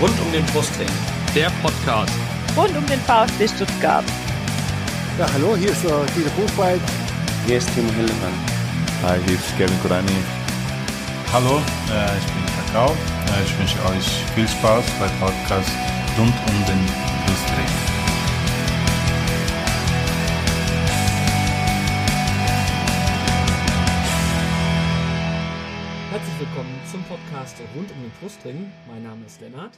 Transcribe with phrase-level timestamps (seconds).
[0.00, 0.88] Rund um den Brustring.
[1.34, 2.12] Der Podcast.
[2.56, 4.04] Rund um den VfB Stuttgart.
[5.18, 6.80] Ja, hallo, hier ist uh, Dieter Buchwald.
[7.46, 8.34] Hier ist Timo Hildebrand.
[9.02, 10.10] Hi, hier ist Kevin Kurani.
[11.32, 11.58] Hallo,
[11.92, 12.90] äh, ich bin Kakao.
[12.90, 15.70] Äh, ich wünsche euch viel Spaß beim Podcast
[16.18, 16.80] rund um den
[17.26, 17.93] Brustring.
[27.74, 28.70] Rund um den Brustring.
[28.88, 29.72] Mein Name ist Lennart.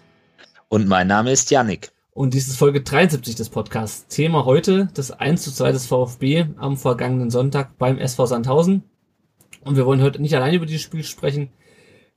[0.69, 1.91] Und mein Name ist Yannick.
[2.13, 4.07] Und dies ist Folge 73 des Podcasts.
[4.09, 8.83] Thema heute das 1 zu 2 des VfB am vergangenen Sonntag beim SV Sandhausen.
[9.65, 11.51] Und wir wollen heute nicht allein über dieses Spiel sprechen.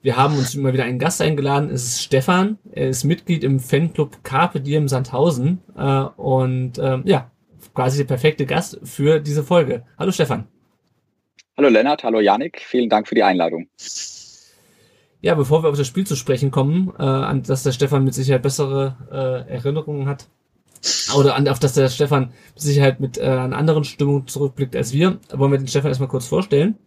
[0.01, 1.69] Wir haben uns immer wieder einen Gast eingeladen.
[1.69, 2.57] Es ist Stefan.
[2.71, 5.61] Er ist Mitglied im Fanclub Carpe Diem Sandhausen.
[5.77, 7.31] Äh, und ähm, ja,
[7.73, 9.83] quasi der perfekte Gast für diese Folge.
[9.97, 10.47] Hallo Stefan.
[11.57, 13.67] Hallo Lennart, hallo Janik, vielen Dank für die Einladung.
[15.21, 18.13] Ja, bevor wir auf das Spiel zu sprechen kommen, äh, an das der Stefan mit
[18.13, 20.27] Sicherheit bessere äh, Erinnerungen hat,
[21.13, 24.93] oder an, auf das der Stefan mit Sicherheit mit äh, einer anderen Stimmung zurückblickt als
[24.93, 26.77] wir, wollen wir den Stefan erstmal kurz vorstellen.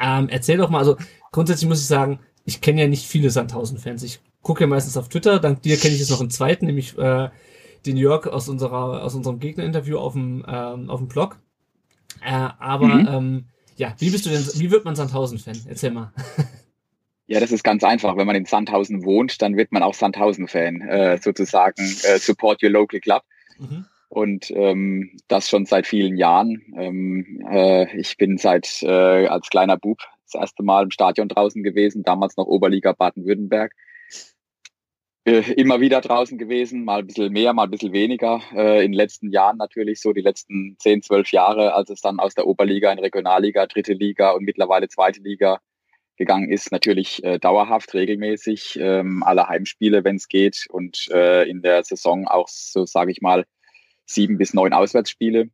[0.00, 0.96] Ähm, erzähl doch mal, also
[1.32, 4.04] grundsätzlich muss ich sagen, ich kenne ja nicht viele Sandhausen-Fans.
[4.04, 6.96] Ich gucke ja meistens auf Twitter, dank dir kenne ich jetzt noch einen zweiten, nämlich
[6.96, 7.28] äh,
[7.86, 11.38] den Jörg aus unserer aus unserem Gegner-Interview auf dem ähm, auf dem Blog.
[12.24, 13.08] Äh, aber Mhm.
[13.10, 13.44] ähm,
[13.76, 15.62] ja, wie bist du denn, wie wird man Sandhausen-Fan?
[15.66, 16.12] Erzähl mal.
[17.28, 18.16] Ja, das ist ganz einfach.
[18.16, 21.82] Wenn man in Sandhausen wohnt, dann wird man auch Sandhausen-Fan, äh, sozusagen.
[21.82, 23.22] Äh, support your local club.
[23.58, 23.84] Mhm.
[24.08, 26.62] Und ähm, das schon seit vielen Jahren.
[26.74, 31.62] Ähm, äh, ich bin seit äh, als kleiner Bub das erste Mal im Stadion draußen
[31.62, 33.74] gewesen, damals noch Oberliga Baden-Württemberg.
[35.26, 38.40] Äh, immer wieder draußen gewesen, mal ein bisschen mehr, mal ein bisschen weniger.
[38.54, 42.20] Äh, in den letzten Jahren natürlich so, die letzten 10, 12 Jahre, als es dann
[42.20, 45.60] aus der Oberliga in Regionalliga, dritte Liga und mittlerweile zweite Liga
[46.18, 51.62] gegangen ist, natürlich äh, dauerhaft, regelmäßig, ähm, alle Heimspiele, wenn es geht und äh, in
[51.62, 53.46] der Saison auch so, sage ich mal,
[54.04, 55.48] sieben bis neun Auswärtsspiele.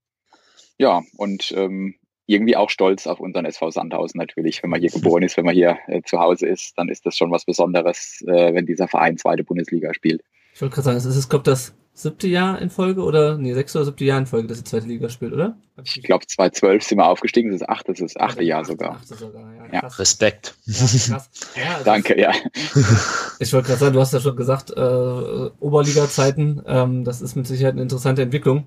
[0.78, 1.94] Ja, und ähm,
[2.26, 4.62] irgendwie auch stolz auf unseren SV Sandhausen natürlich.
[4.62, 7.16] Wenn man hier geboren ist, wenn man hier äh, zu Hause ist, dann ist das
[7.16, 10.22] schon was Besonderes, äh, wenn dieser Verein zweite Bundesliga spielt.
[10.54, 13.78] Ich wollte gerade sagen, es ist, glaube das siebte Jahr in Folge oder nee, sechste
[13.78, 15.56] oder siebte Jahr in Folge, dass die zweite Liga spielt, oder?
[15.82, 18.96] Ich glaube, 2012 sind wir aufgestiegen, das ist achte, das ist das achte Jahr sogar.
[18.96, 19.72] Achte sogar, ja.
[19.72, 19.86] Ja.
[19.86, 20.56] Respekt.
[20.66, 21.30] Ja, krass.
[21.56, 22.32] Ja, also Danke, ja.
[23.38, 27.46] Ich wollte gerade sagen, du hast ja schon gesagt, äh, Oberliga-Zeiten, ähm, das ist mit
[27.46, 28.66] Sicherheit eine interessante Entwicklung,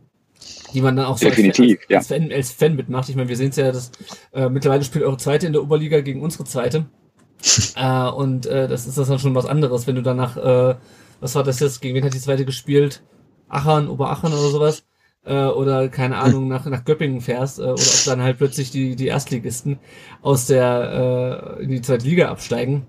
[0.74, 3.10] die man dann auch so Definitiv, als, als, als, Fan, als Fan mitmacht.
[3.10, 3.92] Ich meine, wir sehen es ja, dass
[4.34, 6.86] äh, mittlerweile spielt eure zweite in der Oberliga gegen unsere zweite.
[7.76, 10.76] äh, und äh, das ist das dann schon was anderes, wenn du danach, äh,
[11.20, 13.02] was war das jetzt, gegen wen hat die zweite gespielt?
[13.50, 14.84] Achern, Oberachern oder sowas?
[15.26, 18.96] Äh, oder keine Ahnung, nach, nach Göppingen fährst, äh, oder ob dann halt plötzlich die,
[18.96, 19.80] die Erstligisten
[20.22, 22.88] aus der äh, in die zweite Liga absteigen.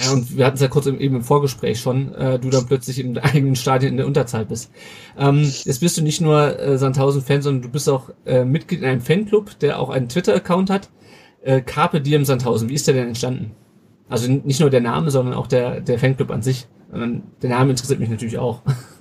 [0.00, 2.66] Ja, und wir hatten es ja kurz im, eben im Vorgespräch schon, äh, du dann
[2.66, 4.70] plötzlich im eigenen Stadion in der Unterzahl bist.
[5.16, 8.86] Ähm, jetzt bist du nicht nur äh, Sandhausen-Fan, sondern du bist auch äh, Mitglied in
[8.86, 10.90] einem Fanclub, der auch einen Twitter-Account hat.
[11.42, 12.68] Äh, Carpe Diem Sandhausen.
[12.68, 13.52] Wie ist der denn entstanden?
[14.08, 16.66] Also nicht nur der Name, sondern auch der, der Fanclub an sich.
[16.90, 18.62] Sondern der Name interessiert mich natürlich auch.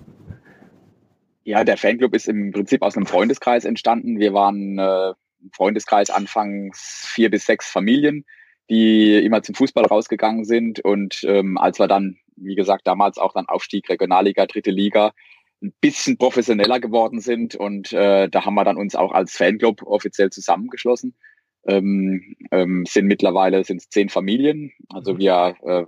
[1.46, 4.20] Ja, der Fanclub ist im Prinzip aus einem Freundeskreis entstanden.
[4.20, 5.14] Wir waren äh,
[5.54, 8.26] Freundeskreis anfangs vier bis sechs Familien,
[8.68, 10.80] die immer zum Fußball rausgegangen sind.
[10.80, 15.14] Und ähm, als wir dann, wie gesagt, damals auch dann Aufstieg Regionalliga, dritte Liga,
[15.62, 17.56] ein bisschen professioneller geworden sind.
[17.56, 21.14] Und äh, da haben wir dann uns auch als Fanclub offiziell zusammengeschlossen.
[21.68, 24.72] Ähm, ähm, sind mittlerweile sind es zehn Familien.
[24.90, 25.18] Also Mhm.
[25.20, 25.86] wir äh,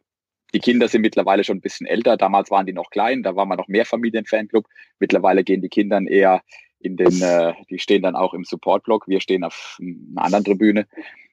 [0.53, 2.18] die Kinder sind mittlerweile schon ein bisschen älter.
[2.18, 4.66] Damals waren die noch klein, da waren wir noch mehr Familienfanclub.
[5.00, 6.41] Mittlerweile gehen die Kinder eher
[6.80, 9.07] in den, äh, die stehen dann auch im Supportblock.
[9.07, 10.88] Wir stehen auf einer anderen Tribüne.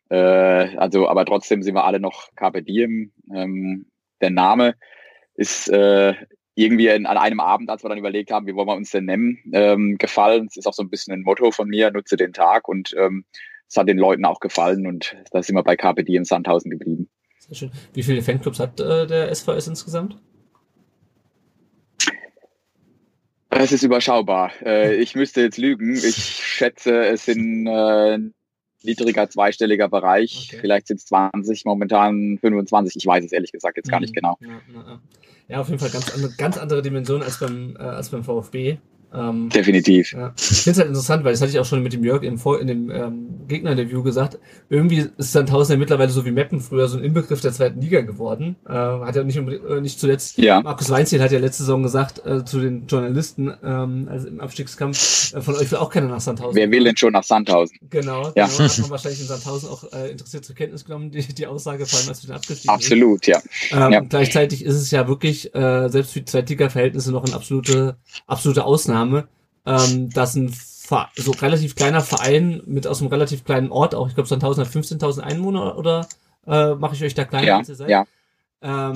[0.08, 3.12] Äh, also, aber trotzdem sind wir alle noch Carpe Diem.
[3.32, 3.86] Ähm,
[4.20, 4.74] der Name
[5.34, 6.14] ist äh,
[6.54, 9.04] irgendwie in, an einem Abend, als wir dann überlegt haben, wie wollen wir uns denn
[9.06, 10.46] nennen, ähm, gefallen.
[10.48, 13.24] Es ist auch so ein bisschen ein Motto von mir, nutze den Tag und ähm,
[13.68, 17.08] es hat den Leuten auch gefallen und da sind wir bei Carpe Diem Sandhausen geblieben.
[17.46, 17.70] Sehr schön.
[17.92, 20.16] Wie viele Fanclubs hat äh, der SVS insgesamt?
[23.50, 24.50] Es ist überschaubar.
[24.64, 25.94] Äh, ich müsste jetzt lügen.
[25.94, 28.18] Ich schätze, es sind äh,
[28.82, 30.48] niedriger zweistelliger Bereich.
[30.50, 30.58] Okay.
[30.60, 32.96] Vielleicht sind es 20, momentan 25.
[32.96, 34.14] Ich weiß es ehrlich gesagt jetzt gar nicht Mhm.
[34.14, 34.38] genau.
[34.40, 35.00] Ja, ja, ja.
[35.48, 38.78] ja, auf jeden Fall ganz andere, ganz andere Dimension als beim, äh, als beim VfB.
[39.14, 40.12] Ähm, Definitiv.
[40.12, 40.32] ja.
[40.36, 42.38] Ich finde es halt interessant, weil das hatte ich auch schon mit dem Jörg im
[42.38, 44.38] Vor in dem ähm, Gegner-Interview gesagt.
[44.68, 48.00] Irgendwie ist Sandhausen ja mittlerweile so wie Meppen früher so ein Inbegriff der zweiten Liga
[48.00, 48.56] geworden.
[48.68, 50.60] Äh, hat ja nicht, äh, nicht zuletzt Ja.
[50.62, 55.34] Markus Weinziel hat ja letzte Saison gesagt äh, zu den Journalisten, ähm, also im Abstiegskampf,
[55.34, 56.56] äh, von euch will auch keiner nach Sandhausen.
[56.56, 57.76] Wer will denn schon nach Sandhausen?
[57.90, 58.46] Genau, Ja.
[58.46, 58.58] genau.
[58.68, 62.00] Hat man wahrscheinlich in Sandhausen auch äh, interessiert zur Kenntnis genommen, die, die Aussage, vor
[62.00, 62.70] allem als wir den abgestiegen sind.
[62.70, 63.38] Absolut, ja.
[63.72, 64.00] Ähm, Ja.
[64.00, 67.96] Gleichzeitig ist es ja wirklich, äh, selbst für die Zweitliga-Verhältnisse noch eine absolute,
[68.26, 69.03] absolute Ausnahme,
[69.66, 74.06] ähm, dass ein Ver so relativ kleiner Verein mit aus einem relativ kleinen Ort, auch
[74.08, 76.06] ich glaube Sandhausen hat 15.000 Einwohner oder
[76.46, 77.88] äh, mache ich euch da kleiner, Ja, als ihr seid?
[77.88, 78.04] ja.
[78.62, 78.94] Ähm,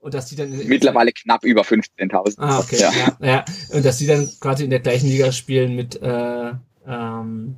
[0.00, 2.34] und dass die dann Mittlerweile knapp über 15.000.
[2.38, 2.76] Ah, okay.
[2.78, 2.92] Ja.
[2.92, 3.26] Ja.
[3.26, 3.44] Ja,
[3.74, 6.52] Und dass die dann quasi in der gleichen Liga spielen mit äh,
[6.86, 7.56] ähm,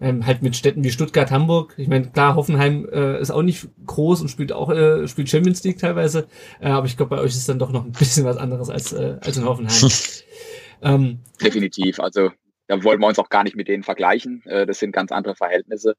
[0.00, 1.74] ähm, halt mit Städten wie Stuttgart, Hamburg.
[1.76, 5.62] Ich meine, klar, Hoffenheim äh, ist auch nicht groß und spielt auch äh, spielt Champions
[5.62, 6.26] League teilweise,
[6.60, 8.92] äh, aber ich glaube, bei euch ist dann doch noch ein bisschen was anderes als
[8.92, 9.72] äh, als in Hoffenheim.
[10.82, 12.00] ähm, Definitiv.
[12.00, 12.30] Also
[12.66, 14.42] da wollen wir uns auch gar nicht mit denen vergleichen.
[14.46, 15.94] Äh, Das sind ganz andere Verhältnisse.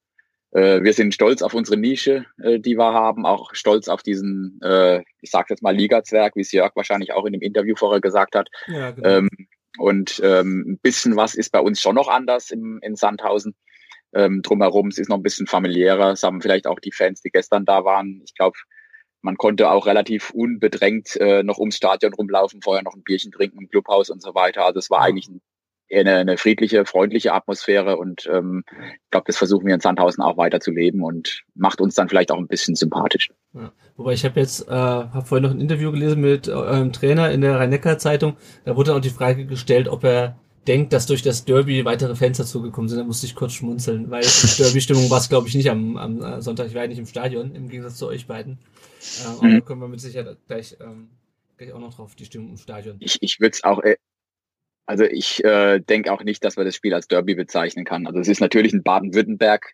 [0.52, 4.60] Äh, Wir sind stolz auf unsere Nische, äh, die wir haben, auch stolz auf diesen,
[5.22, 8.36] ich sage jetzt mal Liga-Zwerg, wie es Jörg wahrscheinlich auch in dem Interview vorher gesagt
[8.36, 8.50] hat.
[8.68, 9.10] ja, genau.
[9.10, 9.30] Ähm,
[9.80, 13.56] und ähm, ein bisschen was ist bei uns schon noch anders im, in Sandhausen.
[14.14, 16.12] Ähm, drumherum, es ist noch ein bisschen familiärer.
[16.12, 18.22] Es haben vielleicht auch die Fans, die gestern da waren.
[18.24, 18.56] Ich glaube,
[19.24, 23.60] man konnte auch relativ unbedrängt äh, noch ums Stadion rumlaufen, vorher noch ein Bierchen trinken
[23.60, 24.66] im Clubhaus und so weiter.
[24.66, 25.42] Also es war eigentlich ein,
[25.92, 30.38] eine, eine friedliche, freundliche Atmosphäre und ähm, ich glaube, das versuchen wir in Sandhausen auch
[30.38, 33.30] weiter zu leben und macht uns dann vielleicht auch ein bisschen sympathisch.
[33.54, 33.72] Ja.
[33.96, 37.32] Wobei ich habe jetzt, äh, habe vorhin noch ein Interview gelesen mit äh, eurem Trainer
[37.32, 38.36] in der Rhein-Neckar-Zeitung.
[38.66, 42.16] Da wurde dann auch die Frage gestellt, ob er denkt, dass durch das Derby weitere
[42.16, 43.00] Fans dazugekommen sind.
[43.00, 44.22] Da musste ich kurz schmunzeln, weil
[44.58, 46.68] Derby-Stimmung war es, glaube ich, nicht am, am äh, Sonntag.
[46.68, 48.58] Ich war ja nicht im Stadion, im Gegensatz zu euch beiden.
[49.26, 49.54] Ähm, aber Mhm.
[49.56, 51.10] da kommen wir mit Sicherheit gleich, ähm,
[51.58, 52.98] gleich auch noch drauf, die Stimmung im Stadion.
[53.00, 53.98] ich, ich würde es auch, äh,
[54.86, 58.08] also ich äh, denke auch nicht, dass man das Spiel als Derby bezeichnen kann.
[58.08, 59.74] Also es ist natürlich ein Baden-Württemberg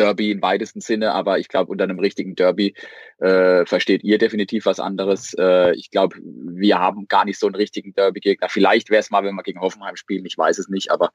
[0.00, 2.74] Derby im weitesten Sinne, aber ich glaube, unter einem richtigen Derby
[3.18, 5.34] äh, versteht ihr definitiv was anderes.
[5.38, 8.48] Äh, ich glaube, wir haben gar nicht so einen richtigen Derby-Gegner.
[8.48, 11.10] Vielleicht wäre es mal, wenn wir gegen Hoffenheim spielen, ich weiß es nicht, aber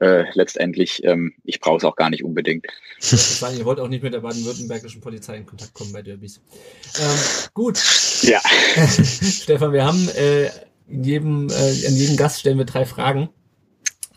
[0.00, 2.66] äh, letztendlich, ähm, ich brauche es auch gar nicht unbedingt.
[3.00, 6.40] Ich meine, ihr wollt auch nicht mit der baden-württembergischen Polizei in Kontakt kommen bei Derbys.
[6.98, 7.78] Ähm, gut.
[8.22, 8.40] Ja.
[9.02, 10.46] Stefan, wir haben äh,
[10.88, 13.30] in jedem, äh, an jedem Gast stellen wir drei Fragen.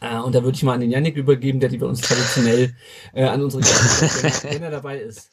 [0.03, 2.75] Äh, und da würde ich mal an den Yannick übergeben, der die bei uns traditionell
[3.13, 5.31] äh, an unsere Gäste wenn, er- wenn er dabei ist.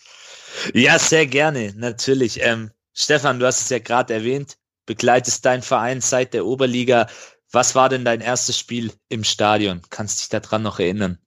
[0.75, 2.41] Ja, sehr gerne, natürlich.
[2.43, 4.57] Ähm, Stefan, du hast es ja gerade erwähnt,
[4.87, 7.09] begleitest deinen Verein seit der Oberliga.
[7.53, 9.83] Was war denn dein erstes Spiel im Stadion?
[9.91, 11.19] Kannst dich daran noch erinnern?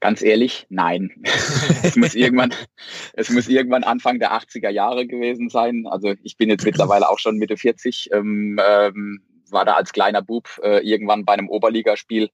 [0.00, 1.10] Ganz ehrlich, nein.
[1.82, 2.54] es muss irgendwann,
[3.14, 5.86] es muss irgendwann Anfang der 80er Jahre gewesen sein.
[5.86, 10.22] Also ich bin jetzt mittlerweile auch schon Mitte 40, ähm, ähm, war da als kleiner
[10.22, 12.30] Bub äh, irgendwann bei einem Oberligaspiel.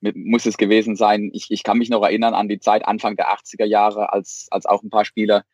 [0.00, 1.30] Muss es gewesen sein.
[1.32, 4.66] Ich, ich kann mich noch erinnern an die Zeit Anfang der 80er Jahre, als, als
[4.66, 5.44] auch ein paar Spieler,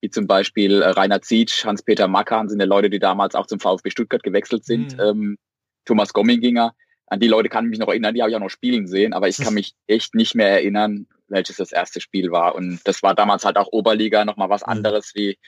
[0.00, 3.60] wie zum Beispiel äh, Rainer Zietsch, Hans-Peter Mackan, sind ja Leute, die damals auch zum
[3.60, 4.94] VfB Stuttgart gewechselt sind.
[4.94, 5.00] Mhm.
[5.00, 5.38] Ähm,
[5.84, 6.74] Thomas Gomminginger,
[7.06, 9.12] an die Leute kann ich mich noch erinnern, die habe ich auch noch spielen sehen,
[9.12, 12.54] aber ich kann mich echt nicht mehr erinnern, welches das erste Spiel war.
[12.54, 15.38] Und das war damals halt auch Oberliga, nochmal was anderes wie,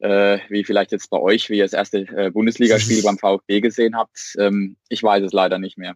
[0.00, 3.96] äh, wie vielleicht jetzt bei euch, wie ihr das erste äh, Bundesligaspiel beim VfB gesehen
[3.96, 4.34] habt.
[4.38, 5.94] Ähm, ich weiß es leider nicht mehr.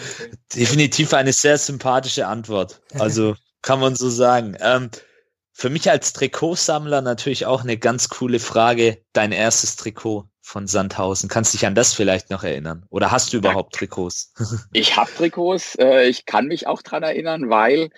[0.54, 2.80] Definitiv eine sehr sympathische Antwort.
[2.98, 4.56] Also kann man so sagen.
[4.60, 4.90] Ähm,
[5.52, 8.98] für mich als Trikotsammler natürlich auch eine ganz coole Frage.
[9.12, 11.28] Dein erstes Trikot von Sandhausen.
[11.28, 12.84] Kannst dich an das vielleicht noch erinnern?
[12.90, 14.34] Oder hast du überhaupt Trikots?
[14.72, 17.90] Ich habe Trikots, äh, ich kann mich auch dran erinnern, weil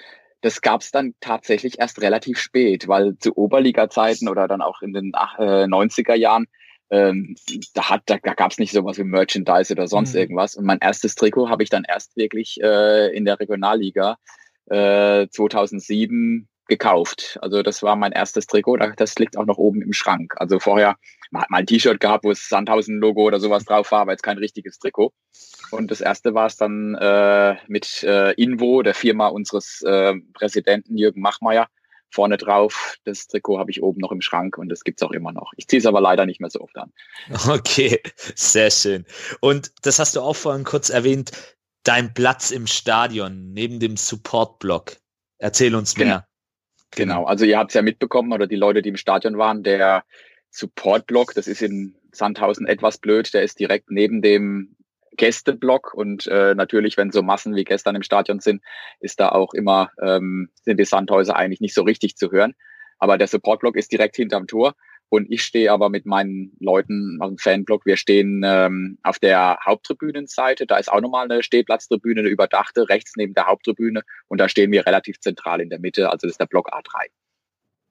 [0.44, 4.92] das gab es dann tatsächlich erst relativ spät, weil zu Oberliga-Zeiten oder dann auch in
[4.92, 6.46] den ach- äh, 90er Jahren,
[6.90, 7.34] ähm,
[7.72, 10.20] da, hat, da, da gab es nicht sowas wie Merchandise oder sonst Mhm.
[10.20, 10.54] irgendwas.
[10.54, 14.18] Und mein erstes Trikot habe ich dann erst wirklich äh, in der Regionalliga
[14.66, 17.38] äh, 2007 gekauft.
[17.42, 20.34] Also das war mein erstes Trikot, da- das liegt auch noch oben im Schrank.
[20.36, 20.96] Also vorher
[21.30, 24.22] man hat mal ein T-Shirt gehabt, wo das Sandhausen-Logo oder sowas drauf war, aber jetzt
[24.22, 25.12] kein richtiges Trikot.
[25.72, 30.96] Und das erste war es dann äh, mit äh, Invo, der Firma unseres äh, Präsidenten
[30.96, 31.66] Jürgen Machmeier,
[32.08, 32.94] vorne drauf.
[33.04, 35.50] Das Trikot habe ich oben noch im Schrank und das gibt's auch immer noch.
[35.56, 36.92] Ich ziehe es aber leider nicht mehr so oft an.
[37.48, 38.00] Okay,
[38.36, 39.04] sehr schön.
[39.40, 41.32] Und das hast du auch vorhin kurz erwähnt,
[41.82, 44.96] dein Platz im Stadion neben dem Support-Block.
[45.38, 46.28] Erzähl uns mehr.
[46.96, 50.04] Genau, also ihr habt es ja mitbekommen oder die Leute, die im Stadion waren, der
[50.50, 54.76] Support-Block, das ist in Sandhausen etwas blöd, der ist direkt neben dem
[55.16, 58.62] Gästeblock und äh, natürlich, wenn so Massen wie gestern im Stadion sind,
[59.00, 62.54] ist da auch immer, ähm, sind die Sandhäuser eigentlich nicht so richtig zu hören.
[62.98, 64.74] Aber der Supportblock ist direkt hinterm Tor
[65.14, 69.58] Und ich stehe aber mit meinen Leuten aus dem Fanblock, wir stehen ähm, auf der
[69.64, 70.66] Haupttribünenseite.
[70.66, 74.02] Da ist auch nochmal eine Stehplatztribüne, eine überdachte, rechts neben der Haupttribüne.
[74.26, 76.10] Und da stehen wir relativ zentral in der Mitte.
[76.10, 77.10] Also das ist der Block A3.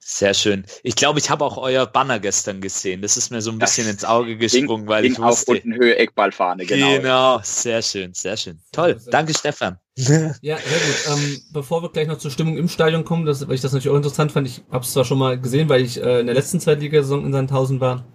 [0.06, 0.66] Sehr schön.
[0.84, 3.02] Ich glaube, ich habe auch euer Banner gestern gesehen.
[3.02, 5.54] Das ist mir so ein bisschen ins Auge gesprungen, weil Ding ich wusste.
[5.54, 6.98] Auf unten Höhe Eckballfahne, genau.
[6.98, 8.60] Genau, sehr schön, sehr schön.
[8.74, 9.78] Toll, sehr danke Stefan.
[9.96, 11.18] Ja, sehr gut.
[11.18, 13.94] Ähm, bevor wir gleich noch zur Stimmung im Stadion kommen, das, weil ich das natürlich
[13.94, 16.36] auch interessant fand, ich habe es zwar schon mal gesehen, weil ich äh, in der
[16.36, 18.06] letzten Zweitligasaison in Sandhausen war,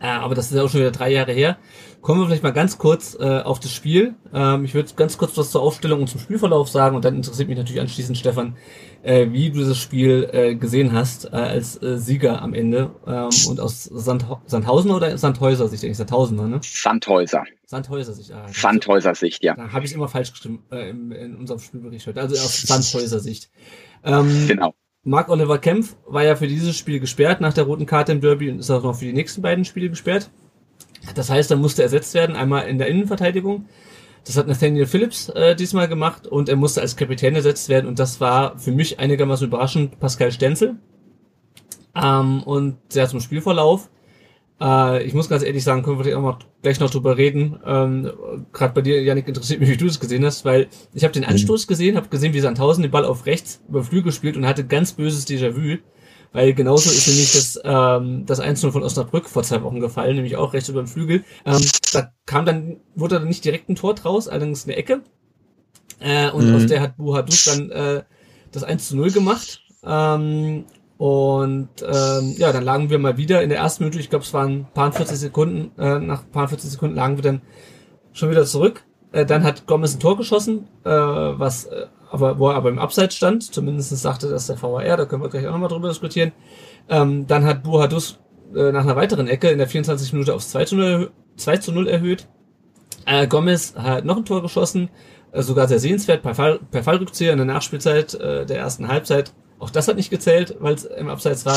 [0.00, 1.58] äh, aber das ist ja auch schon wieder drei Jahre her.
[2.02, 4.14] Kommen wir vielleicht mal ganz kurz äh, auf das Spiel.
[4.32, 7.48] Ähm, ich würde ganz kurz was zur Aufstellung und zum Spielverlauf sagen und dann interessiert
[7.48, 8.56] mich natürlich anschließend, Stefan,
[9.02, 13.30] äh, wie du das Spiel äh, gesehen hast äh, als äh, Sieger am Ende ähm,
[13.48, 16.60] und aus Sand Sandhausen oder Sandhäuser Sicht, eigentlich Sandhausen, ne?
[16.62, 17.44] Sandhäuser.
[17.64, 18.32] Sandhäuser Sicht.
[18.32, 19.54] Ah, Sandhäuser Sicht, ja.
[19.54, 22.20] Da habe ich immer falsch gestimmt äh, in, in unserem Spielbericht heute.
[22.20, 23.50] Also aus Sandhäuser Sicht.
[24.04, 24.74] Ähm, Genau.
[25.06, 28.50] Marc Oliver Kempf war ja für dieses Spiel gesperrt nach der roten Karte im Derby
[28.50, 30.30] und ist auch noch für die nächsten beiden Spiele gesperrt.
[31.14, 33.66] Das heißt, er musste ersetzt werden, einmal in der Innenverteidigung.
[34.24, 38.00] Das hat Nathaniel Phillips äh, diesmal gemacht und er musste als Kapitän ersetzt werden und
[38.00, 40.74] das war für mich einigermaßen überraschend Pascal Stenzel.
[41.94, 43.88] Ähm, und ja, zum Spielverlauf.
[44.60, 47.58] Äh, ich muss ganz ehrlich sagen, können wir vielleicht auch mal gleich noch drüber reden.
[47.64, 48.10] Ähm,
[48.52, 51.24] Gerade bei dir, Janik, interessiert mich, wie du das gesehen hast, weil ich habe den
[51.24, 54.66] Anstoß gesehen, habe gesehen, wie Sandhausen den Ball auf rechts über Flügel spielt und hatte
[54.66, 55.78] ganz böses Déjà-vu.
[56.32, 60.36] Weil genauso ist nämlich das, ähm, das 1 von Osnabrück vor zwei Wochen gefallen, nämlich
[60.36, 61.24] auch rechts über den Flügel.
[61.46, 65.02] Ähm, da kam dann, wurde dann nicht direkt ein Tor draus, allerdings eine Ecke.
[66.00, 66.54] Äh, und Mhm.
[66.54, 68.02] aus der hat Buhadus dann äh,
[68.52, 69.62] das 1 zu 0 gemacht.
[69.84, 70.64] Ähm,
[70.98, 74.32] und ähm, ja, dann lagen wir mal wieder in der ersten Minute, ich glaube es
[74.32, 77.42] waren ein paar 40 Sekunden, äh, nach ein paar 40 Sekunden lagen wir dann
[78.12, 78.84] schon wieder zurück.
[79.12, 82.78] Äh, dann hat Gomez ein Tor geschossen, äh, was äh, aber wo er aber im
[82.78, 86.32] Abseits stand, zumindest sagte das der VAR, da können wir gleich auch nochmal drüber diskutieren.
[86.88, 88.18] Ähm, dann hat Buhadus
[88.54, 91.72] äh, nach einer weiteren Ecke in der 24 Minute aufs 2 zu 0, 2 zu
[91.72, 92.28] 0 erhöht.
[93.06, 94.88] Äh, Gomez hat noch ein Tor geschossen,
[95.32, 99.32] äh, sogar sehr sehenswert per, Fall, per Fallrückzieher in der Nachspielzeit äh, der ersten Halbzeit.
[99.58, 101.56] Auch das hat nicht gezählt, weil es im Abseits war.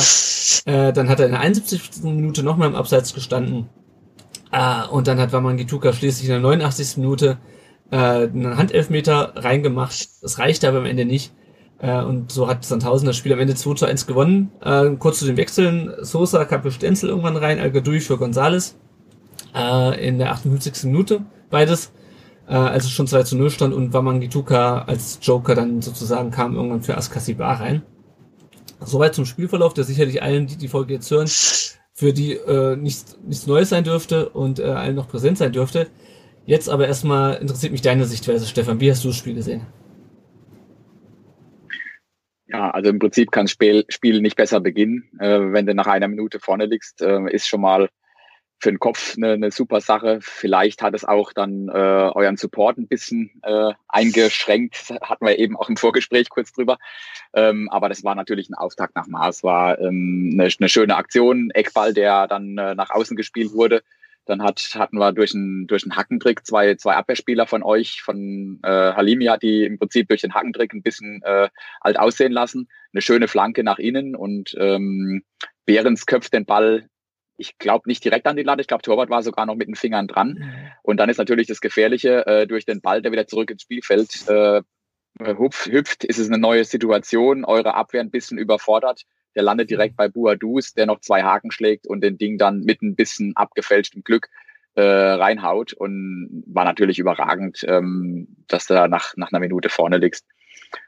[0.65, 2.03] Äh, dann hat er in der 71.
[2.03, 3.67] Minute nochmal im Abseits gestanden.
[4.51, 6.97] Äh, und dann hat Wamangituka schließlich in der 89.
[6.97, 7.37] Minute
[7.91, 10.09] äh, einen Handelfmeter reingemacht.
[10.21, 11.33] Das reichte aber am Ende nicht.
[11.79, 14.51] Äh, und so hat Sandhausen das Spiel am Ende 2 zu 1 gewonnen.
[14.61, 15.91] Äh, kurz zu den Wechseln.
[16.01, 18.75] Sosa, Kappe Stenzel irgendwann rein, Algadui für Gonzales.
[19.55, 20.85] Äh, in der 58.
[20.85, 21.91] Minute beides.
[22.49, 26.55] Äh, als es schon 2 zu 0 stand und Wamangituka als Joker dann sozusagen kam
[26.55, 27.83] irgendwann für Askasibar rein.
[28.79, 31.27] Soweit zum Spielverlauf, der sicherlich allen, die die Folge jetzt hören,
[31.93, 35.87] für die äh, nichts, nichts Neues sein dürfte und äh, allen noch präsent sein dürfte.
[36.45, 38.79] Jetzt aber erstmal interessiert mich deine Sichtweise, Stefan.
[38.79, 39.67] Wie hast du das Spiel gesehen?
[42.47, 45.03] Ja, also im Prinzip kann das Spiel, Spiel nicht besser beginnen.
[45.19, 47.89] Äh, wenn du nach einer Minute vorne liegst, äh, ist schon mal
[48.59, 50.19] für den Kopf eine, eine super Sache.
[50.21, 54.93] Vielleicht hat es auch dann äh, euren Support ein bisschen äh, eingeschränkt.
[55.01, 56.77] Hatten wir eben auch im Vorgespräch kurz drüber.
[57.33, 59.43] Ähm, aber das war natürlich ein Auftakt nach Maß.
[59.43, 61.51] War ähm, eine, eine schöne Aktion.
[61.51, 63.81] Eckball, der dann äh, nach außen gespielt wurde.
[64.25, 68.59] Dann hat, hatten wir durch einen, durch einen Hackentrick zwei, zwei Abwehrspieler von euch, von
[68.61, 71.49] äh, Halimi hat die im Prinzip durch den Hackentrick ein bisschen äh,
[71.81, 72.69] alt aussehen lassen.
[72.93, 75.23] Eine schöne Flanke nach innen und ähm,
[75.65, 76.87] Behrens köpft den Ball,
[77.39, 79.75] ich glaube nicht direkt an die Latte, ich glaube Torwart war sogar noch mit den
[79.75, 80.51] Fingern dran.
[80.83, 84.27] Und dann ist natürlich das Gefährliche, äh, durch den Ball, der wieder zurück ins Spielfeld
[84.27, 84.61] äh,
[85.19, 89.03] hüpf, hüpft, ist es eine neue Situation, eure Abwehr ein bisschen überfordert.
[89.35, 92.81] Der landet direkt bei Buadus, der noch zwei Haken schlägt und den Ding dann mit
[92.81, 94.27] ein bisschen abgefälschtem Glück
[94.75, 99.97] äh, reinhaut und war natürlich überragend, ähm, dass du da nach, nach einer Minute vorne
[99.97, 100.25] liegst.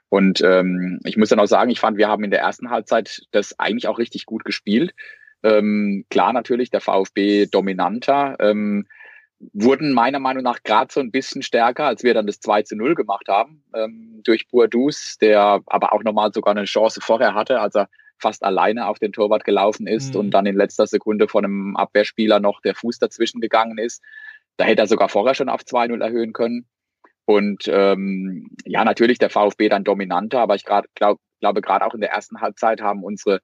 [0.10, 3.22] Und ähm, ich muss dann auch sagen, ich fand, wir haben in der ersten Halbzeit
[3.32, 4.94] das eigentlich auch richtig gut gespielt.
[5.44, 8.88] Ähm, klar natürlich der VfB dominanter, ähm,
[9.54, 12.76] wurden meiner Meinung nach gerade so ein bisschen stärker, als wir dann das 2 zu
[12.76, 17.60] 0 gemacht haben, ähm, durch Boadus, der aber auch nochmal sogar eine Chance vorher hatte,
[17.60, 20.20] als er fast alleine auf den Torwart gelaufen ist Mhm.
[20.20, 24.04] und dann in letzter Sekunde von einem Abwehrspieler noch der Fuß dazwischen gegangen ist.
[24.58, 26.68] Da hätte er sogar vorher schon auf 2-0 erhöhen können.
[27.26, 31.96] Und ähm, ja, natürlich der VfB dann dominanter, aber ich grad, glaub, glaube, gerade auch
[31.96, 33.42] in der ersten Halbzeit haben unsere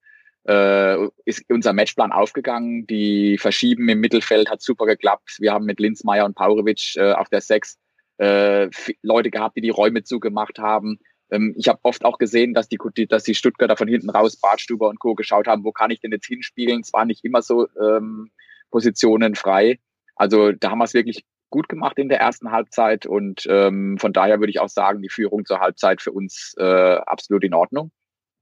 [0.47, 2.87] äh, ist unser Matchplan aufgegangen.
[2.87, 5.37] Die Verschieben im Mittelfeld hat super geklappt.
[5.39, 7.77] Wir haben mit Linzmeier und Paurovic äh, auf der Sechs
[8.17, 8.69] äh,
[9.01, 10.99] Leute gehabt, die die Räume zugemacht haben.
[11.29, 12.77] Ähm, ich habe oft auch gesehen, dass die,
[13.07, 15.15] dass die Stuttgarter von hinten raus, Bartstuber und Co.
[15.15, 16.81] geschaut haben, wo kann ich denn jetzt hinspielen?
[16.81, 18.31] Es war nicht immer so ähm,
[18.71, 19.79] Positionen frei.
[20.15, 24.11] Also da haben wir es wirklich gut gemacht in der ersten Halbzeit und ähm, von
[24.11, 26.63] daher würde ich auch sagen, die Führung zur Halbzeit für uns äh,
[27.05, 27.91] absolut in Ordnung.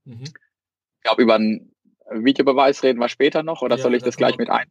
[0.04, 0.24] Mhm.
[0.24, 1.75] Ich glaube, über ein
[2.10, 4.66] Videobeweis reden wir später noch oder Ja, soll ich da das gleich mit ein?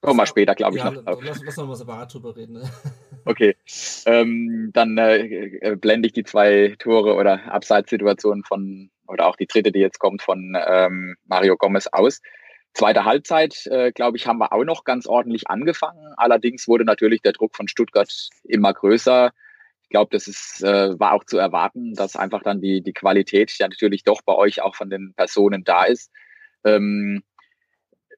[0.00, 1.22] Kommen wir später, glaube ich, ja, noch.
[1.22, 2.54] Lass, lass noch mal separat drüber reden.
[2.54, 2.70] Ne?
[3.28, 3.56] Okay,
[4.04, 9.48] ähm, dann äh, äh, blende ich die zwei Tore oder Abseitssituationen von, oder auch die
[9.48, 12.20] dritte, die jetzt kommt, von ähm, Mario Gomez aus.
[12.72, 16.14] Zweite Halbzeit, äh, glaube ich, haben wir auch noch ganz ordentlich angefangen.
[16.16, 18.12] Allerdings wurde natürlich der Druck von Stuttgart
[18.44, 19.32] immer größer.
[19.82, 23.50] Ich glaube, das ist, äh, war auch zu erwarten, dass einfach dann die, die Qualität
[23.58, 26.12] ja natürlich doch bei euch auch von den Personen da ist.
[26.66, 27.22] Ähm,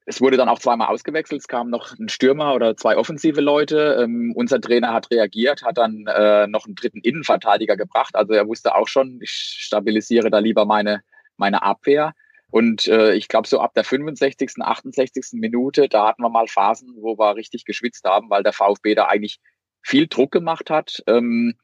[0.09, 1.43] es wurde dann auch zweimal ausgewechselt.
[1.43, 3.99] Es kam noch ein Stürmer oder zwei offensive Leute.
[4.02, 8.17] Ähm, unser Trainer hat reagiert, hat dann äh, noch einen dritten Innenverteidiger gebracht.
[8.17, 11.02] Also er wusste auch schon, ich stabilisiere da lieber meine,
[11.37, 12.14] meine Abwehr.
[12.50, 15.26] Und äh, ich glaube, so ab der 65., 68.
[15.33, 19.09] Minute, da hatten wir mal Phasen, wo wir richtig geschwitzt haben, weil der VfB da
[19.09, 19.40] eigentlich
[19.83, 21.02] viel Druck gemacht hat.
[21.07, 21.59] Ähm,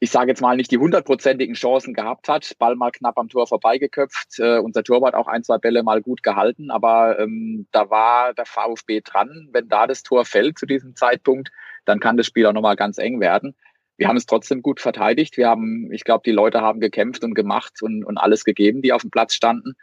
[0.00, 3.46] ich sage jetzt mal, nicht die hundertprozentigen Chancen gehabt hat, Ball mal knapp am Tor
[3.46, 8.32] vorbeigeköpft, äh, unser Torwart auch ein, zwei Bälle mal gut gehalten, aber ähm, da war
[8.34, 9.48] der VfB dran.
[9.52, 11.50] Wenn da das Tor fällt zu diesem Zeitpunkt,
[11.84, 13.56] dann kann das Spiel auch nochmal ganz eng werden.
[13.96, 15.36] Wir haben es trotzdem gut verteidigt.
[15.36, 18.92] Wir haben, ich glaube, die Leute haben gekämpft und gemacht und, und alles gegeben, die
[18.92, 19.74] auf dem Platz standen.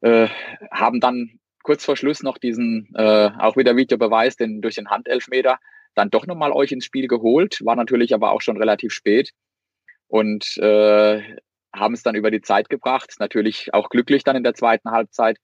[0.00, 0.28] Äh,
[0.70, 5.58] haben dann kurz vor Schluss noch diesen, äh, auch wieder Videobeweis, den durch den Handelfmeter,
[5.94, 9.32] dann doch nochmal euch ins Spiel geholt, war natürlich aber auch schon relativ spät
[10.08, 11.22] und äh,
[11.74, 13.14] haben es dann über die Zeit gebracht.
[13.18, 15.38] Natürlich auch glücklich dann in der zweiten Halbzeit.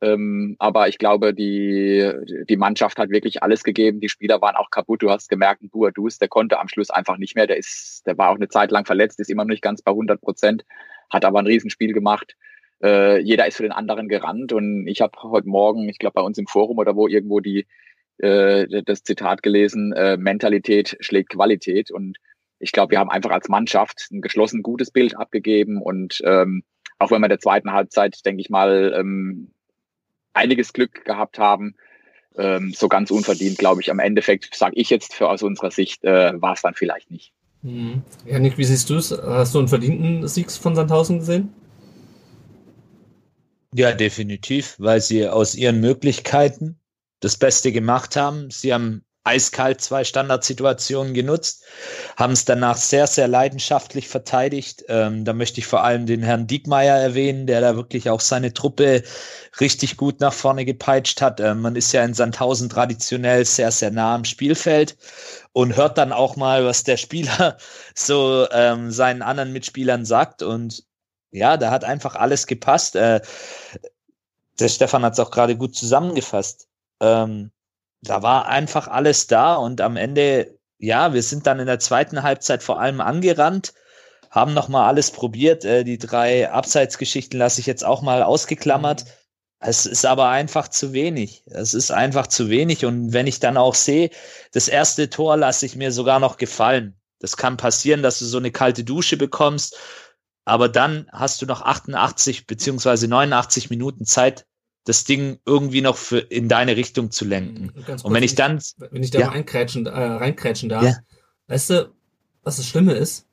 [0.00, 2.12] Ähm, aber ich glaube, die,
[2.48, 4.00] die Mannschaft hat wirklich alles gegeben.
[4.00, 5.02] Die Spieler waren auch kaputt.
[5.02, 7.46] Du hast gemerkt, ein Buadus, der konnte am Schluss einfach nicht mehr.
[7.46, 9.90] Der ist, der war auch eine Zeit lang verletzt, ist immer noch nicht ganz bei
[9.90, 10.64] 100 Prozent,
[11.10, 12.36] hat aber ein Riesenspiel gemacht.
[12.82, 16.22] Äh, jeder ist für den anderen gerannt und ich habe heute Morgen, ich glaube bei
[16.22, 17.66] uns im Forum oder wo irgendwo die
[18.18, 21.90] äh, das Zitat gelesen, äh, Mentalität schlägt Qualität.
[21.90, 22.18] Und
[22.58, 25.80] ich glaube, wir haben einfach als Mannschaft ein geschlossen gutes Bild abgegeben.
[25.80, 26.62] Und ähm,
[26.98, 29.50] auch wenn wir in der zweiten Halbzeit, denke ich mal, ähm,
[30.32, 31.74] einiges Glück gehabt haben,
[32.36, 36.04] ähm, so ganz unverdient, glaube ich, am Endeffekt, sage ich jetzt für aus unserer Sicht,
[36.04, 37.32] äh, war es dann vielleicht nicht.
[37.62, 38.02] Mhm.
[38.24, 39.10] Janik, wie siehst du es?
[39.10, 41.52] Hast du einen verdienten Sieg von Sandhausen gesehen?
[43.74, 46.78] Ja, definitiv, weil sie aus ihren Möglichkeiten
[47.20, 48.50] das Beste gemacht haben.
[48.50, 51.64] Sie haben eiskalt zwei Standardsituationen genutzt,
[52.16, 54.84] haben es danach sehr, sehr leidenschaftlich verteidigt.
[54.88, 58.54] Ähm, da möchte ich vor allem den Herrn Diekmeyer erwähnen, der da wirklich auch seine
[58.54, 59.02] Truppe
[59.60, 61.40] richtig gut nach vorne gepeitscht hat.
[61.40, 64.96] Ähm, man ist ja in Sandhausen traditionell sehr, sehr nah am Spielfeld
[65.52, 67.58] und hört dann auch mal, was der Spieler
[67.94, 70.42] so ähm, seinen anderen Mitspielern sagt.
[70.42, 70.84] Und
[71.32, 72.96] ja, da hat einfach alles gepasst.
[72.96, 73.20] Äh,
[74.58, 76.68] der Stefan hat es auch gerade gut zusammengefasst.
[77.00, 77.50] Ähm,
[78.02, 82.22] da war einfach alles da und am Ende, ja, wir sind dann in der zweiten
[82.22, 83.74] Halbzeit vor allem angerannt,
[84.30, 85.64] haben nochmal alles probiert.
[85.64, 89.04] Äh, die drei Abseitsgeschichten lasse ich jetzt auch mal ausgeklammert.
[89.60, 91.42] Es ist aber einfach zu wenig.
[91.46, 92.84] Es ist einfach zu wenig.
[92.84, 94.10] Und wenn ich dann auch sehe,
[94.52, 96.94] das erste Tor lasse ich mir sogar noch gefallen.
[97.18, 99.76] Das kann passieren, dass du so eine kalte Dusche bekommst.
[100.44, 104.46] Aber dann hast du noch 88 beziehungsweise 89 Minuten Zeit,
[104.84, 107.72] das Ding irgendwie noch für in deine Richtung zu lenken.
[107.74, 107.84] Mhm.
[107.84, 109.26] Ganz Und wenn kurz, ich dann, wenn ich da Ja.
[109.26, 110.96] mal reinkrätschen, äh, reinkrätschen darf, Ja.
[111.48, 111.92] weißt du,
[112.42, 113.26] was das Schlimme ist?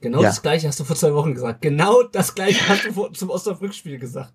[0.00, 0.28] Genau Ja.
[0.28, 1.62] das gleiche hast du vor zwei Wochen gesagt.
[1.62, 4.34] Genau das gleiche hast du vor, zum Osnabrück-Spiel gesagt.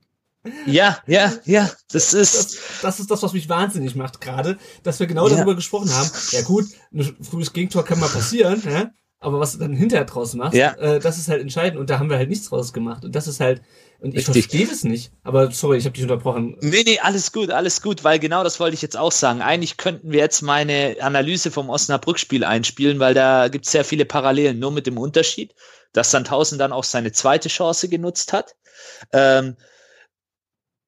[0.65, 4.99] ja, ja, ja, das ist, Das, das ist das, was mich wahnsinnig macht gerade, dass
[5.01, 6.09] wir genau darüber gesprochen haben.
[6.31, 8.91] Ja gut, ein frühes Gegentor kann mal passieren, ja?
[9.19, 10.73] Aber was du dann hinterher draus machst, Ja.
[10.73, 13.27] äh, das ist halt entscheidend und da haben wir halt nichts draus gemacht und das
[13.27, 13.61] ist halt,
[13.99, 16.55] und ich verstehe das nicht, aber sorry, ich habe dich unterbrochen.
[16.61, 19.41] Nee, nee, alles gut, alles gut, weil genau das wollte ich jetzt auch sagen.
[19.41, 24.05] Eigentlich könnten wir jetzt meine Analyse vom Osnabrück-Spiel einspielen, weil da gibt es sehr viele
[24.05, 25.55] Parallelen, nur mit dem Unterschied,
[25.93, 28.55] dass Sandhausen dann auch seine zweite Chance genutzt hat.
[29.11, 29.55] Ähm,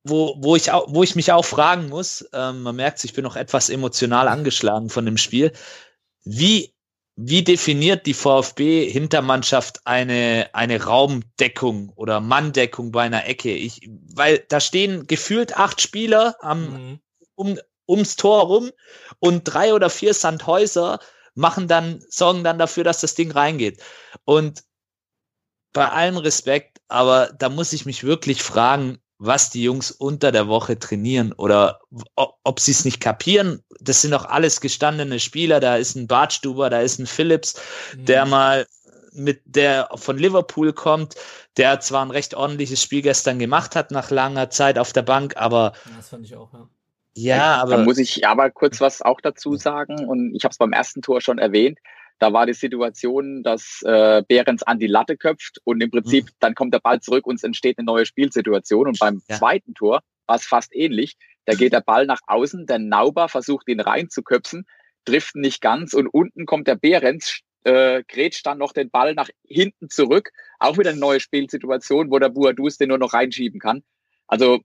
[0.04, 3.24] wo, wo, ich auch, wo ich mich auch fragen muss, ähm, man merkt, ich bin
[3.24, 5.52] noch etwas emotional angeschlagen von dem Spiel.
[6.24, 6.74] Wie,
[7.22, 13.54] wie definiert die VfB-Hintermannschaft eine, eine Raumdeckung oder Manndeckung bei einer Ecke?
[13.54, 17.00] Ich, weil da stehen gefühlt acht Spieler am, Mhm.
[17.36, 18.72] um, ums Tor rum
[19.20, 21.00] und drei oder vier Sandhäuser
[21.36, 23.82] machen dann, sorgen dann dafür, dass das Ding reingeht.
[24.24, 24.64] Und
[25.74, 30.48] bei allem Respekt, aber da muss ich mich wirklich fragen, was die Jungs unter der
[30.48, 31.82] Woche trainieren oder
[32.16, 33.62] ob, ob sie es nicht kapieren.
[33.82, 35.60] Das sind doch alles gestandene Spieler.
[35.60, 37.62] Da ist ein Bartstuber, da ist ein Phillips,
[38.08, 38.32] der Mhm.
[38.32, 38.68] mal
[39.12, 41.16] mit der von Liverpool kommt,
[41.58, 45.36] der zwar ein recht ordentliches Spiel gestern gemacht hat nach langer Zeit auf der Bank,
[45.38, 46.70] aber Ja, das fand ich auch, ja.
[47.16, 50.58] ja, Da aber muss ich aber kurz was auch dazu sagen und ich habe es
[50.58, 51.80] beim ersten Tor schon erwähnt.
[52.20, 56.54] Da war die Situation, dass äh, Behrens an die Latte köpft und im Prinzip dann
[56.54, 58.88] kommt der Ball zurück und es entsteht eine neue Spielsituation.
[58.88, 59.38] Und beim Ja.
[59.38, 61.16] zweiten Tor, war es fast ähnlich.
[61.46, 64.66] Da geht der Ball nach außen, der Nauber versucht ihn reinzuköpfen,
[65.06, 69.30] trifft nicht ganz und unten kommt der Behrens, äh, grätscht dann noch den Ball nach
[69.44, 70.30] hinten zurück.
[70.60, 73.82] Auch wieder eine neue Spielsituation, wo der Buadus den nur noch reinschieben kann.
[74.28, 74.60] Also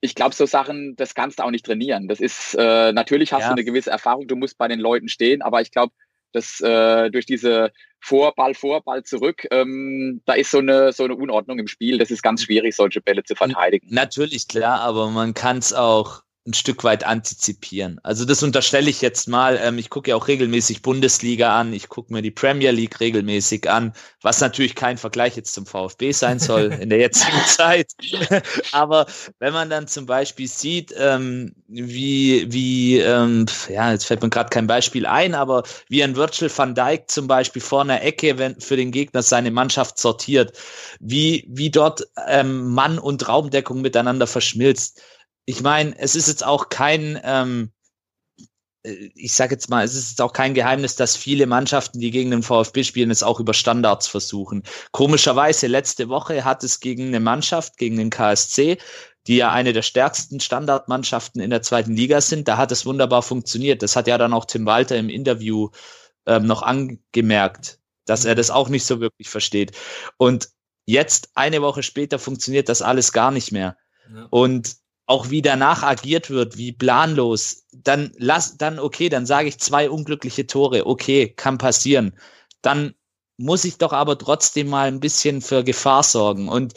[0.00, 2.08] ich glaube, so Sachen, das kannst du auch nicht trainieren.
[2.08, 3.48] Das ist, äh, natürlich hast Ja.
[3.48, 5.92] du eine gewisse Erfahrung, du musst bei den Leuten stehen, aber ich glaube,
[6.32, 11.58] dass äh, durch diese Vorball, Vorball zurück, ähm, da ist so eine, so eine Unordnung
[11.58, 11.98] im Spiel.
[11.98, 13.88] Das ist ganz schwierig, solche Bälle zu verteidigen.
[13.90, 18.00] Natürlich, klar, aber man kann es auch ein Stück weit antizipieren.
[18.02, 19.58] Also das unterstelle ich jetzt mal.
[19.62, 23.68] Ähm, ich gucke ja auch regelmäßig Bundesliga an, ich gucke mir die Premier League regelmäßig
[23.68, 27.92] an, was natürlich kein Vergleich jetzt zum VfB sein soll in der jetzigen Zeit.
[28.72, 29.04] Aber
[29.38, 34.48] wenn man dann zum Beispiel sieht, ähm, wie, wie, ähm, ja, jetzt fällt mir gerade
[34.48, 38.60] kein Beispiel ein, aber wie ein Virgil van Dijk zum Beispiel vor einer Ecke wenn,
[38.60, 40.56] für den Gegner seine Mannschaft sortiert,
[40.98, 45.00] wie, wie dort ähm, Mann und Raumdeckung miteinander verschmilzt.
[45.44, 47.72] Ich meine, es ist jetzt auch kein, ähm,
[48.82, 52.10] äh, ich sage jetzt mal, es ist jetzt auch kein Geheimnis, dass viele Mannschaften, die
[52.10, 54.62] gegen den VfB spielen, es auch über Standards versuchen.
[54.92, 58.78] Komischerweise, letzte Woche hat es gegen eine Mannschaft, gegen den KSC,
[59.26, 63.22] die ja eine der stärksten Standardmannschaften in der zweiten Liga sind, da hat es wunderbar
[63.22, 63.82] funktioniert.
[63.82, 65.70] Das hat ja dann auch Tim Walter im Interview
[66.26, 69.72] ähm, noch angemerkt, dass er das auch nicht so wirklich versteht.
[70.16, 70.48] Und
[70.86, 73.76] jetzt, eine Woche später, funktioniert das alles gar nicht mehr.
[74.12, 74.26] Ja.
[74.30, 74.76] Und
[75.10, 79.90] auch wie danach agiert wird, wie planlos, dann lass, dann okay, dann sage ich zwei
[79.90, 82.16] unglückliche Tore, okay, kann passieren.
[82.62, 82.94] Dann
[83.36, 86.48] muss ich doch aber trotzdem mal ein bisschen für Gefahr sorgen.
[86.48, 86.74] Und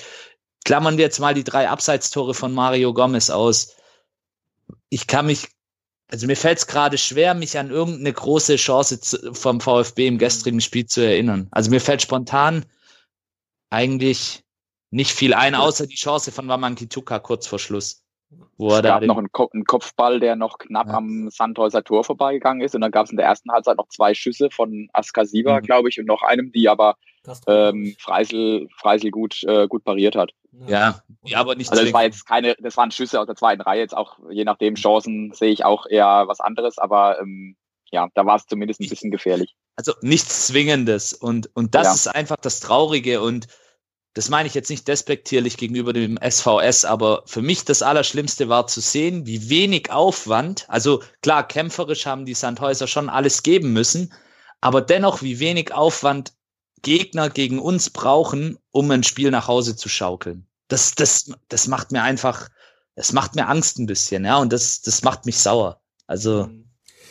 [0.66, 3.76] klammern wir jetzt mal die drei Abseitstore von Mario Gomez aus.
[4.90, 5.50] Ich kann mich,
[6.10, 10.18] also mir fällt es gerade schwer, mich an irgendeine große Chance zu, vom VfB im
[10.18, 11.50] gestrigen Spiel zu erinnern.
[11.52, 12.66] Also mir fällt spontan
[13.70, 14.44] eigentlich
[14.90, 18.03] nicht viel ein, außer die Chance von Wamankituka kurz vor Schluss.
[18.58, 20.94] Wo Es da gab noch einen, Ko einen Kopfball, der noch knapp Ja.
[20.96, 22.76] am Sandhäuser Tor vorbeigegangen ist.
[22.76, 25.64] Und dann gab es in der ersten Halbzeit noch zwei Schüsse von Askasiba, Mhm.
[25.64, 26.96] glaube ich, und noch einem, die aber
[27.48, 27.96] ähm.
[28.00, 30.32] Freisel, Freisel gut, äh, gut pariert hat.
[30.68, 33.62] ja, ja, aber nicht Also das war jetzt keine, das waren Schüsse aus der zweiten
[33.62, 37.56] Reihe, jetzt auch je nachdem Chancen sehe ich auch eher was anderes, aber ähm,
[37.92, 39.56] ja, da war es zumindest ein bisschen gefährlich.
[39.78, 41.14] also nichts Zwingendes.
[41.14, 41.94] Und, und das Ja.
[41.94, 43.22] ist einfach das Traurige.
[43.22, 43.48] Und
[44.14, 48.68] das meine ich jetzt nicht despektierlich gegenüber dem SVS, aber für mich das Allerschlimmste war
[48.68, 54.14] zu sehen, wie wenig Aufwand, also klar, kämpferisch haben die Sandhäuser schon alles geben müssen,
[54.62, 56.34] aber dennoch, wie wenig Aufwand
[56.84, 60.48] Gegner gegen uns brauchen, um ein Spiel nach Hause zu schaukeln.
[60.68, 62.50] Das, das, das macht mir einfach,
[62.96, 65.82] das macht mir Angst ein bisschen, ja, und das, das macht mich sauer.
[66.08, 66.63] Also, Mhm.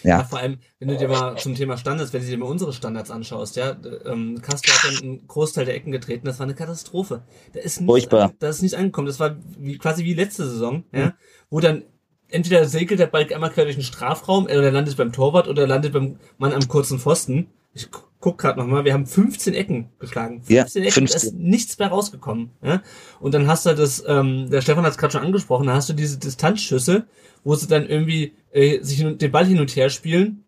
[0.03, 0.19] Ja.
[0.19, 0.25] Ja.
[0.25, 3.11] vor allem, wenn du dir mal zum Thema Standards, wenn du dir mal unsere Standards
[3.11, 7.23] anschaust, ja, ähm, Castro hat dann einen Großteil der Ecken getreten, das war eine Katastrophe.
[7.53, 8.33] Da ist nicht, Furchtbar.
[8.39, 9.07] da ist nicht angekommen.
[9.07, 11.15] Das war wie, quasi wie letzte Saison, ja,
[11.51, 11.83] wo dann
[12.29, 15.67] entweder segelt der Ball einmal quer durch den Strafraum, oder er landet beim Torwart oder
[15.67, 17.49] landet beim Mann am kurzen Pfosten.
[17.75, 20.43] Ich gu- guck gerade nochmal, wir haben 15 Ecken geschlagen.
[20.49, 21.21] Ja, 15 Ecken, 15.
[21.21, 22.51] da ist nichts mehr rausgekommen.
[22.63, 22.83] Ja?
[23.21, 25.89] Und dann hast du das, ähm, der Stefan hat es gerade schon angesprochen, da hast
[25.89, 27.07] du diese Distanzschüsse,
[27.45, 30.45] wo sie dann irgendwie äh, sich den Ball hin und her spielen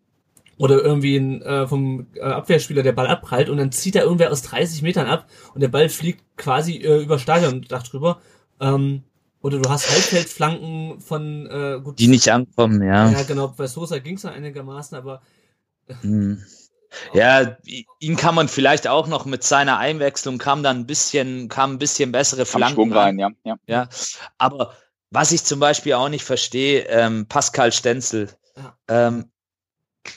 [0.57, 4.31] oder irgendwie ein, äh, vom äh, Abwehrspieler der Ball abprallt und dann zieht da irgendwer
[4.31, 8.21] aus 30 Metern ab und der Ball fliegt quasi äh, über Stadiondach drüber.
[8.61, 9.03] Ähm,
[9.41, 13.11] oder du hast Halbfeldflanken von äh, gut, die nicht ankommen, ja.
[13.11, 15.21] ja genau, bei Sosa ging's ja einigermaßen, aber
[16.01, 16.43] Hm.
[17.13, 17.57] Ja,
[17.99, 21.77] ihn kann man vielleicht auch noch mit seiner Einwechslung kam dann ein bisschen, kam ein
[21.77, 22.97] bisschen bessere Flanken Schwung an.
[22.97, 23.29] rein, ja.
[23.43, 23.55] ja.
[23.67, 23.89] Ja,
[24.37, 24.73] aber
[25.11, 28.77] was ich zum Beispiel auch nicht verstehe, ähm, Pascal Stenzel, Ja.
[28.87, 29.31] ähm,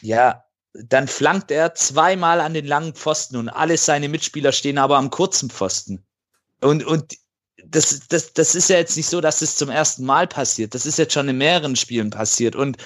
[0.02, 4.96] ja, dann flankt er zweimal an den langen Pfosten und alle seine Mitspieler stehen aber
[4.98, 6.04] am kurzen Pfosten.
[6.60, 7.14] Und, und
[7.64, 10.74] das, das, das ist ja jetzt nicht so, dass es zum ersten Mal passiert.
[10.74, 12.54] Das ist jetzt schon in mehreren Spielen passiert.
[12.54, 12.76] Und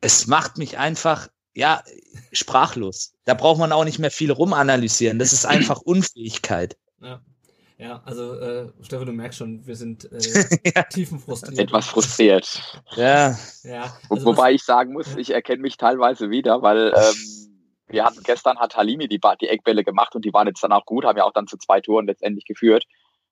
[0.00, 1.82] es macht mich einfach, ja,
[2.32, 3.12] sprachlos.
[3.24, 5.18] Da braucht man auch nicht mehr viel rumanalysieren.
[5.18, 6.76] Das ist einfach Unfähigkeit.
[7.00, 7.20] ja.
[7.80, 10.18] Ja, also äh, Stefan, du merkst schon, wir sind äh,
[10.76, 10.82] Ja.
[10.82, 11.58] tiefenfrustriert.
[11.58, 12.60] Etwas frustriert.
[12.94, 17.50] Ja, Ja, Wo, also wobei ich sagen muss, ich erkenne mich teilweise wieder, weil ähm,
[17.88, 20.72] wir hatten gestern hat Halimi die, Ba- die Eckbälle gemacht und die waren jetzt dann
[20.72, 22.84] auch gut, haben ja auch dann zu zwei Toren letztendlich geführt.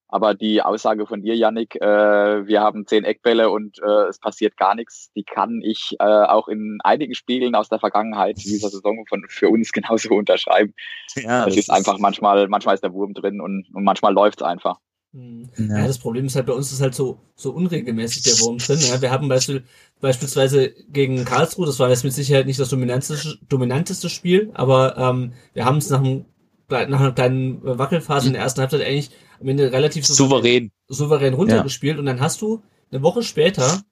[0.09, 4.57] Aber die Aussage von dir, Yannick, äh, wir haben zehn Eckbälle und äh, es passiert
[4.57, 9.05] gar nichts, die kann ich äh, auch in einigen Spielen aus der Vergangenheit dieser Saison
[9.07, 10.75] von, für uns genauso unterschreiben.
[11.15, 11.47] ja.
[11.47, 14.79] es ist einfach manchmal, manchmal ist der Wurm drin und, und manchmal läuft's einfach.
[15.13, 15.49] Hm.
[15.57, 15.79] Ja.
[15.79, 15.87] Ja.
[15.87, 18.79] das Problem ist halt bei uns ist halt so, so unregelmäßig der Wurm drin.
[18.81, 19.65] Ja, wir haben beispiel,
[20.01, 25.33] beispielsweise gegen Karlsruhe, das war jetzt mit Sicherheit nicht das dominanteste, dominanteste Spiel, aber ähm,
[25.55, 26.27] wir haben es nach, einem,
[26.71, 30.71] nach einer kleinen Wackelphase in der ersten Halbzeit eigentlich am Ende relativ souverän.
[30.89, 33.83] souverän runtergespielt und dann hast du eine Woche später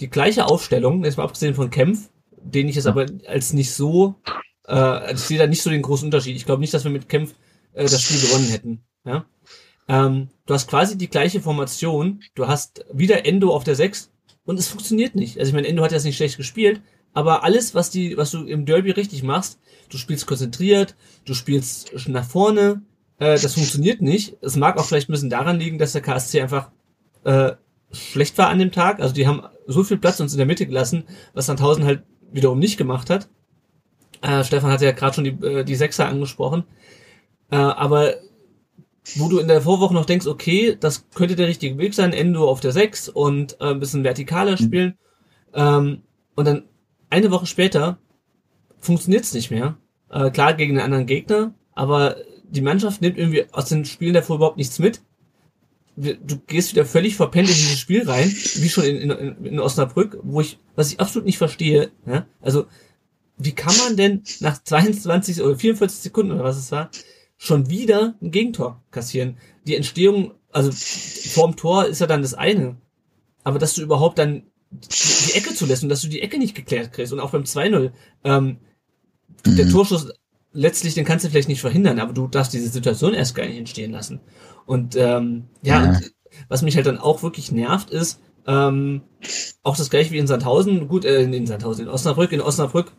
[0.00, 4.16] die gleiche Aufstellung, jetzt mal abgesehen von Kempf, den ich jetzt aber als nicht so,
[4.66, 6.36] äh, also ich sehe da nicht so den großen Unterschied.
[6.36, 7.34] Ich glaube nicht, dass wir mit Kempf
[7.72, 8.84] äh, das Spiel gewonnen hätten.
[9.04, 9.26] Ja?
[9.88, 14.10] Ähm, du hast quasi die gleiche Formation, du hast wieder Endo auf der 6
[14.44, 15.38] und es funktioniert nicht.
[15.38, 16.80] Also ich meine, Endo hat jetzt nicht schlecht gespielt,
[17.14, 19.58] aber alles, was die, was du im Derby richtig machst,
[19.90, 20.94] du spielst konzentriert,
[21.24, 22.82] du spielst nach vorne,
[23.18, 24.36] äh, das funktioniert nicht.
[24.40, 26.70] Es mag auch vielleicht ein bisschen daran liegen, dass der KSC einfach
[27.24, 27.52] äh,
[27.92, 29.00] schlecht war an dem Tag.
[29.00, 32.58] Also die haben so viel Platz uns in der Mitte gelassen, was Sandhausen halt wiederum
[32.58, 33.28] nicht gemacht hat.
[34.22, 36.64] Äh, Stefan hat ja gerade schon die, äh, die Sechser angesprochen.
[37.50, 38.14] Äh, aber
[39.16, 42.48] wo du in der Vorwoche noch denkst, okay, das könnte der richtige Weg sein, Endo
[42.48, 44.96] auf der 6 und äh, ein bisschen vertikaler spielen.
[45.52, 45.60] Mhm.
[45.60, 46.02] Ähm,
[46.34, 46.64] und dann
[47.12, 47.98] eine Woche später
[48.78, 49.76] funktioniert's nicht mehr.
[50.10, 54.36] Äh, klar gegen einen anderen Gegner, aber die Mannschaft nimmt irgendwie aus den Spielen davor
[54.36, 55.02] überhaupt nichts mit.
[55.94, 60.18] Du gehst wieder völlig verpennt in dieses Spiel rein, wie schon in, in, in Osnabrück,
[60.22, 61.90] wo ich, was ich absolut nicht verstehe.
[62.06, 62.26] Ja?
[62.40, 62.66] Also,
[63.36, 66.90] wie kann man denn nach 22 oder 44 Sekunden oder was es war,
[67.36, 69.36] schon wieder ein Gegentor kassieren.
[69.66, 72.76] Die Entstehung, also vorm Tor ist ja dann das eine.
[73.44, 76.92] Aber dass du überhaupt dann die Ecke zulässt und dass du die Ecke nicht geklärt
[76.92, 77.92] kriegst und auch beim 2-0,
[78.24, 78.58] ähm,
[79.46, 79.56] mhm.
[79.56, 80.08] der Torschuss
[80.52, 83.58] letztlich, den kannst du vielleicht nicht verhindern, aber du darfst diese Situation erst gar nicht
[83.58, 84.20] entstehen lassen.
[84.66, 85.90] Und ähm, ja, ja.
[85.90, 86.12] Und
[86.48, 89.02] was mich halt dann auch wirklich nervt, ist, ähm,
[89.62, 92.92] auch das gleiche wie in Sandhausen, gut, äh, in Sandhausen, in Osnabrück, in Osnabrück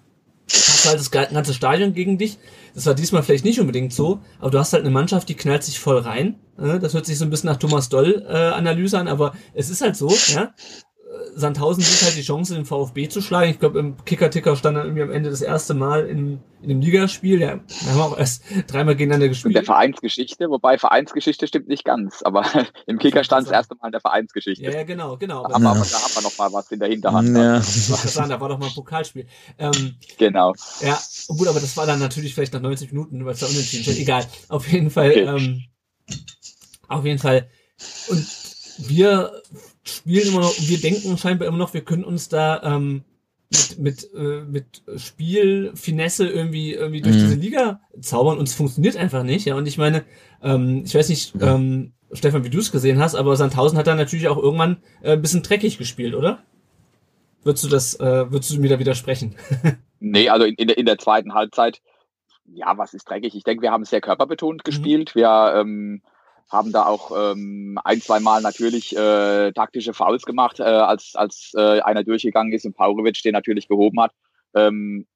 [0.84, 2.38] hast halt das ganze Stadion gegen dich.
[2.76, 5.64] Das war diesmal vielleicht nicht unbedingt so, aber du hast halt eine Mannschaft, die knallt
[5.64, 6.40] sich voll rein.
[6.58, 10.10] Das hört sich so ein bisschen nach Thomas Doll-Analyse an, aber es ist halt so,
[10.34, 10.54] ja.
[11.36, 13.52] Sandhausen sieht halt die Chance, den VfB zu schlagen.
[13.52, 16.82] Ich glaube, im Kicker-Ticker stand dann irgendwie am Ende das erste Mal in, in dem
[16.82, 17.42] Ligaspiel.
[17.42, 19.52] Ja, da haben wir auch erst dreimal gegeneinander gespielt.
[19.52, 22.46] In der Vereinsgeschichte, wobei Vereinsgeschichte stimmt nicht ganz, aber
[22.88, 24.64] im Kicker stand das erste Mal in der Vereinsgeschichte.
[24.64, 25.48] Ja, ja genau, genau.
[25.48, 27.36] Da haben, wir, da haben wir noch mal was in der Hinterhand.
[27.36, 27.62] Ja.
[27.62, 29.26] Sagen, da war doch mal ein Pokalspiel.
[29.58, 30.54] Ähm, genau.
[30.82, 33.92] Ja, gut, aber das war dann natürlich vielleicht nach 90 Minuten, weil es da unentschieden
[33.92, 34.00] ist.
[34.00, 34.26] Egal.
[34.50, 35.22] Auf jeden Fall, okay.
[35.22, 35.64] ähm,
[36.88, 37.48] auf jeden Fall.
[38.10, 38.28] Und
[38.78, 39.32] wir
[39.84, 43.04] spielen immer noch, wir denken scheinbar immer noch, wir können uns da ähm,
[43.52, 47.20] mit, mit, äh, mit Spielfinesse irgendwie, irgendwie durch mhm.
[47.20, 49.46] diese Liga zaubern und es funktioniert einfach nicht.
[49.46, 50.04] Ja, und ich meine,
[50.42, 51.56] ähm, ich weiß nicht, ja.
[51.56, 55.14] ähm, Stefan, wie du es gesehen hast, aber Sandhausen hat dann natürlich auch irgendwann äh,
[55.14, 56.44] ein bisschen dreckig gespielt, oder?
[57.44, 59.36] Würdest du das, äh, würdest du mir da widersprechen?
[60.00, 61.82] nee, also in, in, der, in der zweiten Halbzeit,
[62.46, 63.36] ja, was ist dreckig?
[63.36, 64.64] Ich denke, wir haben sehr körperbetont mhm.
[64.64, 65.12] gespielt.
[65.16, 65.20] Mhm.
[65.20, 66.02] Wir ähm,
[66.54, 71.52] haben da auch ähm, ein, zwei Mal natürlich äh, taktische Fouls gemacht, äh, als, als
[71.56, 74.14] äh, einer durchgegangen ist und Paurovic den natürlich gehoben hat.
[74.56, 75.08] Ähm,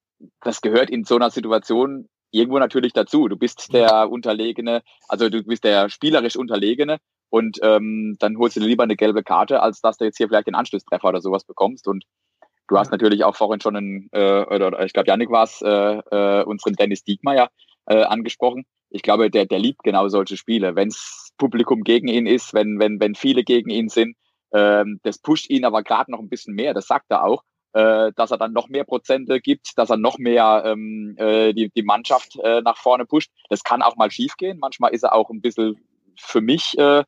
[0.41, 3.27] das gehört in so einer Situation irgendwo natürlich dazu.
[3.27, 6.97] Du bist der Unterlegene, also du bist der spielerisch Unterlegene
[7.29, 10.47] und ähm, dann holst du lieber eine gelbe Karte, als dass du jetzt hier vielleicht
[10.47, 11.87] den Anschlusstreffer oder sowas bekommst.
[11.87, 12.05] Und
[12.67, 15.67] du hast natürlich auch vorhin schon einen, äh, oder ich glaube, Janik war es, äh,
[15.67, 17.49] äh, unseren Dennis Diekmeyer
[17.85, 18.65] äh, angesprochen.
[18.89, 20.75] Ich glaube, der, der liebt genau solche Spiele.
[20.75, 24.15] Wenns Publikum gegen ihn ist, wenn, wenn, wenn viele gegen ihn sind.
[24.53, 28.11] Ähm, das pusht ihn aber gerade noch ein bisschen mehr, das sagt er auch, äh,
[28.15, 31.83] dass er dann noch mehr Prozente gibt, dass er noch mehr ähm, äh, die, die
[31.83, 33.31] Mannschaft äh, nach vorne pusht.
[33.49, 34.57] Das kann auch mal schiefgehen.
[34.59, 35.75] Manchmal ist er auch ein bisschen
[36.17, 37.03] für mich äh,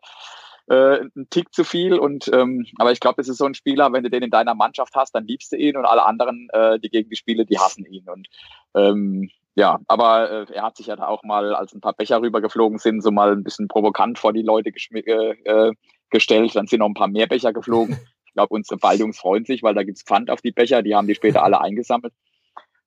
[0.70, 1.98] äh, ein Tick zu viel.
[1.98, 4.54] Und ähm, aber ich glaube, das ist so ein Spieler, wenn du den in deiner
[4.54, 7.58] Mannschaft hast, dann liebst du ihn und alle anderen, äh, die gegen die Spiele, die
[7.58, 8.08] hassen ihn.
[8.08, 8.28] Und
[8.76, 12.22] ähm, ja, aber äh, er hat sich ja da auch mal, als ein paar Becher
[12.22, 15.74] rübergeflogen sind, so mal ein bisschen provokant vor die Leute äh, äh,
[16.10, 16.56] gestellt.
[16.56, 18.00] Dann sind noch ein paar mehr Becher geflogen.
[18.30, 21.08] Ich glaube, unsere Balljungs freuen sich, weil da gibt's Pfand auf die Becher, die haben
[21.08, 22.14] die später alle eingesammelt.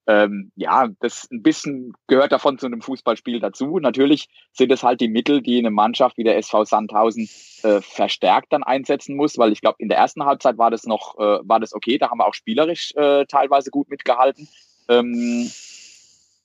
[0.07, 3.77] Ähm, ja, das ein bisschen gehört davon zu einem Fußballspiel dazu.
[3.77, 7.29] Natürlich sind es halt die Mittel, die eine Mannschaft wie der SV Sandhausen
[7.63, 11.19] äh, verstärkt dann einsetzen muss, weil ich glaube, in der ersten Halbzeit war das noch,
[11.19, 14.47] äh, war das okay, da haben wir auch spielerisch äh, teilweise gut mitgehalten.
[14.87, 15.51] Ähm,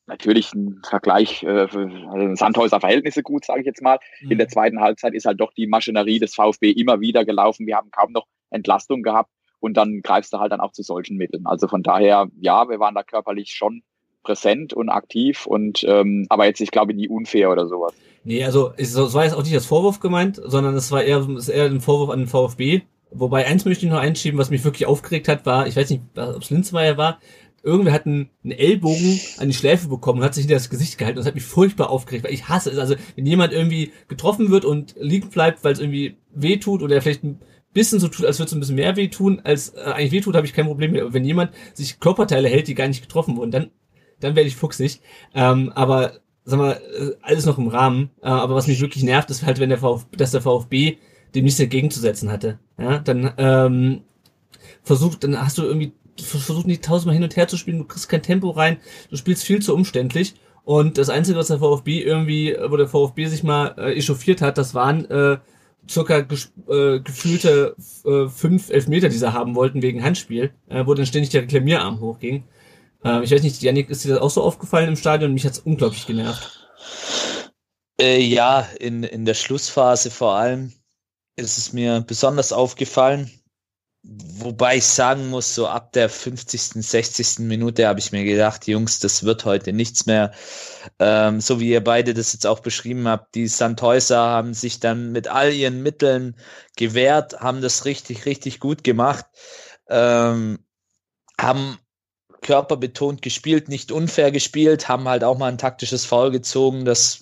[0.09, 3.99] natürlich ein Vergleich, äh, also Sandhäuser Verhältnisse gut, sage ich jetzt mal.
[4.21, 4.33] Mhm.
[4.33, 7.67] In der zweiten Halbzeit ist halt doch die Maschinerie des VfB immer wieder gelaufen.
[7.67, 11.17] Wir haben kaum noch Entlastung gehabt und dann greifst du halt dann auch zu solchen
[11.17, 11.47] Mitteln.
[11.47, 13.83] Also von daher, ja, wir waren da körperlich schon
[14.23, 17.93] präsent und aktiv und ähm, aber jetzt, ich glaube, nie unfair oder sowas.
[18.25, 21.49] Nee, also es war jetzt auch nicht als Vorwurf gemeint, sondern es war eher, es
[21.49, 22.83] ist eher ein Vorwurf an den VfB.
[23.11, 26.03] Wobei eins möchte ich noch einschieben, was mich wirklich aufgeregt hat, war, ich weiß nicht,
[26.15, 27.21] ob es Linzmeier war,
[27.63, 31.17] irgendwer hat einen, Ellbogen an die Schläfe bekommen und hat sich hinter das Gesicht gehalten.
[31.17, 32.79] Das hat mich furchtbar aufgeregt, weil ich hasse es.
[32.79, 37.01] Also, wenn jemand irgendwie getroffen wird und liegen bleibt, weil es irgendwie weh tut oder
[37.03, 37.41] vielleicht ein
[37.73, 40.21] bisschen so tut, als würde es ein bisschen mehr weh tun, als äh, eigentlich weh
[40.21, 41.01] tut, habe ich kein Problem mit.
[41.01, 43.71] Aber wenn jemand sich Körperteile hält, die gar nicht getroffen wurden, dann,
[44.21, 45.01] dann werde ich fuchsig.
[45.35, 48.11] Ähm, aber, sag mal, äh, alles noch im Rahmen.
[48.23, 50.97] Äh, aber was mich wirklich nervt, ist halt, wenn der VfB, dass der VfB
[51.35, 52.59] dem nichts entgegenzusetzen hatte.
[52.79, 54.01] Ja, dann ähm,
[54.83, 58.09] versucht, dann hast du irgendwie versucht nicht tausendmal hin und her zu spielen, du kriegst
[58.09, 58.79] kein Tempo rein,
[59.11, 60.35] du spielst viel zu umständlich.
[60.65, 64.59] Und das Einzige, was der VfB irgendwie, wo der VfB sich mal äh, echauffiert hat,
[64.59, 65.39] das waren äh,
[65.89, 71.07] circa äh, gefühlte äh, fünf Elfmeter, die sie haben wollten wegen Handspiel, äh, wo dann
[71.07, 72.45] ständig der Reklamierarm hochging.
[73.05, 75.33] Äh, ich weiß nicht, Janik, ist dir das auch so aufgefallen im Stadion?
[75.33, 76.69] Mich hat's unglaublich genervt.
[78.01, 80.73] Äh, ja, in, in der Schlussphase vor allem
[81.37, 83.31] ist es mir besonders aufgefallen.
[84.05, 87.41] Wobei ich sagen muss, so ab der 50., 60.
[87.41, 90.33] Minute habe ich mir gedacht, Jungs, das wird heute nichts mehr.
[91.01, 95.11] Ähm, so wie ihr beide das jetzt auch beschrieben habt, die Sandhäuser haben sich dann
[95.11, 96.37] mit all ihren Mitteln
[96.77, 99.27] gewehrt, haben das richtig, richtig gut gemacht,
[99.89, 100.61] ähm,
[101.39, 101.79] haben
[102.41, 106.85] körperbetont gespielt, nicht unfair gespielt, haben halt auch mal ein taktisches Foul gezogen.
[106.85, 107.19] Das,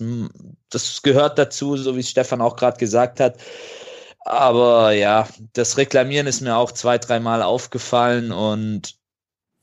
[0.68, 3.38] das gehört dazu, so wie Stefan auch gerade gesagt hat.
[4.26, 8.96] Aber ja, das Reklamieren ist mir auch zwei, dreimal aufgefallen und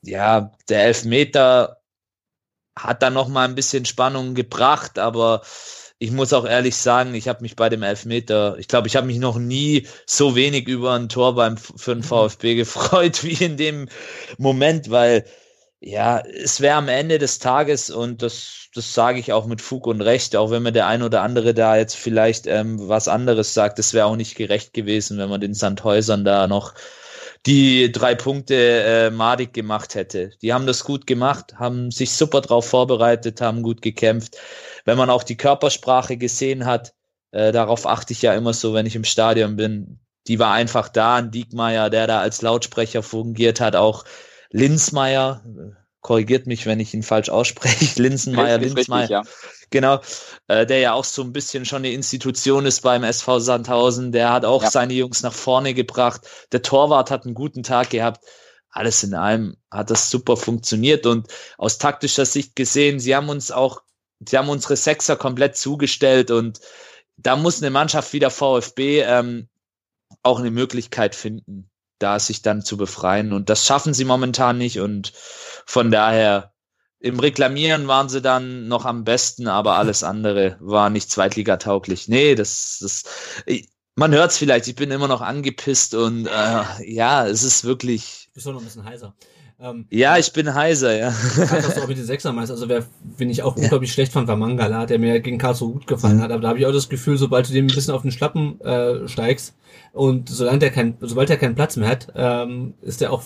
[0.01, 1.81] ja, der Elfmeter
[2.73, 5.41] hat dann noch mal ein bisschen Spannung gebracht, aber
[5.99, 9.07] ich muss auch ehrlich sagen, ich habe mich bei dem Elfmeter, ich glaube, ich habe
[9.07, 12.03] mich noch nie so wenig über ein Tor beim für den mhm.
[12.03, 13.89] VfB gefreut wie in dem
[14.37, 15.25] Moment, weil
[15.85, 19.85] ja, es wäre am Ende des Tages, und das, das sage ich auch mit Fug
[19.85, 23.53] und Recht, auch wenn mir der ein oder andere da jetzt vielleicht ähm, was anderes
[23.53, 26.73] sagt, es wäre auch nicht gerecht gewesen, wenn man den Sandhäusern da noch
[27.45, 30.31] die drei Punkte äh, madig gemacht hätte.
[30.41, 34.37] Die haben das gut gemacht, haben sich super drauf vorbereitet, haben gut gekämpft.
[34.85, 36.93] Wenn man auch die Körpersprache gesehen hat,
[37.31, 40.87] äh, darauf achte ich ja immer so, wenn ich im Stadion bin, die war einfach
[40.87, 44.05] da, ein Diekmeyer, der da als Lautsprecher fungiert hat, auch
[44.53, 45.43] Linsmeier,
[45.99, 49.21] korrigiert mich, wenn ich ihn falsch ausspreche, Linsenmeier, Linsmeier, ja.
[49.69, 49.99] genau,
[50.47, 54.31] äh, der ja auch so ein bisschen schon eine Institution ist beim SV Sandhausen, der
[54.31, 54.71] hat auch ja.
[54.71, 58.23] seine Jungs nach vorne gebracht, der Torwart hat einen guten Tag gehabt,
[58.73, 61.05] alles in allem hat das super funktioniert.
[61.05, 63.83] Und aus taktischer Sicht gesehen, sie haben uns auch,
[64.27, 66.31] sie haben unsere Sechser komplett zugestellt.
[66.31, 66.59] Und
[67.17, 69.47] da muss eine Mannschaft wie der VfB ähm,
[70.23, 73.33] auch eine Möglichkeit finden, da sich dann zu befreien.
[73.33, 74.79] Und das schaffen sie momentan nicht.
[74.79, 75.13] Und
[75.65, 76.53] von daher,
[76.99, 82.07] im Reklamieren waren sie dann noch am besten, aber alles andere war nicht zweitligatauglich.
[82.07, 83.03] Nee, das, das,
[83.95, 88.27] man hört es vielleicht, ich bin immer noch angepisst und äh, ja, es ist wirklich.
[88.27, 89.15] Du bist doch noch ein bisschen heiser.
[89.63, 91.09] Ähm, ja, ich bin heiser, ja.
[91.09, 92.51] Auch mit den Sechser meinst.
[92.51, 92.85] Also wer,
[93.17, 93.93] wenn ich auch unglaublich ja.
[93.93, 96.21] schlecht fand, war Mangala, der mir gegen Karlsruhe gut gefallen mhm.
[96.21, 96.31] hat.
[96.31, 98.59] Aber da habe ich auch das Gefühl, sobald du dem ein bisschen auf den Schlappen
[98.59, 99.55] äh, steigst
[99.93, 103.23] und solange der kein, sobald er keinen Platz mehr hat, ähm, ist er auch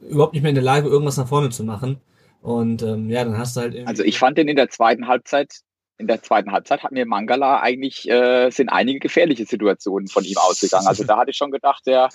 [0.00, 2.00] überhaupt nicht mehr in der Lage, irgendwas nach vorne zu machen.
[2.42, 3.88] Und ähm, ja, dann hast du halt.
[3.88, 5.62] Also ich fand den in der zweiten Halbzeit
[5.98, 10.36] in der zweiten Halbzeit hat mir Mangala eigentlich, äh, sind einige gefährliche Situationen von ihm
[10.36, 10.86] ausgegangen.
[10.86, 12.10] Also da hatte ich schon gedacht, der,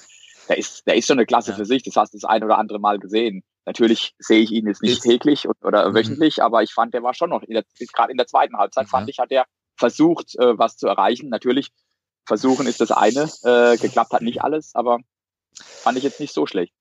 [0.51, 1.57] der ist, der ist schon eine Klasse ja.
[1.57, 1.81] für sich.
[1.83, 3.41] Das hast du das ein oder andere Mal gesehen.
[3.65, 5.95] Natürlich sehe ich ihn jetzt nicht täglich oder mhm.
[5.95, 9.19] wöchentlich, aber ich fand, der war schon noch, gerade in der zweiten Halbzeit fand ich,
[9.19, 9.45] hat er
[9.77, 11.29] versucht, äh, was zu erreichen.
[11.29, 11.69] Natürlich,
[12.25, 13.29] versuchen ist das eine.
[13.43, 14.99] Äh, geklappt hat nicht alles, aber
[15.55, 16.73] fand ich jetzt nicht so schlecht.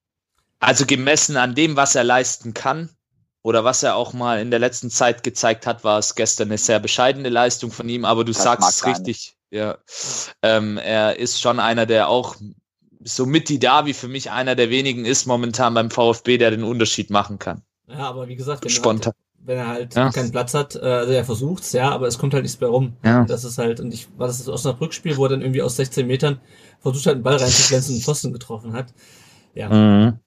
[0.58, 2.90] Also gemessen an dem, was er leisten kann,
[3.42, 6.58] oder was er auch mal in der letzten Zeit gezeigt hat, war es gestern eine
[6.58, 9.36] sehr bescheidene Leistung von ihm, aber du das sagst es richtig.
[9.50, 9.78] Ja,
[10.42, 12.36] ähm, er ist schon einer, der auch
[13.02, 16.64] so mit die Davi für mich einer der wenigen ist momentan beim VfB, der den
[16.64, 17.62] Unterschied machen kann.
[17.88, 19.12] Ja, aber wie gesagt, wenn, Spontan.
[19.12, 20.10] Er, halt, wenn er halt ja.
[20.10, 22.94] keinen Platz hat, äh, also er versucht's, ja, aber es kommt halt nichts mehr rum.
[23.04, 23.24] Ja.
[23.24, 25.76] Das ist halt, und ich war das aus einem Rückspiel, wo er dann irgendwie aus
[25.76, 26.40] 16 Metern
[26.80, 28.92] versucht hat, einen Ball reinzuglänzen und Pfosten getroffen hat.
[29.54, 29.68] Ja.
[29.68, 30.18] Mhm.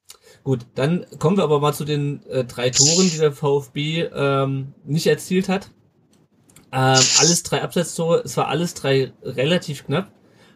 [0.44, 4.74] Gut, dann kommen wir aber mal zu den äh, drei Toren, die der VfB ähm,
[4.84, 5.70] nicht erzielt hat.
[6.74, 10.12] Ähm, alles drei Abseitstore, es war alles drei relativ knapp.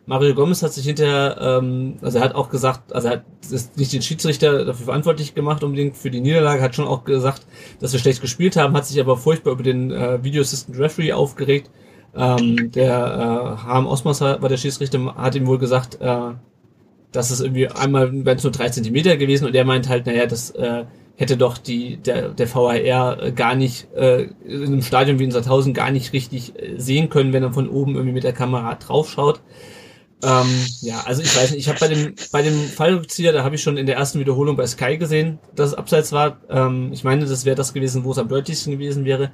[0.08, 3.78] Mario Gomez hat sich hinterher, ähm, also er hat auch gesagt, also er hat ist
[3.78, 7.46] nicht den Schiedsrichter dafür verantwortlich gemacht, unbedingt für die Niederlage, hat schon auch gesagt,
[7.82, 11.12] dass wir schlecht gespielt haben, hat sich aber furchtbar über den äh, Video Assistant Referee
[11.12, 11.70] aufgeregt.
[12.16, 16.32] Ähm, der äh, Harm Osmas war der Schiedsrichter, hat ihm wohl gesagt, äh,
[17.12, 20.26] dass es irgendwie einmal, wenn es nur drei Zentimeter gewesen und er meint halt, naja,
[20.26, 20.86] das äh,
[21.18, 25.74] hätte doch die der, der VAR gar nicht äh, in einem Stadion wie in Sandhausen
[25.74, 29.42] gar nicht richtig äh, sehen können, wenn er von oben irgendwie mit der Kamera draufschaut.
[30.24, 33.56] Ähm, ja, also ich weiß nicht, ich habe bei dem bei dem Fallrückzieher, da habe
[33.56, 36.38] ich schon in der ersten Wiederholung bei Sky gesehen, dass es abseits war.
[36.50, 39.32] Ähm, ich meine, das wäre das gewesen, wo es am deutlichsten gewesen wäre.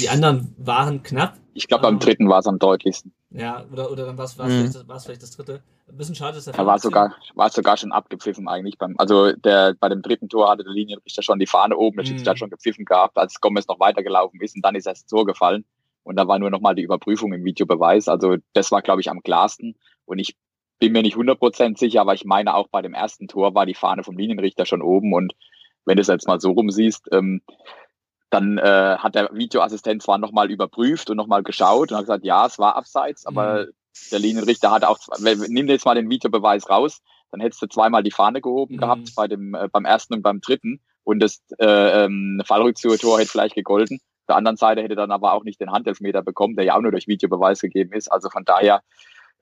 [0.00, 1.38] Die anderen waren knapp.
[1.54, 3.12] Ich glaube, beim ähm, dritten war es am deutlichsten.
[3.30, 4.70] Ja, oder oder dann war es mhm.
[4.70, 5.62] vielleicht, vielleicht das dritte.
[5.88, 9.32] Ein bisschen schade ist der Er war sogar war sogar schon abgepfiffen eigentlich beim also
[9.32, 12.34] der bei dem dritten Tor hatte der Linienrichter schon die Fahne oben, der Schiedsrichter mhm.
[12.34, 15.26] hat schon gepfiffen gehabt, als Gomez noch weitergelaufen ist und dann ist er ins Tor
[15.26, 15.64] gefallen
[16.04, 18.08] und da war nur noch mal die Überprüfung im Videobeweis.
[18.08, 19.76] Also das war glaube ich am klarsten.
[20.06, 20.36] Und ich
[20.78, 23.74] bin mir nicht 100% sicher, aber ich meine auch bei dem ersten Tor war die
[23.74, 25.34] Fahne vom Linienrichter schon oben und
[25.86, 27.42] wenn du es jetzt mal so rum siehst, ähm,
[28.30, 32.46] dann äh, hat der Videoassistent zwar nochmal überprüft und nochmal geschaut und hat gesagt, ja,
[32.46, 33.70] es war abseits, aber mhm.
[34.10, 37.00] der Linienrichter hatte auch, nimm jetzt mal den Videobeweis raus,
[37.30, 38.80] dann hättest du zweimal die Fahne gehoben mhm.
[38.80, 43.30] gehabt bei dem, äh, beim ersten und beim dritten und das äh, ähm, Fallrückzieher-Tor hätte
[43.30, 43.98] vielleicht gegolten.
[44.22, 46.80] Auf der anderen Seite hätte dann aber auch nicht den Handelfmeter bekommen, der ja auch
[46.80, 48.10] nur durch Videobeweis gegeben ist.
[48.10, 48.82] Also von daher,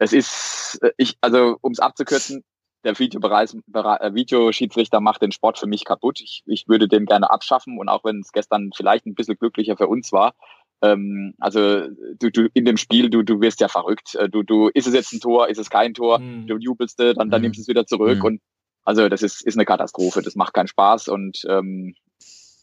[0.03, 2.44] es ist, äh, ich, also um es abzukürzen,
[2.84, 6.20] der äh, Videoschiedsrichter macht den Sport für mich kaputt.
[6.20, 9.76] Ich, ich würde den gerne abschaffen und auch wenn es gestern vielleicht ein bisschen glücklicher
[9.76, 10.34] für uns war,
[10.82, 11.88] ähm, also
[12.18, 14.16] du, du in dem Spiel, du, du wirst ja verrückt.
[14.16, 16.48] Äh, du, du, ist es jetzt ein Tor, ist es kein Tor, mhm.
[16.48, 17.42] du jubelst, dann, dann mhm.
[17.42, 18.24] nimmst du es wieder zurück mhm.
[18.24, 18.40] und
[18.84, 21.94] also das ist, ist eine Katastrophe, das macht keinen Spaß und ähm,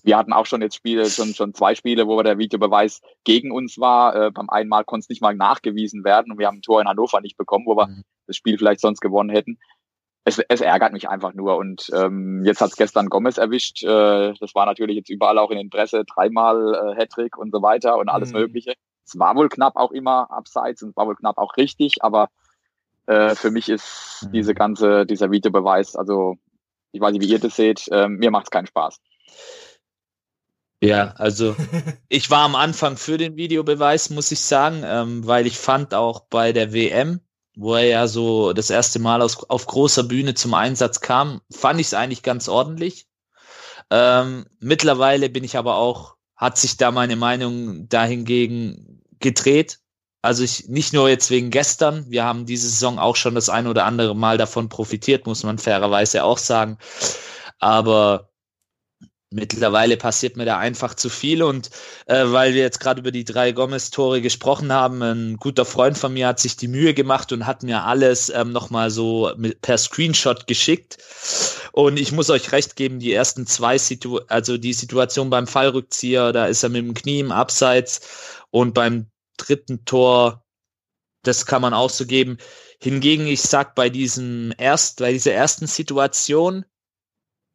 [0.04, 3.78] wir hatten auch schon jetzt Spiele, schon, schon zwei Spiele, wo der Videobeweis gegen uns
[3.80, 4.16] war.
[4.16, 6.82] Äh, beim einen Mal konnte es nicht mal nachgewiesen werden und wir haben ein Tor
[6.82, 8.04] in Hannover nicht bekommen, wo wir mhm.
[8.28, 9.60] das Spiel vielleicht sonst gewonnen hätten.
[10.26, 13.84] Es, es ärgert mich einfach nur und ähm, jetzt hat es gestern Gomez erwischt.
[13.84, 17.62] Äh, das war natürlich jetzt überall auch in den Presse dreimal äh, Hattrick und so
[17.62, 18.40] weiter und alles mhm.
[18.40, 18.74] Mögliche.
[19.06, 22.30] Es war wohl knapp auch immer abseits und es war wohl knapp auch richtig, aber
[23.08, 24.32] äh, für mich ist mhm.
[24.34, 26.36] diese ganze dieser Videobeweis, also
[26.92, 29.00] ich weiß nicht, wie ihr das seht, äh, mir macht es keinen Spaß.
[30.82, 31.56] Ja, also
[32.10, 36.22] ich war am Anfang für den Videobeweis, muss ich sagen, ähm, weil ich fand auch
[36.30, 37.22] bei der WM,
[37.56, 41.80] wo er ja so das erste Mal aus, auf großer Bühne zum Einsatz kam, fand
[41.82, 43.08] ich es eigentlich ganz ordentlich.
[43.92, 49.80] Ähm, mittlerweile bin ich aber auch, hat sich da meine Meinung dahingegen gedreht.
[50.22, 53.68] Also ich nicht nur jetzt wegen gestern, wir haben diese Saison auch schon das ein
[53.68, 56.78] oder andere Mal davon profitiert, muss man fairerweise auch sagen.
[57.60, 58.29] Aber
[59.32, 61.70] Mittlerweile passiert mir da einfach zu viel und
[62.08, 66.14] äh, weil wir jetzt gerade über die drei Gomez-Tore gesprochen haben, ein guter Freund von
[66.14, 69.78] mir hat sich die Mühe gemacht und hat mir alles ähm, nochmal so mit, per
[69.78, 70.98] Screenshot geschickt.
[71.74, 76.34] Und ich muss euch recht geben, die ersten zwei Situ also die Situation beim Fallrückzieher,
[76.34, 78.02] da ist er mit dem Knie im Abseits
[78.50, 80.44] und beim dritten Tor,
[81.22, 82.40] das kann man auch so geben.
[82.82, 86.66] Hingegen, ich sag bei diesem erst, bei dieser ersten Situation,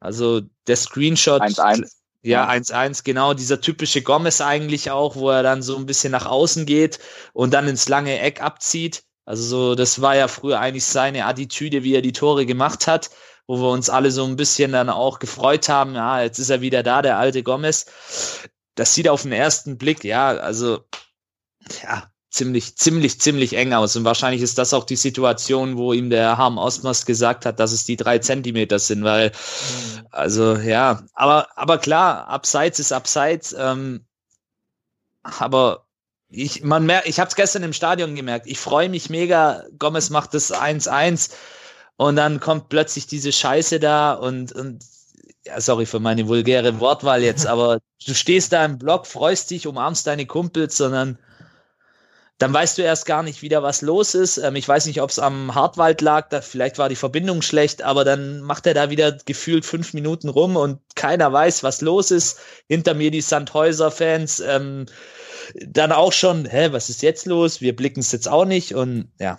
[0.05, 1.41] also der Screenshot.
[1.41, 1.91] 1-1.
[2.23, 6.25] Ja, 1-1, genau, dieser typische Gomez eigentlich auch, wo er dann so ein bisschen nach
[6.25, 6.99] außen geht
[7.35, 9.03] und dann ins lange Eck abzieht.
[9.27, 13.11] Also so, das war ja früher eigentlich seine Attitüde, wie er die Tore gemacht hat,
[13.47, 16.63] wo wir uns alle so ein bisschen dann auch gefreut haben, ja, jetzt ist er
[16.63, 17.85] wieder da, der alte Gomez.
[18.75, 20.81] Das sieht auf den ersten Blick, ja, also,
[21.83, 23.95] ja, ziemlich, ziemlich, ziemlich eng aus.
[23.95, 27.73] Und wahrscheinlich ist das auch die Situation, wo ihm der Harm Osmos gesagt hat, dass
[27.73, 30.07] es die drei Zentimeter sind, weil, mhm.
[30.11, 34.05] also ja, aber, aber klar, abseits ist abseits, ähm,
[35.23, 35.87] aber
[36.29, 40.11] ich, man merkt, ich habe es gestern im Stadion gemerkt, ich freue mich mega, Gomez
[40.11, 41.31] macht das 1-1
[41.97, 44.83] und dann kommt plötzlich diese Scheiße da und, und
[45.47, 49.69] ja, sorry für meine vulgäre Wortwahl jetzt, aber du stehst da im Block, freust dich,
[49.69, 51.17] umarmst deine Kumpels, sondern
[52.39, 54.39] dann weißt du erst gar nicht wieder, was los ist.
[54.39, 57.83] Ähm, ich weiß nicht, ob es am Hartwald lag, da, vielleicht war die Verbindung schlecht,
[57.83, 62.11] aber dann macht er da wieder gefühlt fünf Minuten rum und keiner weiß, was los
[62.11, 62.41] ist.
[62.69, 64.87] Hinter mir die Sandhäuser-Fans ähm,
[65.55, 67.61] dann auch schon, hä, was ist jetzt los?
[67.61, 69.39] Wir blicken es jetzt auch nicht und ja.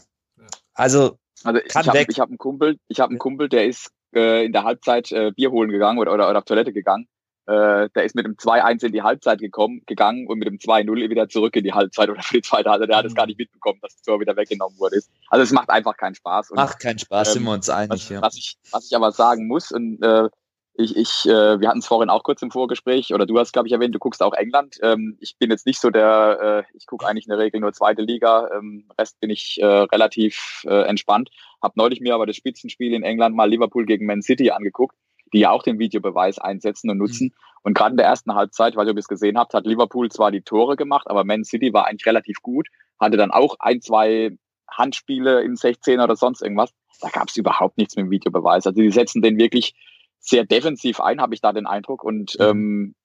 [0.73, 4.53] Also, also ich habe hab einen Kumpel, ich habe einen Kumpel, der ist äh, in
[4.53, 7.07] der Halbzeit äh, Bier holen gegangen oder, oder, oder auf Toilette gegangen
[7.47, 11.09] äh, der ist mit dem 2-1 in die Halbzeit gekommen, gegangen und mit dem 2-0
[11.09, 12.89] wieder zurück in die Halbzeit oder für die zweite Halbzeit.
[12.89, 13.17] Der hat es mhm.
[13.17, 14.99] gar nicht mitbekommen, dass das Tor wieder weggenommen wurde.
[15.29, 16.51] Also es macht einfach keinen Spaß.
[16.51, 17.91] Und, macht keinen Spaß, ähm, sind wir uns einig.
[17.91, 18.21] Was, ja.
[18.21, 20.29] was, ich, was ich aber sagen muss, und äh,
[20.77, 23.67] ich, ich äh, wir hatten es vorhin auch kurz im Vorgespräch, oder du hast, glaube
[23.67, 24.77] ich, erwähnt, du guckst auch England.
[24.81, 27.73] Ähm, ich bin jetzt nicht so der, äh, ich gucke eigentlich in der Regel nur
[27.73, 31.29] zweite Liga, ähm, Rest bin ich äh, relativ äh, entspannt.
[31.61, 34.95] Hab neulich mir aber das Spitzenspiel in England mal Liverpool gegen Man City angeguckt
[35.33, 37.27] die ja auch den Videobeweis einsetzen und nutzen.
[37.27, 37.33] Mhm.
[37.63, 40.41] Und gerade in der ersten Halbzeit, weil ihr es gesehen habt, hat Liverpool zwar die
[40.41, 42.67] Tore gemacht, aber Man City war eigentlich relativ gut,
[42.99, 44.37] hatte dann auch ein, zwei
[44.69, 46.71] Handspiele in 16 oder sonst irgendwas.
[47.01, 48.65] Da gab es überhaupt nichts mit dem Videobeweis.
[48.67, 49.73] Also die setzen den wirklich
[50.19, 52.03] sehr defensiv ein, habe ich da den Eindruck.
[52.03, 52.45] Und mhm.
[52.45, 52.95] ähm,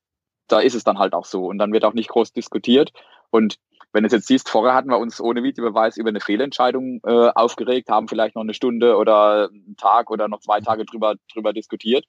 [0.46, 1.46] da ist es dann halt auch so.
[1.46, 2.92] Und dann wird auch nicht groß diskutiert.
[3.30, 3.58] Und
[3.92, 7.30] wenn du es jetzt siehst, vorher hatten wir uns ohne Videobeweis über eine Fehlentscheidung äh,
[7.34, 11.52] aufgeregt, haben vielleicht noch eine Stunde oder einen Tag oder noch zwei Tage drüber, drüber
[11.52, 12.04] diskutiert.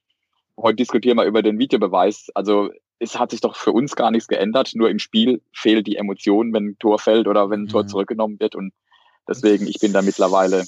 [0.58, 2.28] Heute diskutieren wir über den Videobeweis.
[2.36, 2.70] Also
[3.00, 4.72] es hat sich doch für uns gar nichts geändert.
[4.76, 8.40] Nur im Spiel fehlt die Emotion, wenn ein Tor fällt oder wenn ein Tor zurückgenommen
[8.40, 8.56] wird.
[8.56, 8.74] Und
[9.28, 10.66] deswegen, ich bin da mittlerweile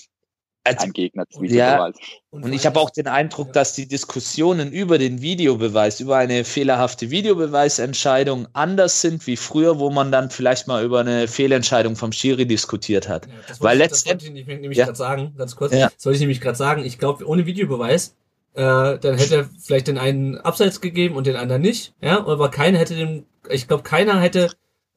[0.65, 1.41] Also, ein Gegner des ja.
[1.41, 1.95] Videobeweis.
[2.31, 7.09] Und ich habe auch den Eindruck, dass die Diskussionen über den Videobeweis, über eine fehlerhafte
[7.11, 12.45] Videobeweisentscheidung anders sind wie früher, wo man dann vielleicht mal über eine Fehlentscheidung vom Schiri
[12.45, 13.25] diskutiert hat.
[13.27, 14.85] Ja, das Weil wollte, das wollte letztendlich, ich nämlich Ja.
[14.85, 15.73] gerade sagen, ganz kurz.
[15.73, 15.89] Ja.
[15.95, 16.83] Das wollte ich nämlich gerade sagen.
[16.85, 18.15] Ich glaube, ohne Videobeweis,
[18.53, 21.93] äh, dann hätte er vielleicht den einen Abseits gegeben und den anderen nicht.
[22.01, 24.49] Ja, aber keiner hätte den, ich glaube, keiner hätte,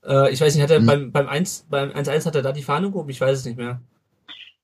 [0.06, 0.86] äh, ich weiß nicht, hat er Mhm.
[0.86, 3.10] beim, beim 1, beim 1-1 hat er da die Fahne gehoben?
[3.10, 3.80] Ich weiß es nicht mehr.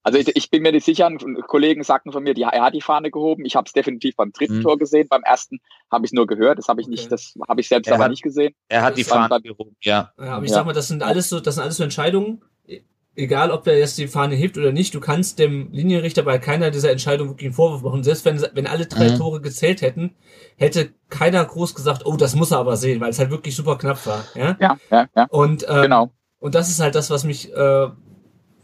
[0.04, 1.08] Also ich, ich bin mir nicht sicher,
[1.46, 3.44] Kollegen sagten von mir, die, er hat die Fahne gehoben.
[3.44, 4.62] Ich habe es definitiv beim dritten Mhm.
[4.62, 6.92] Tor gesehen, beim ersten habe ich es nur gehört, das habe ich Okay.
[6.96, 8.54] nicht, das habe ich selbst Er aber hat- nicht gesehen.
[8.68, 10.12] er hat die Fahne gehoben, ja.
[10.18, 10.56] Ja, aber ich Ja.
[10.56, 12.42] sag mal, das sind alles so, das sind alles so Entscheidungen.
[12.66, 12.80] e-
[13.14, 16.70] Egal, ob der jetzt die Fahne hebt oder nicht, du kannst dem Linienrichter bei keiner
[16.70, 18.02] dieser Entscheidungen wirklich einen Vorwurf machen.
[18.02, 19.18] Selbst wenn, wenn alle drei Mhm.
[19.18, 20.16] Tore gezählt hätten,
[20.56, 23.76] hätte keiner groß gesagt, oh, das muss er aber sehen, weil es halt wirklich super
[23.76, 24.24] knapp war.
[24.34, 24.56] Ja?
[24.60, 26.10] Ja, ja, ja, Und, ähm, genau.
[26.38, 27.88] und das ist halt das, was mich, äh,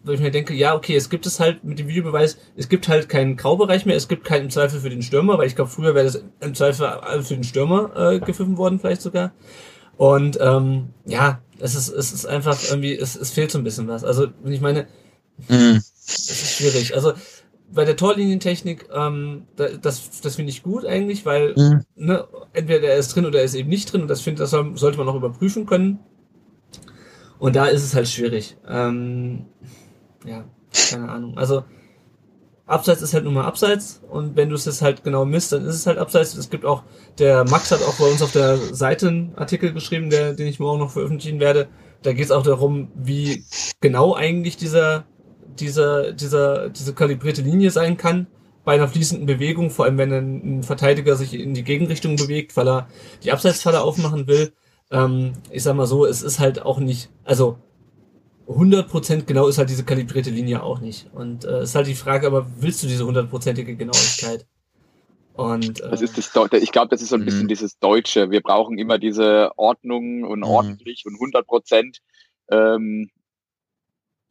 [0.05, 2.89] wo ich mir denke, ja, okay, es gibt es halt mit dem Videobeweis, es gibt
[2.89, 5.95] halt keinen Graubereich mehr, es gibt keinen Zweifel für den Stürmer, weil ich glaube, früher
[5.95, 6.89] wäre das im Zweifel
[7.23, 9.33] für den Stürmer äh, gepfiffen worden, vielleicht sogar.
[9.97, 13.89] Und ähm, ja, es ist, es ist einfach irgendwie, es, es fehlt so ein bisschen
[13.89, 14.05] was.
[14.05, 14.87] Also, wenn ich meine,
[15.49, 15.83] Mhm.
[16.07, 16.95] es ist schwierig.
[16.95, 17.13] Also
[17.71, 21.85] bei der Torlinientechnik, ähm, da, das, das finde ich gut eigentlich, weil Mhm.
[21.97, 24.51] ne, entweder er ist drin oder er ist eben nicht drin und das finde das
[24.51, 25.99] soll, sollte man auch überprüfen können.
[27.39, 28.57] Und da ist es halt schwierig.
[28.69, 29.45] Ähm,
[30.29, 30.45] ja,
[30.91, 31.39] keine Ahnung.
[31.39, 31.65] Also
[32.69, 35.65] Abseits ist halt nun mal Abseits und wenn du es jetzt halt genau misst, dann
[35.65, 36.35] ist es halt Abseits.
[36.35, 36.83] Es gibt auch,
[37.19, 40.61] der Max hat auch bei uns auf der Seite einen Artikel geschrieben, der, den ich
[40.61, 41.69] morgen noch veröffentlichen werde.
[42.03, 43.45] Da geht es auch darum, wie
[43.81, 45.05] genau eigentlich dieser,
[45.59, 48.27] dieser, dieser, diese kalibrierte Linie sein kann
[48.65, 52.69] bei einer fließenden Bewegung, vor allem wenn ein, Verteidiger sich in die Gegenrichtung bewegt, weil
[52.69, 52.89] er
[53.25, 54.53] die Abseitsfalle aufmachen will.
[54.91, 57.57] Ähm, ich sag mal so, es ist halt auch nicht, also
[58.49, 61.07] 100% genau ist halt diese kalibrierte Linie auch nicht.
[61.13, 64.47] Und äh, ist halt die Frage, aber willst du diese hundertprozentige Genauigkeit?
[65.35, 67.49] Und äh, Das ist das, Deu- ich glaube, das ist so ein bisschen Mhm.
[67.49, 68.31] dieses Deutsche.
[68.31, 70.45] Wir brauchen immer diese Ordnung und Mhm.
[70.47, 71.99] ordentlich und 100 Prozent.
[72.51, 73.11] Ähm,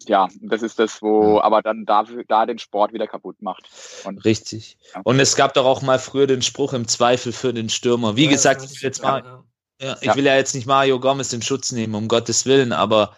[0.07, 1.37] ja, das ist das, wo Mhm.
[1.39, 3.69] aber dann dafür, da den Sport wieder kaputt macht.
[4.03, 4.77] Und Richtig.
[4.95, 5.01] Ja.
[5.03, 8.15] Und es gab doch auch mal früher den Spruch im Zweifel für den Stürmer.
[8.15, 9.43] Wie ja, gesagt, ich will, jetzt ja, mal, ja.
[9.89, 10.15] ja, ich Ja.
[10.15, 13.15] will ja jetzt nicht Mario Gomez in Schutz nehmen, um Gottes Willen, aber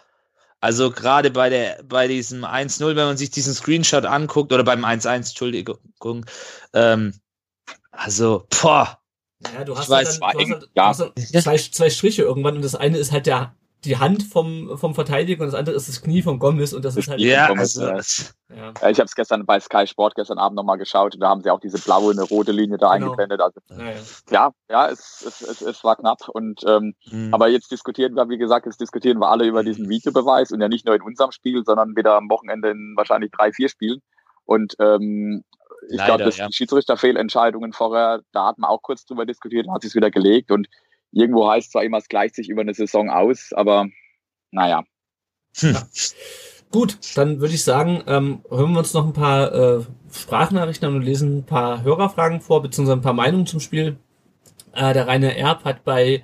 [0.60, 4.84] also gerade bei der, bei diesem 1-0, wenn man sich diesen Screenshot anguckt, oder beim
[4.84, 6.26] 1-1, Entschuldigung,
[6.74, 7.14] ähm,
[7.92, 8.98] also, boah,
[9.42, 10.82] Ja, du Ich hast halt dann, du hast halt, ja.
[10.84, 13.54] du hast halt zwei, zwei Striche irgendwann und das eine ist halt der
[13.84, 16.96] die Hand vom, vom Verteidiger und das andere ist das Knie von Gomez und das
[16.96, 17.96] ist halt ja, Gomez, also, ja.
[17.96, 18.90] das- ja.
[18.90, 21.50] ich habe es gestern bei Sky Sport gestern Abend nochmal geschaut und da haben sie
[21.50, 23.06] auch diese blaue und eine rote Linie da Genau.
[23.12, 23.40] eingeblendet.
[23.40, 23.96] Also Naja.
[24.30, 27.32] ja, ja, es, es, es, es war knapp und ähm, hm.
[27.32, 30.68] Aber jetzt diskutieren wir, wie gesagt, jetzt diskutieren wir alle über diesen Videobeweis und ja
[30.68, 34.00] nicht nur in unserem Spiel, sondern wieder am Wochenende in wahrscheinlich drei, vier Spielen.
[34.44, 35.44] Und ähm,
[35.88, 36.46] ich glaube, dass ja.
[36.46, 40.66] die Schiedsrichterfehlentscheidungen vorher, da hat man auch kurz drüber diskutiert, hat sich wieder gelegt und
[41.12, 43.86] irgendwo heißt zwar immer, es gleicht sich über eine Saison aus, aber
[44.50, 44.84] naja.
[46.70, 49.80] Gut, dann würde ich sagen, ähm, hören wir uns noch ein paar äh,
[50.12, 53.96] Sprachnachrichten an und lesen ein paar Hörerfragen vor, beziehungsweise ein paar Meinungen zum Spiel.
[54.72, 56.22] Äh, der Rainer Erb hat bei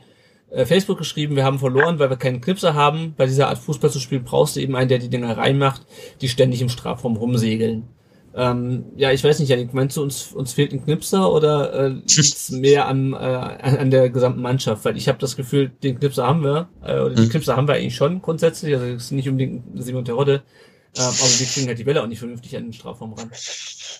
[0.50, 3.14] äh, Facebook geschrieben, wir haben verloren, weil wir keinen Knipser haben.
[3.16, 5.84] Bei dieser Art Fußball zu spielen brauchst du eben einen, der die Dinger reinmacht,
[6.20, 7.88] die ständig im Strafraum rumsegeln.
[8.36, 11.88] Ähm, ja, ich weiß nicht, Janik, meinst du, uns, uns fehlt ein Knipser oder äh,
[11.88, 14.84] liegt's mehr an, äh, an der gesamten Mannschaft?
[14.84, 17.30] Weil ich habe das Gefühl, den Knipser haben wir, äh, oder die Mhm.
[17.30, 20.44] Knipser haben wir eigentlich schon grundsätzlich, also ist nicht unbedingt Simon Terodde,
[20.96, 23.30] äh, aber wir kriegen halt die Bälle auch nicht vernünftig an den Strafraum ran.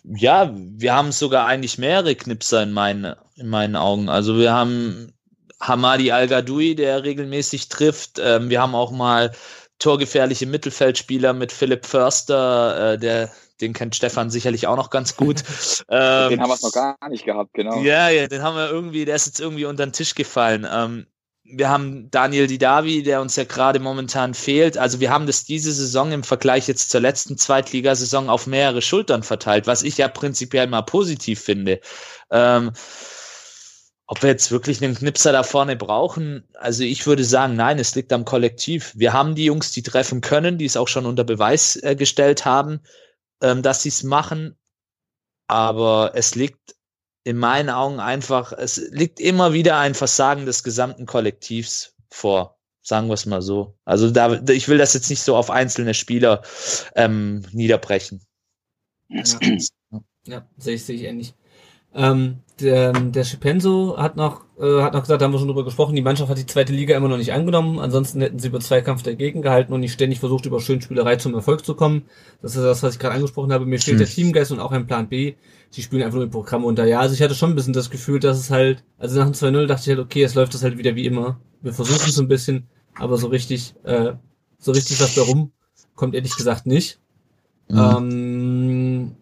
[0.05, 4.09] Ja, wir haben sogar eigentlich mehrere Knipser in meinen, in meinen Augen.
[4.09, 5.13] Also wir haben
[5.61, 8.21] Hamadi Al-Gadoui, der regelmäßig trifft.
[8.23, 9.33] Ähm, wir haben auch mal
[9.79, 13.31] torgefährliche Mittelfeldspieler mit Philipp Förster, äh, der,
[13.61, 15.43] den kennt Stefan sicherlich auch noch ganz gut.
[15.89, 17.81] ähm, Den haben wir noch gar nicht gehabt, genau.
[17.81, 20.67] ja, ja, den haben wir irgendwie, der ist jetzt irgendwie unter den Tisch gefallen.
[20.71, 21.07] Ähm,
[21.49, 24.79] wir haben Daniel Didavi, der uns ja gerade momentan fehlt.
[24.79, 29.23] Also wir haben das diese Saison im Vergleich jetzt zur letzten Zweitligasaison auf mehrere Schultern
[29.23, 31.81] verteilt, was ich ja prinzipiell mal positiv finde.
[32.31, 32.73] Ähm,
[34.09, 37.95] ob wir jetzt wirklich einen Knipser da vorne brauchen, also ich würde sagen, nein, es
[37.97, 38.93] liegt am Kollektiv.
[38.95, 42.45] Wir haben die Jungs, die treffen können, die es auch schon unter Beweis äh, gestellt
[42.45, 42.81] haben,
[43.43, 44.57] ähm, dass sie es machen.
[45.49, 46.77] Aber es liegt
[47.25, 52.59] in meinen Augen einfach, es liegt immer wieder ein Versagen des gesamten Kollektivs vor.
[52.83, 53.77] Sagen wir es mal so.
[53.85, 56.43] Also da, ich will das jetzt nicht so auf einzelne Spieler
[56.95, 58.25] ähm, niederbrechen.
[59.09, 59.25] Ja,
[60.27, 61.35] ja sehe ich, sehe ich ähnlich.
[61.95, 65.65] Ähm, der, der Schipenso hat noch, äh, hat noch gesagt, da haben wir schon drüber
[65.65, 68.61] gesprochen, die Mannschaft hat die zweite Liga immer noch nicht angenommen, ansonsten hätten sie über
[68.61, 72.05] Zweikampf dagegen gehalten und nicht ständig versucht, über Schönspielerei zum Erfolg zu kommen.
[72.41, 73.67] Das ist das, was ich gerade angesprochen habe.
[73.67, 75.35] Mir fehlt der Teamgeist und auch ein Plan B.
[75.71, 76.87] Sie spielen einfach nur im Programm unter.
[76.87, 79.35] Ja, also ich hatte schon ein bisschen das Gefühl, dass es halt, also nach dem
[79.35, 81.41] 2-0 dachte ich halt, okay, es läuft das halt wieder wie immer.
[81.61, 84.13] Wir versuchen es ein bisschen, aber so richtig, äh,
[84.59, 85.53] so richtig was da rum
[85.97, 87.01] kommt ehrlich gesagt nicht.
[87.69, 87.79] Mhm.
[87.79, 89.17] Ähm,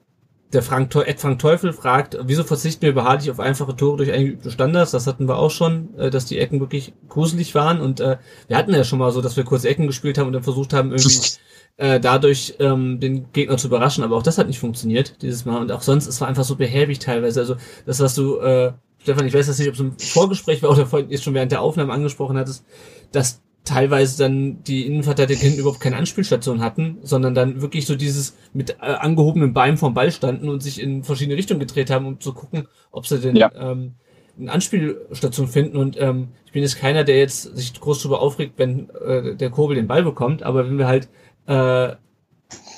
[0.55, 4.51] der Frank, Ed Frank Teufel fragt, wieso verzichten wir beharrlich auf einfache Tore durch eingeübte
[4.51, 4.93] Standards?
[4.93, 7.81] Das hatten wir auch schon, äh, dass die Ecken wirklich gruselig waren.
[7.81, 8.17] Und äh,
[8.49, 10.73] wir hatten ja schon mal so, dass wir kurz Ecken gespielt haben und dann versucht
[10.73, 11.21] haben, irgendwie
[11.77, 14.05] äh, dadurch ähm, den Gegner zu überraschen.
[14.05, 15.61] Aber auch das hat nicht funktioniert dieses Mal.
[15.61, 17.41] Und auch sonst, es war einfach so behäbig teilweise.
[17.41, 20.71] Also das, was du, äh, Stefan, ich weiß jetzt nicht, ob es im Vorgespräch war
[20.71, 22.65] oder vorhin jetzt schon während der Aufnahme angesprochen hattest,
[23.13, 28.37] dass teilweise dann die Innenverteidiger hinten überhaupt keine Anspielstation hatten, sondern dann wirklich so dieses
[28.53, 32.21] mit äh, angehobenem Bein vom Ball standen und sich in verschiedene Richtungen gedreht haben, um
[32.21, 33.51] zu gucken, ob sie denn Ja.
[33.57, 33.95] ähm,
[34.39, 35.77] eine Anspielstation finden.
[35.77, 39.51] Und ähm, ich bin jetzt keiner, der jetzt sich groß darüber aufregt, wenn äh, der
[39.51, 41.09] Kurbel den Ball bekommt, aber wenn wir halt,
[41.47, 41.53] äh,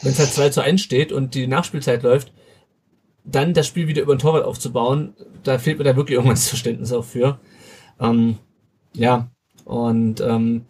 [0.03, 2.33] wenn es halt 2 zu 1 steht und die Nachspielzeit läuft,
[3.25, 6.49] dann das Spiel wieder über den Torwart aufzubauen, da fehlt mir da wirklich irgendwann das
[6.49, 7.41] Verständnis auch für.
[7.99, 8.37] Ähm,
[8.93, 9.31] ja,
[9.65, 10.67] und ähm,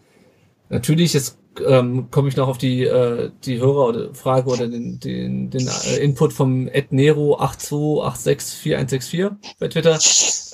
[0.68, 5.00] natürlich, jetzt ähm, komme ich noch auf die, äh, die Hörer oder Frage oder den,
[5.00, 9.98] den, den äh, Input vom Nero 82864164 bei Twitter.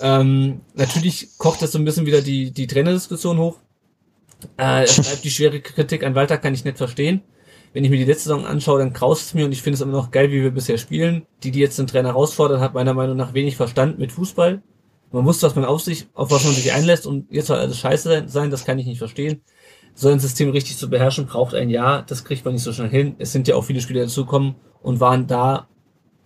[0.01, 3.59] Ähm, natürlich kocht das so ein bisschen wieder die, die Trainerdiskussion hoch.
[4.57, 7.23] Äh, er schreibt, die schwere Kritik an Walter kann ich nicht verstehen.
[7.73, 9.81] Wenn ich mir die letzte Saison anschaue, dann graust es mir und ich finde es
[9.81, 11.27] immer noch geil, wie wir bisher spielen.
[11.43, 14.63] Die, die jetzt den Trainer herausfordern, hat meiner Meinung nach wenig Verstand mit Fußball.
[15.11, 17.79] Man wusste, was man auf sich, auf was man sich einlässt und jetzt soll alles
[17.79, 19.43] scheiße sein, das kann ich nicht verstehen.
[19.95, 22.89] So ein System richtig zu beherrschen, braucht ein Jahr, das kriegt man nicht so schnell
[22.91, 23.15] hin.
[23.19, 25.69] Es sind ja auch viele Spieler dazugekommen und waren da,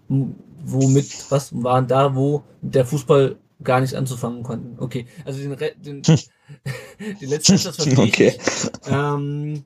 [0.08, 4.76] womit, was, waren da, wo der Fußball gar nicht anzufangen konnten.
[4.78, 6.02] Okay, also den, Re- den,
[7.20, 8.38] den letzten Satz verstehe Okay.
[8.86, 9.64] Ähm,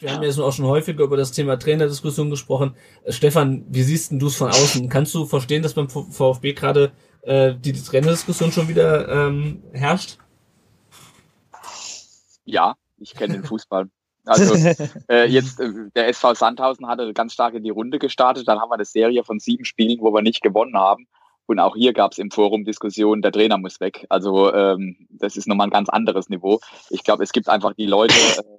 [0.00, 2.74] wir haben ja jetzt auch schon häufiger über das Thema Trainerdiskussion gesprochen.
[3.04, 4.88] Äh, Stefan, wie siehst denn du es von außen?
[4.88, 6.92] Kannst du verstehen, dass beim VfB gerade
[7.22, 10.18] äh, die, die Trainerdiskussion schon wieder ähm, herrscht?
[12.44, 13.88] Ja, ich kenne den Fußball.
[14.24, 14.54] Also
[15.10, 18.46] äh, jetzt äh, der SV Sandhausen hatte ganz stark in die Runde gestartet.
[18.46, 21.06] Dann haben wir eine Serie von sieben Spielen, wo wir nicht gewonnen haben.
[21.46, 24.06] Und auch hier gab es im Forum Diskussionen, der Trainer muss weg.
[24.08, 26.60] Also ähm, das ist nochmal ein ganz anderes Niveau.
[26.88, 28.14] Ich glaube, es gibt einfach die Leute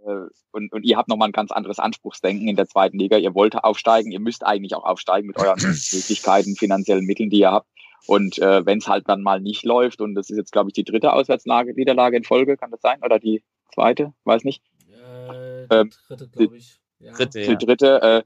[0.06, 3.18] äh, und, und ihr habt nochmal ein ganz anderes Anspruchsdenken in der zweiten Liga.
[3.18, 7.52] Ihr wollt aufsteigen, ihr müsst eigentlich auch aufsteigen mit euren Möglichkeiten, finanziellen Mitteln, die ihr
[7.52, 7.70] habt.
[8.06, 10.74] Und äh, wenn es halt dann mal nicht läuft, und das ist jetzt, glaube ich,
[10.74, 13.00] die dritte Auswärtslage, Niederlage in Folge, kann das sein?
[13.02, 13.44] Oder die
[13.74, 14.14] zweite?
[14.24, 14.64] Weiß nicht.
[14.90, 16.80] Äh, Ähm, dritte, glaube ich.
[17.00, 17.14] Ja.
[17.14, 17.56] Dritte, die ja.
[17.56, 18.24] dritte äh,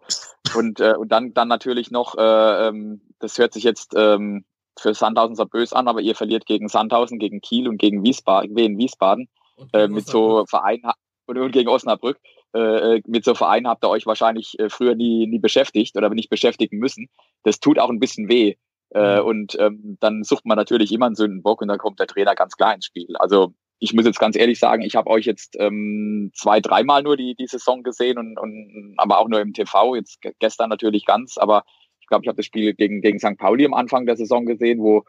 [0.58, 4.46] und äh, und dann dann natürlich noch äh, ähm, das hört sich jetzt ähm,
[4.80, 8.56] für Sandhausen so böse an, aber ihr verliert gegen Sandhausen, gegen Kiel und gegen Wiesbaden,
[8.56, 10.50] Wien Wiesbaden Und äh, gegen mit so Osnabrück.
[10.50, 10.92] Vereinen
[11.26, 12.20] und, und gegen Osnabrück
[12.54, 16.10] äh, äh, mit so Vereinen habt ihr euch wahrscheinlich äh, früher nie nie beschäftigt oder
[16.10, 17.10] nicht beschäftigen müssen.
[17.44, 18.56] Das tut auch ein bisschen weh.
[18.92, 19.26] Äh, Mhm.
[19.26, 22.56] und ähm, dann sucht man natürlich immer einen Sündenbock und dann kommt der Trainer ganz
[22.56, 23.18] klar ins Spiel.
[23.18, 27.18] Also ich muss jetzt ganz ehrlich sagen, ich habe euch jetzt ähm, zwei, dreimal nur
[27.18, 31.06] die, die Saison gesehen und, und aber auch nur im TV, jetzt ge- gestern natürlich
[31.06, 31.64] ganz, aber
[32.00, 33.38] ich glaube, ich habe das Spiel gegen, gegen St.
[33.38, 35.04] Pauli am Anfang der Saison gesehen, wo,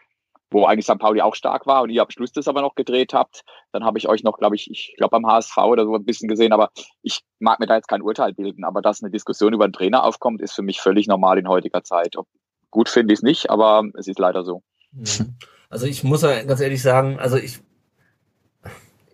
[0.50, 0.98] wo eigentlich St.
[0.98, 3.42] Pauli auch stark war und ihr am Schluss das aber noch gedreht habt.
[3.72, 6.28] Dann habe ich euch noch, glaube ich, ich glaube beim HSV oder so ein bisschen
[6.28, 6.70] gesehen, aber
[7.02, 8.64] ich mag mir da jetzt kein Urteil bilden.
[8.64, 11.84] Aber dass eine Diskussion über einen Trainer aufkommt, ist für mich völlig normal in heutiger
[11.84, 12.16] Zeit.
[12.16, 12.26] Ob,
[12.70, 14.62] gut finde ich es nicht, aber es ist leider so.
[14.90, 15.36] Mhm.
[15.70, 17.60] Also ich muss ganz ehrlich sagen, also ich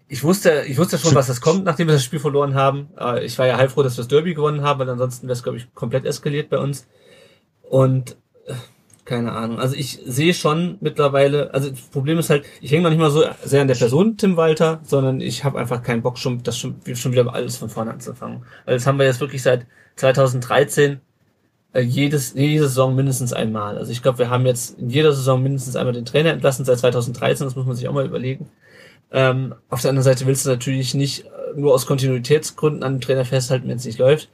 [0.08, 2.88] ich wusste, ich wusste schon, was das kommt, nachdem wir das Spiel verloren haben.
[2.98, 5.42] Äh, Ich war ja heilfroh, dass wir das Derby gewonnen haben, weil ansonsten wäre es,
[5.42, 6.86] glaube ich, komplett eskaliert bei uns.
[7.62, 8.54] Und äh,
[9.04, 9.58] keine Ahnung.
[9.58, 13.10] Also ich sehe schon mittlerweile, also das Problem ist halt, ich hänge noch nicht mal
[13.10, 16.58] so sehr an der Person Tim Walter, sondern ich habe einfach keinen Bock, schon, das
[16.58, 18.44] schon, schon wieder alles von vorne anzufangen.
[18.64, 21.00] Weil das haben wir jetzt wirklich seit 2013
[21.74, 23.76] äh, jedes, jede Saison mindestens einmal.
[23.76, 26.78] Also ich glaube, wir haben jetzt in jeder Saison mindestens einmal den Trainer entlassen seit
[26.78, 28.48] 2013, das muss man sich auch mal überlegen.
[29.16, 33.00] Ähm, auf der anderen Seite willst du natürlich nicht äh, nur aus Kontinuitätsgründen an dem
[33.00, 34.28] Trainer festhalten, wenn es nicht läuft.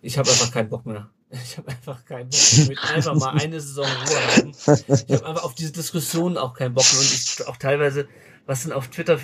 [0.00, 1.10] Ich habe einfach keinen Bock mehr.
[1.30, 2.38] Ich habe einfach keinen Bock.
[2.38, 4.52] Ich will einfach mal eine Saison Ruhe haben.
[4.86, 7.00] Ich habe einfach auf diese Diskussionen auch keinen Bock mehr.
[7.00, 8.06] Und ich auch teilweise,
[8.46, 9.18] was denn auf Twitter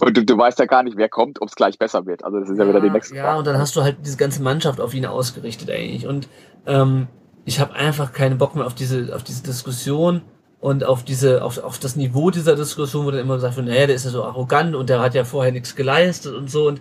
[0.00, 2.24] Und du, du weißt ja gar nicht, wer kommt, ob es gleich besser wird.
[2.24, 3.38] Also das ist ja, wieder die nächste Ja, Frage.
[3.38, 6.08] und dann hast du halt diese ganze Mannschaft auf ihn ausgerichtet eigentlich.
[6.08, 6.28] Und
[6.66, 7.06] ähm,
[7.44, 10.22] ich habe einfach keinen Bock mehr auf diese, auf diese Diskussion
[10.60, 14.04] und auf diese, auf, auf das Niveau dieser Diskussion, dann immer gesagt naja, der ist
[14.04, 16.66] ja so arrogant und der hat ja vorher nichts geleistet und so.
[16.66, 16.80] Und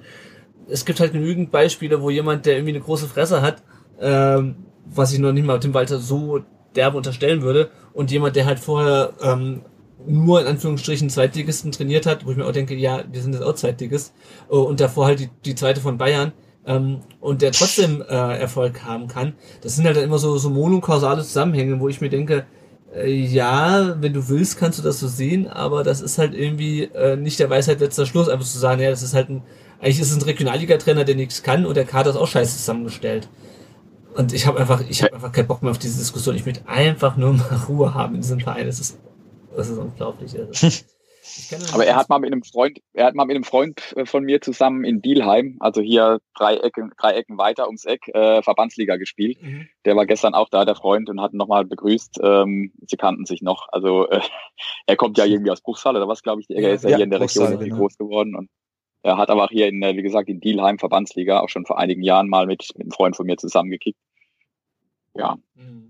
[0.67, 3.61] es gibt halt genügend Beispiele, wo jemand, der irgendwie eine große Fresse hat,
[3.99, 4.55] ähm,
[4.85, 6.41] was ich noch nicht mal Tim Walter so
[6.75, 7.69] derbe unterstellen würde.
[7.93, 9.61] Und jemand, der halt vorher ähm,
[10.07, 13.43] nur in Anführungsstrichen Zweitligisten trainiert hat, wo ich mir auch denke, ja, wir sind jetzt
[13.43, 14.13] auch Zweitligist,
[14.49, 16.31] äh, und davor halt die, die zweite von Bayern,
[16.65, 19.33] ähm, und der trotzdem äh, Erfolg haben kann.
[19.61, 22.45] Das sind halt dann immer so, so monokausale Zusammenhänge, wo ich mir denke,
[22.95, 27.15] ja, wenn du willst, kannst du das so sehen, aber das ist halt irgendwie äh,
[27.15, 29.43] nicht der Weisheit letzter Schluss, einfach zu sagen, ja, das ist halt ein,
[29.79, 33.29] eigentlich ist es ein Regionalliga-Trainer, der nichts kann und der Kader ist auch scheiße zusammengestellt.
[34.15, 36.35] Und ich habe einfach, ich habe einfach keinen Bock mehr auf diese Diskussion.
[36.35, 38.65] Ich möchte einfach nur mal Ruhe haben in diesem Verein.
[38.65, 38.97] Das ist,
[39.55, 40.35] das ist unglaublich.
[40.51, 40.69] Also.
[41.73, 44.23] Aber er hat mal mit einem Freund, er hat mal mit einem Freund äh, von
[44.23, 48.97] mir zusammen in Dielheim, also hier drei Ecken, drei Ecken weiter ums Eck, äh, Verbandsliga
[48.97, 49.41] gespielt.
[49.41, 49.67] Mhm.
[49.85, 52.19] Der war gestern auch da, der Freund, und hat ihn nochmal begrüßt.
[52.21, 53.67] Ähm, sie kannten sich noch.
[53.71, 54.21] Also äh,
[54.85, 56.49] er kommt ja irgendwie aus Bruchsal oder was, glaube ich.
[56.49, 57.77] Er ist ja, ja hier in der Region genau.
[57.77, 58.49] groß geworden und
[59.03, 61.79] er hat aber auch hier in, äh, wie gesagt, in Dielheim Verbandsliga auch schon vor
[61.79, 63.99] einigen Jahren mal mit, mit einem Freund von mir zusammengekickt.
[65.15, 65.37] Ja.
[65.55, 65.86] Mhm.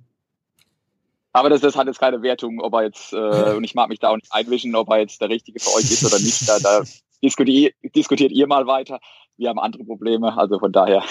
[1.38, 4.00] Aber das, das hat jetzt keine Wertung, ob er jetzt, äh, und ich mag mich
[4.00, 6.50] da auch nicht einwischen, ob er jetzt der Richtige für euch ist oder nicht.
[6.50, 6.82] Da, da
[7.24, 9.00] diskutiert, diskutiert ihr mal weiter.
[9.38, 11.04] Wir haben andere Probleme, also von daher.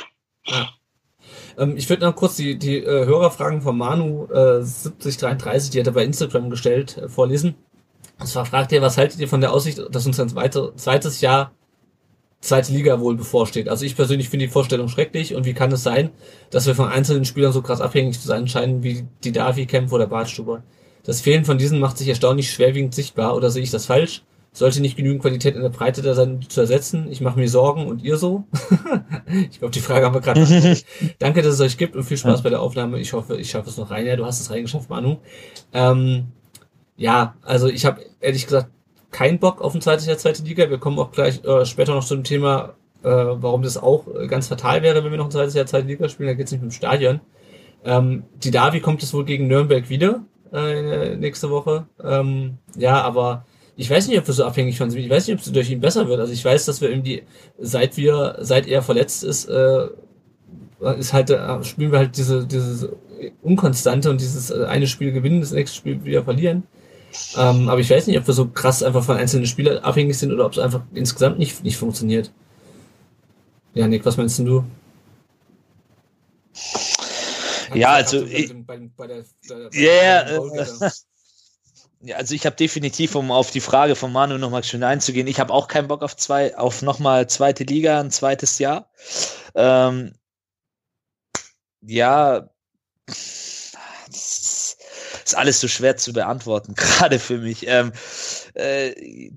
[1.57, 5.87] Ähm, ich würde noch kurz die, die äh, Hörerfragen von Manu äh, 7033, die hat
[5.87, 7.55] er bei Instagram gestellt, äh, vorlesen.
[8.19, 11.53] Und zwar fragt er, was haltet ihr von der Aussicht, dass uns ein zweites Jahr
[12.41, 13.69] zweite Liga wohl bevorsteht.
[13.69, 16.11] Also ich persönlich finde die Vorstellung schrecklich und wie kann es sein,
[16.51, 19.93] dass wir von einzelnen Spielern so krass abhängig zu sein scheinen wie die Davi, Kempf
[19.93, 20.63] oder Bartstuber.
[21.03, 24.23] Das Fehlen von diesen macht sich erstaunlich schwerwiegend sichtbar oder sehe ich das falsch?
[24.53, 27.09] Sollte nicht genügend Qualität in der Breite da sein, zu ersetzen?
[27.11, 28.45] Ich mache mir Sorgen und ihr so?
[29.51, 30.41] ich glaube, die Frage haben wir gerade.
[31.19, 32.43] Danke, dass es euch gibt und viel Spaß ja.
[32.43, 32.99] bei der Aufnahme.
[32.99, 34.07] Ich hoffe, ich schaffe es noch rein.
[34.07, 35.19] Ja, du hast es reingeschafft, Manu.
[35.75, 36.29] Ähm,
[36.97, 38.71] ja, also ich habe ehrlich gesagt
[39.17, 40.69] keinen Bock auf ein zweites Jahr zweite Liga.
[40.69, 44.27] Wir kommen auch gleich äh, später noch zu dem Thema, äh, warum das auch äh,
[44.27, 46.27] ganz fatal wäre, wenn wir noch ein zweites Jahr zweite Liga spielen.
[46.27, 47.21] Da geht es nicht mit dem Stadion.
[47.87, 51.87] Ähm, die Davi kommt es wohl gegen Nürnberg wieder äh, nächste Woche.
[52.05, 53.47] Ähm, ja, aber
[53.77, 55.01] ich weiß nicht, ob wir so abhängig von sind.
[55.01, 56.21] Ich weiß nicht, ob es durch ihn besser wird.
[56.21, 57.23] Also ich weiß, dass wir irgendwie,
[57.59, 59.87] seit wir, seit er verletzt ist, äh,
[60.99, 62.95] ist halt, äh, spielen wir halt diese, diese
[63.43, 66.65] Unkonstante und dieses äh, eine Spiel gewinnen, das nächste Spiel wieder verlieren.
[67.37, 70.33] Ähm, aber ich weiß nicht, ob wir so krass einfach von einzelnen Spielern abhängig sind
[70.33, 72.31] oder ob es einfach insgesamt nicht, nicht funktioniert.
[73.75, 74.65] Ja, Nick, was meinst du?
[77.75, 78.51] Ja, also ich,
[79.75, 80.41] yeah,
[82.01, 85.41] ja, also ich habe definitiv, um auf die Frage von Manu nochmal schön einzugehen, ich
[85.41, 88.91] habe auch keinen Bock auf zwei, auf nochmal zweite Liga, ein zweites Jahr.
[89.55, 90.15] Ähm,
[91.83, 92.49] ja,
[95.27, 97.67] ist alles so schwer zu beantworten, gerade für mich.
[97.67, 97.93] Ähm,
[98.55, 99.31] äh,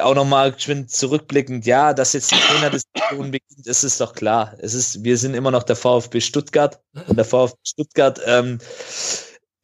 [0.00, 4.54] auch nochmal zurückblickend, ja, dass jetzt die Trainerdiskussion beginnt, ist es doch klar.
[4.58, 8.58] Es ist, wir sind immer noch der VfB Stuttgart und der VfB Stuttgart ähm,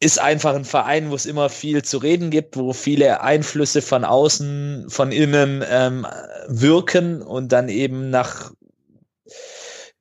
[0.00, 4.04] ist einfach ein Verein, wo es immer viel zu reden gibt, wo viele Einflüsse von
[4.04, 6.06] außen, von innen ähm,
[6.48, 8.52] wirken und dann eben nach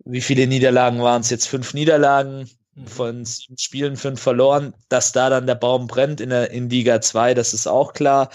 [0.10, 1.48] wie viele Niederlagen waren es jetzt?
[1.48, 2.50] Fünf Niederlagen.
[2.86, 7.02] Von sieben Spielen fünf verloren, dass da dann der Baum brennt in der in Liga
[7.02, 8.30] 2, das ist auch klar.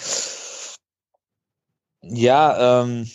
[2.02, 3.08] Ja, ähm,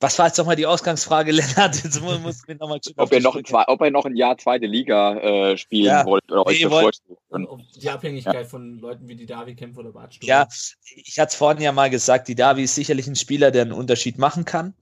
[0.00, 1.82] was war jetzt nochmal die Ausgangsfrage, Lennart?
[1.82, 4.36] Jetzt muss, muss mir noch mal ob, er noch ein, ob er noch ein Jahr
[4.38, 7.00] zweite Liga äh, spielen ja, wollt oder euch wollt,
[7.76, 8.44] Die Abhängigkeit ja.
[8.44, 10.28] von Leuten wie die Davi Kämpfer oder Bartstuhl.
[10.28, 10.48] Ja,
[10.94, 13.72] ich hatte es vorhin ja mal gesagt, die Davi ist sicherlich ein Spieler, der einen
[13.72, 14.74] Unterschied machen kann.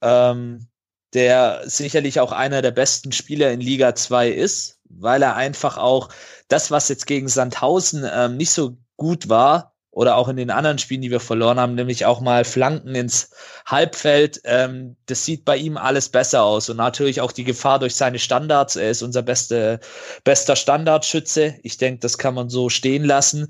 [0.00, 0.68] Ähm,
[1.14, 6.08] der sicherlich auch einer der besten Spieler in Liga 2 ist weil er einfach auch
[6.48, 10.76] das, was jetzt gegen Sandhausen ähm, nicht so gut war, oder auch in den anderen
[10.76, 13.30] Spielen, die wir verloren haben, nämlich auch mal Flanken ins
[13.64, 14.42] Halbfeld.
[14.44, 18.18] Ähm, das sieht bei ihm alles besser aus und natürlich auch die Gefahr durch seine
[18.18, 18.76] Standards.
[18.76, 19.80] Er ist unser beste,
[20.22, 21.54] bester Standardschütze.
[21.62, 23.48] Ich denke, das kann man so stehen lassen.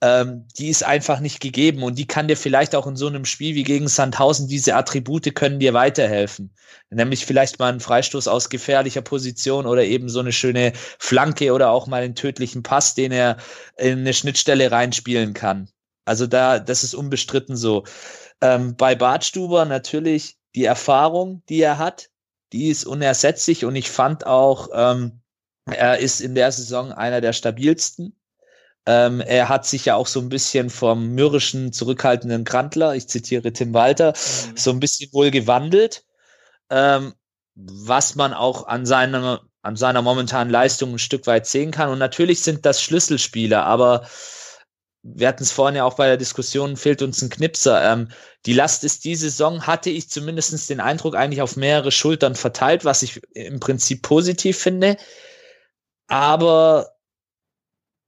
[0.00, 3.24] Ähm, die ist einfach nicht gegeben und die kann dir vielleicht auch in so einem
[3.24, 6.54] Spiel wie gegen Sandhausen, diese Attribute können dir weiterhelfen.
[6.90, 11.70] Nämlich vielleicht mal einen Freistoß aus gefährlicher Position oder eben so eine schöne Flanke oder
[11.70, 13.38] auch mal einen tödlichen Pass, den er
[13.76, 15.68] in eine Schnittstelle reinspielen kann.
[16.10, 17.84] Also da, das ist unbestritten so.
[18.40, 22.10] Ähm, bei Bartstuber natürlich die Erfahrung, die er hat,
[22.52, 25.20] die ist unersetzlich und ich fand auch, ähm,
[25.66, 28.18] er ist in der Saison einer der stabilsten.
[28.86, 33.52] Ähm, er hat sich ja auch so ein bisschen vom mürrischen, zurückhaltenden Krantler, ich zitiere
[33.52, 34.56] Tim Walter, mhm.
[34.56, 36.04] so ein bisschen wohl gewandelt,
[36.70, 37.14] ähm,
[37.54, 41.88] was man auch an seiner, an seiner momentanen Leistung ein Stück weit sehen kann.
[41.88, 44.08] Und natürlich sind das Schlüsselspieler, aber
[45.02, 47.92] wir hatten es vorhin ja auch bei der Diskussion, fehlt uns ein Knipser.
[47.92, 48.08] Ähm,
[48.46, 52.84] die Last ist diese Saison, hatte ich zumindest den Eindruck, eigentlich auf mehrere Schultern verteilt,
[52.84, 54.96] was ich im Prinzip positiv finde.
[56.06, 56.96] Aber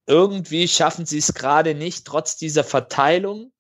[0.07, 3.52] irgendwie schaffen sie es gerade nicht, trotz dieser Verteilung.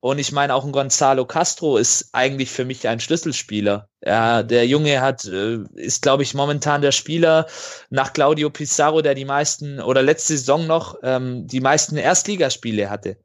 [0.00, 3.88] Und ich meine, auch ein Gonzalo Castro ist eigentlich für mich ein Schlüsselspieler.
[4.04, 7.46] Ja, der Junge hat, äh, ist, glaube ich, momentan der Spieler
[7.90, 13.18] nach Claudio Pizarro, der die meisten oder letzte Saison noch ähm, die meisten Erstligaspiele hatte.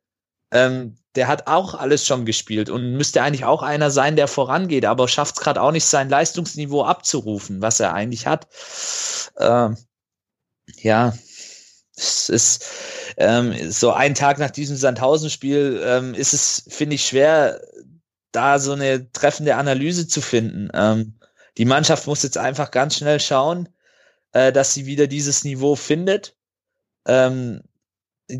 [0.51, 4.86] Ähm, der hat auch alles schon gespielt und müsste eigentlich auch einer sein, der vorangeht,
[4.86, 8.47] aber schafft es gerade auch nicht, sein Leistungsniveau abzurufen, was er eigentlich hat.
[9.38, 9.78] Ähm,
[10.82, 11.13] ja,
[11.96, 12.66] es ist
[13.18, 17.62] ähm, so ein Tag nach diesem Sandhausen-Spiel ähm, ist es, finde ich, schwer,
[18.32, 20.70] da so eine treffende Analyse zu finden.
[20.74, 21.14] Ähm,
[21.58, 23.70] die Mannschaft muss jetzt einfach ganz schnell schauen,
[24.32, 26.36] äh, dass sie wieder dieses Niveau findet.
[27.06, 27.62] Ähm,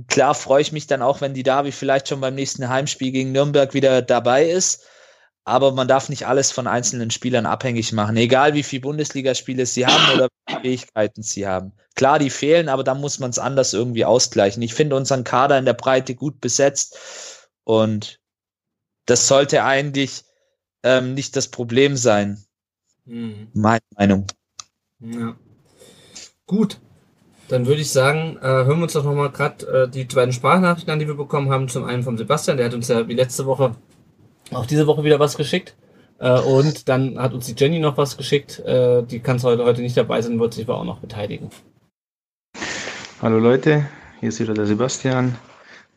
[0.08, 3.32] klar freue ich mich dann auch, wenn die Derby vielleicht schon beim nächsten Heimspiel gegen
[3.32, 4.84] Nürnberg wieder dabei ist.
[5.46, 9.86] Aber man darf nicht alles von einzelnen Spielern abhängig machen, egal wie viele Bundesligaspiele sie
[9.86, 11.74] haben oder welche Fähigkeiten sie haben.
[11.96, 14.64] Klar, die fehlen, aber da muss man es anders irgendwie ausgleichen.
[14.64, 16.98] Ich finde unseren Kader in der Breite gut besetzt
[17.66, 18.20] und
[19.06, 20.24] das sollte eigentlich
[20.84, 22.44] ähm, nicht das Problem sein.
[23.06, 23.50] Mhm.
[23.54, 24.28] Meine Meinung.
[25.00, 25.36] Ja.
[26.46, 26.80] Gut,
[27.50, 30.92] dann würde ich sagen, äh, hören wir uns doch nochmal gerade äh, die beiden Sprachnachrichten
[30.92, 31.68] an, die wir bekommen haben.
[31.68, 33.76] Zum einen vom Sebastian, der hat uns ja wie letzte Woche
[34.56, 35.76] auch diese Woche wieder was geschickt.
[36.20, 38.60] Äh, und dann hat uns die Jenny noch was geschickt.
[38.60, 41.50] Äh, die kann heute, heute nicht dabei sein, wird sich aber auch noch beteiligen.
[43.22, 43.86] Hallo Leute,
[44.20, 45.38] hier ist wieder der Sebastian.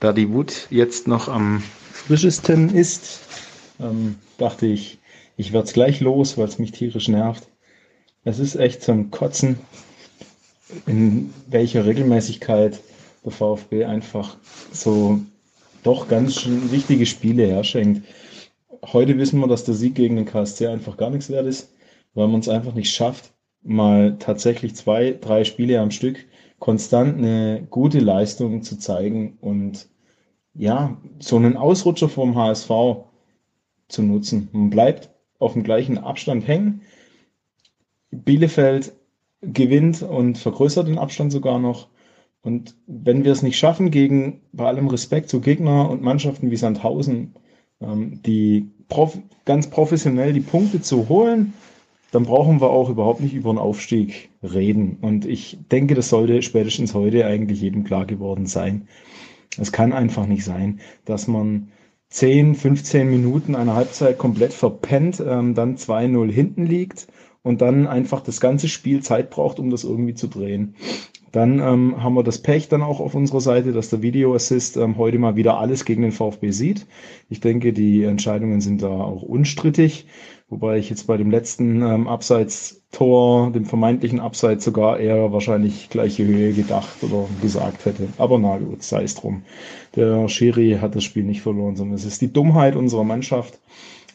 [0.01, 3.21] Da die Wut jetzt noch am frischesten ist,
[3.81, 4.99] ähm, dachte ich,
[5.37, 7.49] ich werde es gleich los, weil es mich tierisch nervt.
[8.25, 9.59] Es ist echt zum Kotzen,
[10.87, 12.81] in welcher Regelmäßigkeit
[13.25, 14.37] der VfB einfach
[14.73, 15.21] so
[15.83, 18.07] doch ganz wichtige Spiele herschenkt.
[18.93, 21.75] Heute wissen wir, dass der Sieg gegen den KSC einfach gar nichts wert ist,
[22.15, 23.33] weil man es einfach nicht schafft,
[23.63, 26.25] mal tatsächlich zwei, drei Spiele am Stück
[26.59, 29.89] konstant eine gute Leistung zu zeigen und
[30.55, 32.71] ja, so einen Ausrutscher vom HSV
[33.89, 34.49] zu nutzen.
[34.53, 36.83] Man bleibt auf dem gleichen Abstand hängen.
[38.11, 38.93] Bielefeld
[39.43, 41.89] gewinnt und vergrößert den Abstand sogar noch.
[42.41, 46.57] Und wenn wir es nicht schaffen, gegen bei allem Respekt zu Gegner und Mannschaften wie
[46.57, 47.35] Sandhausen,
[47.81, 51.53] ähm, die prof ganz professionell die Punkte zu holen,
[52.11, 54.99] dann brauchen wir auch überhaupt nicht über einen Aufstieg reden.
[55.01, 58.89] Und ich denke, das sollte spätestens heute eigentlich jedem klar geworden sein.
[59.59, 61.69] Es kann einfach nicht sein, dass man
[62.11, 67.09] 10, 15 Minuten einer Halbzeit komplett verpennt, ähm, dann 2-0 hinten liegt
[67.43, 70.75] und dann einfach das ganze Spiel Zeit braucht, um das irgendwie zu drehen.
[71.37, 74.79] Dann ähm, haben wir das Pech dann auch auf unserer Seite, dass der Video Assist
[74.79, 76.87] ähm, heute mal wieder alles gegen den VfB sieht.
[77.29, 80.07] Ich denke, die Entscheidungen sind da auch unstrittig,
[80.49, 86.25] wobei ich jetzt bei dem letzten ähm, Abseits-Tor, dem vermeintlichen Abseits sogar eher wahrscheinlich gleiche
[86.25, 88.09] Höhe gedacht oder gesagt hätte.
[88.17, 89.43] Aber na gut, sei es drum.
[89.95, 93.61] Der Schiri hat das Spiel nicht verloren, sondern es ist die Dummheit unserer Mannschaft,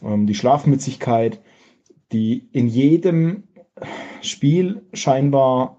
[0.04, 1.40] ähm, die Schlafmützigkeit,
[2.10, 3.44] die in jedem
[4.22, 5.78] Spiel scheinbar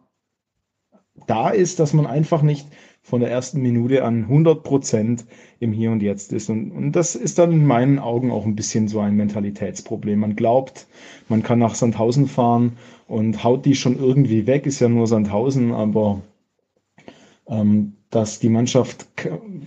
[1.28, 2.68] da ist, dass man einfach nicht
[3.02, 5.26] von der ersten Minute an 100 Prozent
[5.60, 6.50] im Hier und Jetzt ist.
[6.50, 10.20] Und, und das ist dann in meinen Augen auch ein bisschen so ein Mentalitätsproblem.
[10.20, 10.88] Man glaubt,
[11.28, 15.74] man kann nach Sandhausen fahren und haut die schon irgendwie weg, ist ja nur Sandhausen,
[15.74, 16.22] aber
[17.48, 19.08] ähm, dass die Mannschaft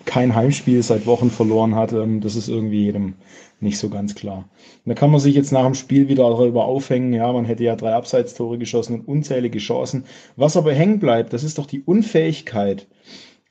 [0.07, 3.15] kein Heimspiel seit Wochen verloren hat, ähm, das ist irgendwie jedem
[3.61, 4.49] nicht so ganz klar.
[4.85, 7.77] Da kann man sich jetzt nach dem Spiel wieder darüber aufhängen, ja, man hätte ja
[7.77, 10.05] drei Abseitstore geschossen und unzählige Chancen.
[10.37, 12.87] Was aber hängen bleibt, das ist doch die Unfähigkeit,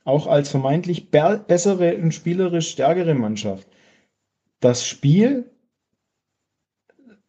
[0.04, 3.66] auch als vermeintlich bessere und spielerisch stärkere Mannschaft,
[4.60, 5.50] das Spiel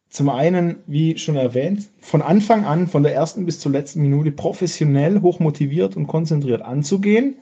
[0.08, 4.32] zum einen, wie schon erwähnt, von Anfang an, von der ersten bis zur letzten Minute
[4.32, 7.36] professionell, hochmotiviert und konzentriert anzugehen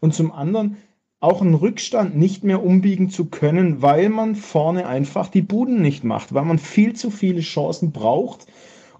[0.00, 0.76] und zum anderen
[1.20, 6.04] auch einen Rückstand nicht mehr umbiegen zu können, weil man vorne einfach die Buden nicht
[6.04, 8.46] macht, weil man viel zu viele Chancen braucht,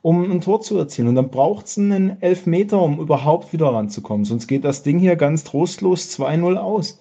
[0.01, 1.09] um ein Tor zu erzielen.
[1.09, 4.25] Und dann braucht es einen Elfmeter, um überhaupt wieder ranzukommen.
[4.25, 7.01] Sonst geht das Ding hier ganz trostlos 2-0 aus.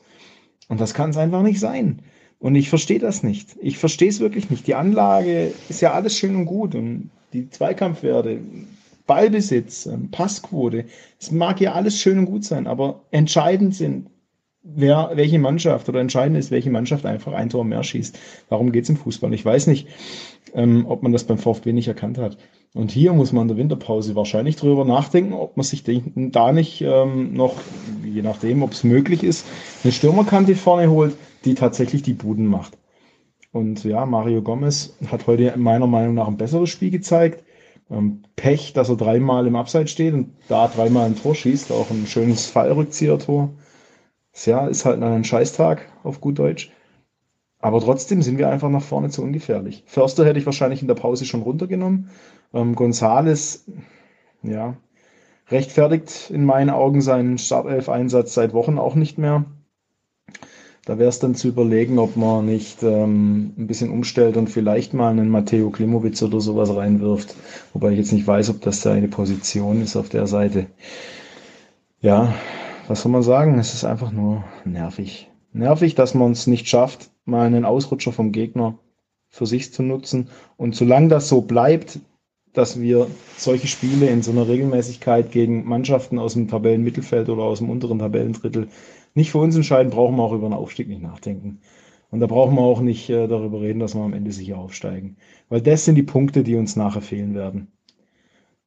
[0.68, 2.01] Und das kann es einfach nicht sein.
[2.39, 3.55] Und ich verstehe das nicht.
[3.61, 4.68] Ich verstehe es wirklich nicht.
[4.68, 8.39] Die Anlage ist ja alles schön und gut und die Zweikampfwerte,
[9.07, 10.86] Ballbesitz, ähm, Passquote,
[11.20, 14.07] es mag ja alles schön und gut sein, aber entscheidend sind
[14.64, 18.18] wer, welche Mannschaft oder entscheidend ist, welche Mannschaft einfach ein Tor mehr schießt.
[18.49, 19.34] Darum geht es im Fußball.
[19.34, 19.88] Ich weiß nicht,
[20.53, 22.38] ähm, ob man das beim VfB nicht erkannt hat.
[22.74, 26.82] Und hier muss man in der Winterpause wahrscheinlich drüber nachdenken, ob man sich da nicht
[26.82, 27.55] ähm, noch,
[28.03, 29.45] je nachdem, ob es möglich ist,
[29.84, 32.78] eine Stürmerkante vorne holt, die tatsächlich die Buden macht.
[33.51, 37.43] Und ja, Mario Gomez hat heute meiner Meinung nach ein besseres Spiel gezeigt.
[37.91, 41.91] Ähm, Pech, dass er dreimal im Abseits steht und da dreimal ein Tor schießt, auch
[41.91, 43.53] ein schönes Fallrückzieher-Tor.
[44.34, 46.71] Jahr ist halt ein Scheißtag auf gut Deutsch.
[47.59, 49.84] Aber trotzdem sind wir einfach nach vorne zu ungefährlich.
[49.86, 52.09] Förster hätte ich wahrscheinlich in der Pause schon runtergenommen.
[52.53, 53.65] Ähm, Gonzales,
[54.41, 54.75] ja,
[55.49, 59.45] rechtfertigt in meinen Augen seinen Startelf-Einsatz seit Wochen auch nicht mehr.
[60.86, 64.93] Da wäre es dann zu überlegen, ob man nicht ähm, ein bisschen umstellt und vielleicht
[64.93, 67.36] mal einen Matteo Klimowitz oder sowas reinwirft.
[67.71, 70.65] Wobei ich jetzt nicht weiß, ob das seine Position ist auf der Seite.
[72.01, 72.34] Ja,
[72.88, 73.59] was soll man sagen?
[73.59, 75.29] Es ist einfach nur nervig.
[75.51, 78.79] Nervig, dass man es nicht schafft, mal einen Ausrutscher vom Gegner
[79.29, 80.29] für sich zu nutzen.
[80.57, 81.99] Und solange das so bleibt,
[82.53, 83.07] dass wir
[83.38, 87.99] solche Spiele in so einer Regelmäßigkeit gegen Mannschaften aus dem Tabellenmittelfeld oder aus dem unteren
[87.99, 88.67] Tabellendrittel
[89.15, 91.59] nicht für uns entscheiden, brauchen wir auch über einen Aufstieg nicht nachdenken.
[92.11, 95.17] Und da brauchen wir auch nicht äh, darüber reden, dass wir am Ende sicher aufsteigen.
[95.49, 97.71] Weil das sind die Punkte, die uns nachher fehlen werden.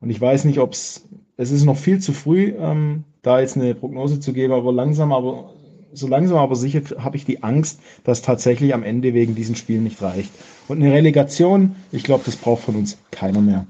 [0.01, 3.57] Und ich weiß nicht, ob es, es ist noch viel zu früh, ähm, da jetzt
[3.57, 5.51] eine Prognose zu geben, aber langsam, aber
[5.93, 9.85] so langsam aber sicher habe ich die Angst, dass tatsächlich am Ende wegen diesen Spielen
[9.85, 10.31] nicht reicht.
[10.69, 13.67] Und eine Relegation, ich glaube, das braucht von uns keiner mehr.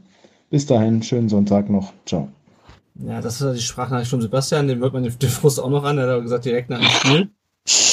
[0.50, 1.92] Bis dahin, schönen Sonntag noch.
[2.04, 2.28] Ciao.
[2.94, 5.98] Ja, das ist die Sprachnachricht von Sebastian, den hört man den Frust auch noch an,
[5.98, 7.30] er hat gesagt, direkt nach dem Spiel.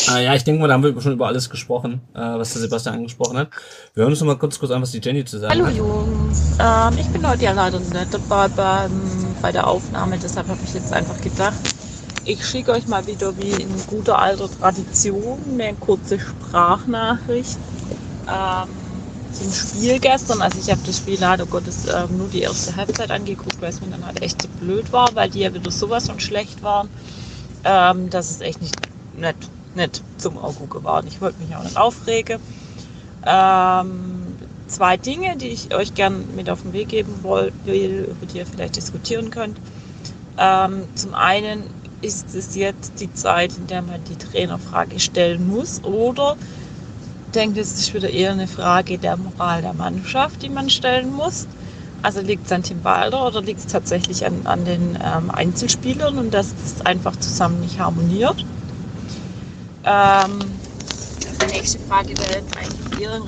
[0.09, 2.61] Äh, ja, ich denke mal, da haben wir schon über alles gesprochen, äh, was der
[2.61, 3.49] Sebastian angesprochen hat.
[3.95, 5.75] Wir hören uns noch mal kurz, kurz an, was die Jenny zu sagen Hallo hat.
[5.75, 8.91] Jungs, ähm, ich bin heute ja leider nicht dabei beim,
[9.43, 11.59] bei der Aufnahme, deshalb habe ich jetzt einfach gedacht,
[12.23, 17.57] ich schicke euch mal wieder wie in guter alter Tradition eine kurze Sprachnachricht
[18.31, 18.69] ähm,
[19.33, 20.41] zum Spiel gestern.
[20.41, 23.81] Also ich habe das Spiel leider Gottes ähm, nur die erste Halbzeit angeguckt, weil es
[23.81, 26.89] mir dann halt echt so blöd war, weil die ja wieder sowas von schlecht waren.
[27.65, 28.77] Ähm, das ist echt nicht,
[29.17, 29.35] nicht,
[29.75, 31.03] nicht zum Auge war.
[31.03, 32.39] Ich wollte mich auch nicht aufregen.
[33.25, 34.22] Ähm,
[34.67, 38.45] zwei Dinge, die ich euch gern mit auf den Weg geben will, über die ihr
[38.45, 39.57] vielleicht diskutieren könnt.
[40.37, 41.63] Ähm, zum einen
[42.01, 46.35] ist es jetzt die Zeit, in der man die Trainerfrage stellen muss oder
[47.33, 51.47] denkt, es ist wieder eher eine Frage der Moral der Mannschaft, die man stellen muss.
[52.01, 56.17] Also liegt es an Tim Balder oder liegt es tatsächlich an, an den ähm, Einzelspielern
[56.17, 58.45] und dass das einfach zusammen nicht harmoniert?
[59.85, 60.39] Ähm,
[61.41, 63.21] die nächste Frage wäre jetzt eigentlich eher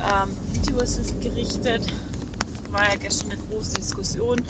[0.00, 1.82] ähm, Videoassist gerichtet.
[2.70, 4.42] War ja gestern eine große Diskussion,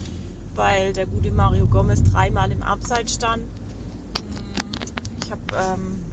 [0.54, 3.44] weil der gute Mario Gomez dreimal im Abseits stand.
[5.22, 6.04] Ich habe ähm,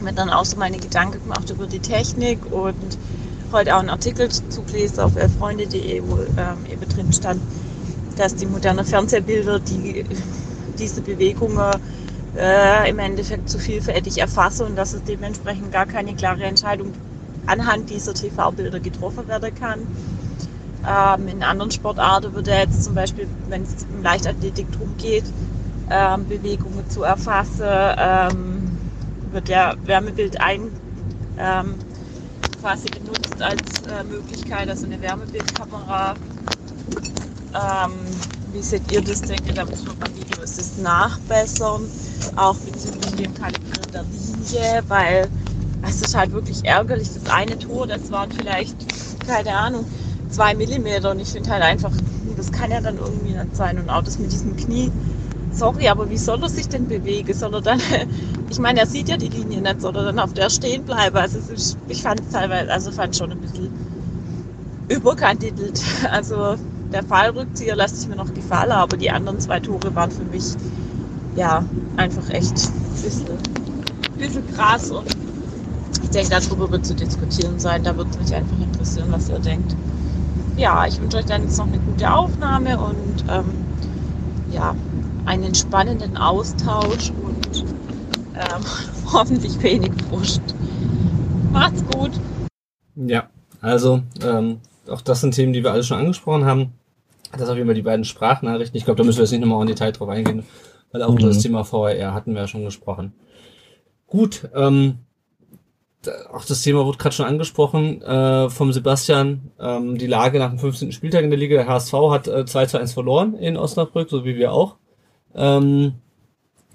[0.00, 2.98] mir dann auch so meine Gedanken gemacht über die Technik und
[3.52, 7.40] heute auch einen Artikel zu gelesen auf elfreunde.de, wo ähm, eben drin stand,
[8.16, 10.04] dass die modernen Fernsehbilder die,
[10.78, 11.72] diese Bewegungen
[12.36, 16.92] äh, im Endeffekt zu vielfältig erfassen und dass es dementsprechend gar keine klare Entscheidung
[17.46, 19.80] anhand dieser TV-Bilder getroffen werden kann.
[20.88, 25.24] Ähm, in anderen Sportarten würde jetzt zum Beispiel, wenn es im Leichtathletik darum geht,
[25.90, 28.78] ähm, Bewegungen zu erfassen, ähm,
[29.32, 30.70] wird der Wärmebild ein
[31.38, 31.74] ähm,
[32.60, 36.14] quasi genutzt als äh, Möglichkeit, also eine Wärmebildkamera.
[37.54, 37.92] Ähm,
[38.52, 39.22] wie seht ihr das?
[39.22, 41.82] Denke, da muss man beim Video ist es nachbessern,
[42.36, 45.28] auch bezüglich dem Kalibrieren der Linie, weil
[45.88, 47.08] es ist halt wirklich ärgerlich.
[47.12, 48.76] Das eine Tor, das waren vielleicht,
[49.26, 49.84] keine Ahnung,
[50.30, 51.92] zwei Millimeter und ich finde halt einfach,
[52.36, 54.90] das kann ja dann irgendwie nicht sein und auch das mit diesem Knie
[55.56, 57.32] sorry, aber wie soll er sich denn bewegen?
[57.32, 57.80] Soll er dann,
[58.50, 61.16] ich meine, er sieht ja die Linie nicht, soll er dann auf der stehen bleiben?
[61.16, 63.70] Also ist, ich fand es teilweise, also fand schon ein bisschen
[64.88, 65.80] überkandidelt.
[66.10, 66.56] Also
[66.92, 70.44] der Fallrückzieher lässt sich mir noch gefallen, aber die anderen zwei Tore waren für mich
[71.34, 71.64] ja
[71.96, 75.15] einfach echt ein bisschen, ein bisschen krass und
[76.06, 77.82] ich denke, darüber wird zu diskutieren sein.
[77.82, 79.74] Da würde mich einfach interessieren, was ihr denkt.
[80.56, 83.44] Ja, ich wünsche euch dann jetzt noch eine gute Aufnahme und ähm,
[84.52, 84.74] ja,
[85.26, 87.64] einen spannenden Austausch und
[88.34, 88.64] ähm,
[89.12, 90.40] hoffentlich wenig Frust.
[91.52, 92.12] Macht's gut.
[92.94, 93.28] Ja,
[93.60, 96.72] also ähm, auch das sind Themen, die wir alle schon angesprochen haben.
[97.36, 98.78] Das auf jeden Fall die beiden Sprachnachrichten.
[98.78, 100.44] Ich glaube, da müssen wir jetzt nicht nochmal in Detail drauf eingehen,
[100.92, 101.18] weil auch mhm.
[101.18, 103.12] über das Thema VRR hatten wir ja schon gesprochen.
[104.06, 105.00] Gut, ähm,
[106.08, 109.52] auch das Thema wurde gerade schon angesprochen äh, vom Sebastian.
[109.60, 110.92] Ähm, die Lage nach dem 15.
[110.92, 111.56] Spieltag in der Liga.
[111.56, 114.76] Der HSV hat äh, 2 zu 1 verloren in Osnabrück, so wie wir auch.
[115.34, 115.94] Ähm,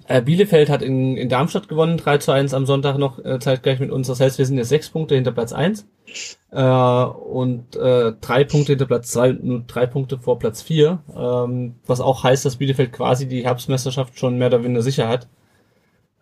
[0.08, 3.80] äh, Bielefeld hat in, in Darmstadt gewonnen, 3 zu 1 am Sonntag noch äh, zeitgleich
[3.80, 4.08] mit uns.
[4.08, 5.88] Das heißt, wir sind jetzt sechs Punkte hinter Platz 1
[6.52, 11.02] äh, und äh, drei Punkte hinter Platz 2 und nur drei Punkte vor Platz 4.
[11.16, 15.28] Ähm, was auch heißt, dass Bielefeld quasi die Herbstmeisterschaft schon mehr oder weniger sicher hat.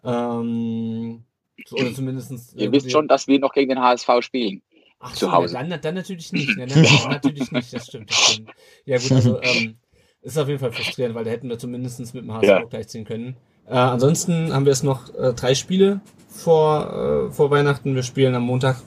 [0.04, 1.24] Ähm,
[1.72, 2.54] oder zumindestens.
[2.56, 4.62] Ihr wisst schon, dass wir noch gegen den HSV spielen.
[5.00, 5.54] Ach zu so, Hause.
[5.54, 6.50] Dann, dann natürlich nicht.
[6.58, 8.50] Nein, nein, natürlich nicht, das stimmt, das stimmt.
[8.86, 9.78] Ja gut, also ähm,
[10.22, 12.64] ist auf jeden Fall frustrierend, weil da hätten wir zumindest mit dem HSV ja.
[12.66, 13.38] gleichziehen können.
[13.66, 17.96] Äh, ansonsten haben wir jetzt noch äh, drei Spiele vor, äh, vor Weihnachten.
[17.96, 18.82] Wir spielen am Montag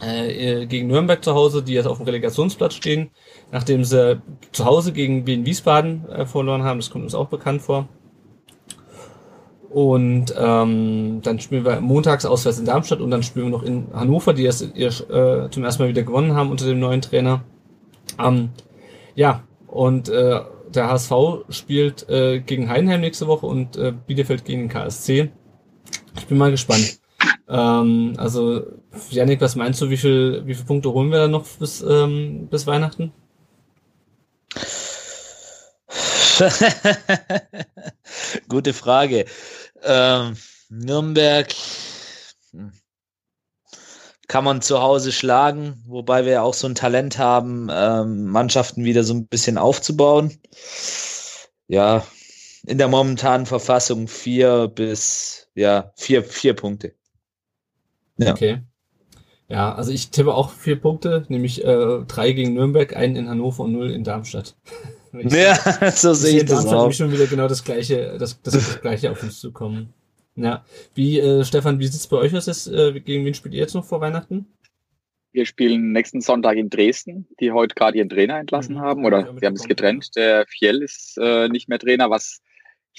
[0.00, 3.10] äh, gegen Nürnberg zu Hause, die jetzt auf dem Relegationsplatz stehen,
[3.50, 4.20] nachdem sie
[4.52, 6.78] zu Hause gegen Wien Wiesbaden äh, verloren haben.
[6.78, 7.88] Das kommt uns auch bekannt vor.
[9.70, 13.88] Und ähm, dann spielen wir montags auswärts in Darmstadt und dann spielen wir noch in
[13.92, 17.42] Hannover, die jetzt ihr, äh, zum ersten Mal wieder gewonnen haben unter dem neuen Trainer.
[18.18, 18.50] Ähm,
[19.14, 20.40] ja, und äh,
[20.74, 21.12] der HSV
[21.50, 25.30] spielt äh, gegen Heidenheim nächste Woche und äh, Bielefeld gegen den KSC.
[26.16, 26.98] Ich bin mal gespannt.
[27.48, 28.62] Ähm, also,
[29.10, 32.48] Janik, was meinst du, wie viel, wie viele Punkte holen wir da noch bis, ähm,
[32.50, 33.12] bis Weihnachten?
[38.48, 39.24] Gute Frage.
[39.82, 40.36] Ähm,
[40.68, 41.54] Nürnberg
[42.52, 42.72] hm,
[44.28, 48.84] kann man zu Hause schlagen, wobei wir ja auch so ein Talent haben, ähm, Mannschaften
[48.84, 50.38] wieder so ein bisschen aufzubauen.
[51.66, 52.06] Ja,
[52.66, 56.94] in der momentanen Verfassung vier bis ja vier vier Punkte.
[58.18, 58.32] Ja.
[58.32, 58.62] Okay.
[59.48, 63.64] Ja, also ich tippe auch vier Punkte, nämlich äh, drei gegen Nürnberg, einen in Hannover
[63.64, 64.56] und null in Darmstadt.
[65.12, 66.92] ja, so sehe ich das auch.
[66.92, 69.92] schon wieder genau das gleiche, das, das, das gleiche auf uns zukommen.
[70.36, 72.46] Ja, wie äh, Stefan, wie sieht's bei euch aus?
[72.46, 74.46] Jetzt, äh, gegen wen spielt ihr jetzt noch vor Weihnachten?
[75.32, 78.80] Wir spielen nächsten Sonntag in Dresden, die heute gerade ihren Trainer entlassen mhm.
[78.80, 80.14] haben oder wir haben es getrennt.
[80.16, 82.40] Der Fiel ist äh, nicht mehr Trainer, was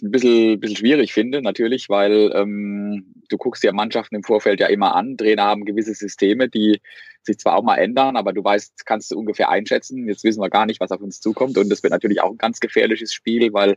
[0.04, 4.68] ein bisschen, bisschen schwierig finde, natürlich, weil ähm, du guckst dir Mannschaften im Vorfeld ja
[4.68, 5.18] immer an.
[5.18, 6.82] Trainer haben gewisse Systeme, die
[7.24, 10.08] sich zwar auch mal ändern, aber du weißt, kannst du ungefähr einschätzen.
[10.08, 11.58] Jetzt wissen wir gar nicht, was auf uns zukommt.
[11.58, 13.76] Und das wird natürlich auch ein ganz gefährliches Spiel, weil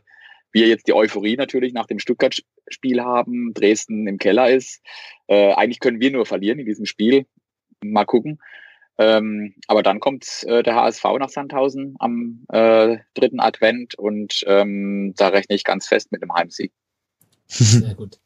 [0.51, 4.81] wir jetzt die Euphorie natürlich nach dem Stuttgart-Spiel haben, Dresden im Keller ist.
[5.27, 7.25] Äh, eigentlich können wir nur verlieren in diesem Spiel.
[7.83, 8.39] Mal gucken.
[8.97, 15.13] Ähm, aber dann kommt äh, der HSV nach Sandhausen am äh, dritten Advent und ähm,
[15.17, 16.71] da rechne ich ganz fest mit einem Heimsieg.
[17.47, 18.19] Sehr gut.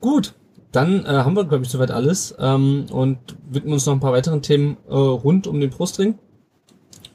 [0.00, 0.34] Gut,
[0.72, 3.18] dann äh, haben wir, glaube ich, soweit alles ähm, und
[3.50, 6.18] widmen uns noch ein paar weiteren Themen äh, rund um den Brustring.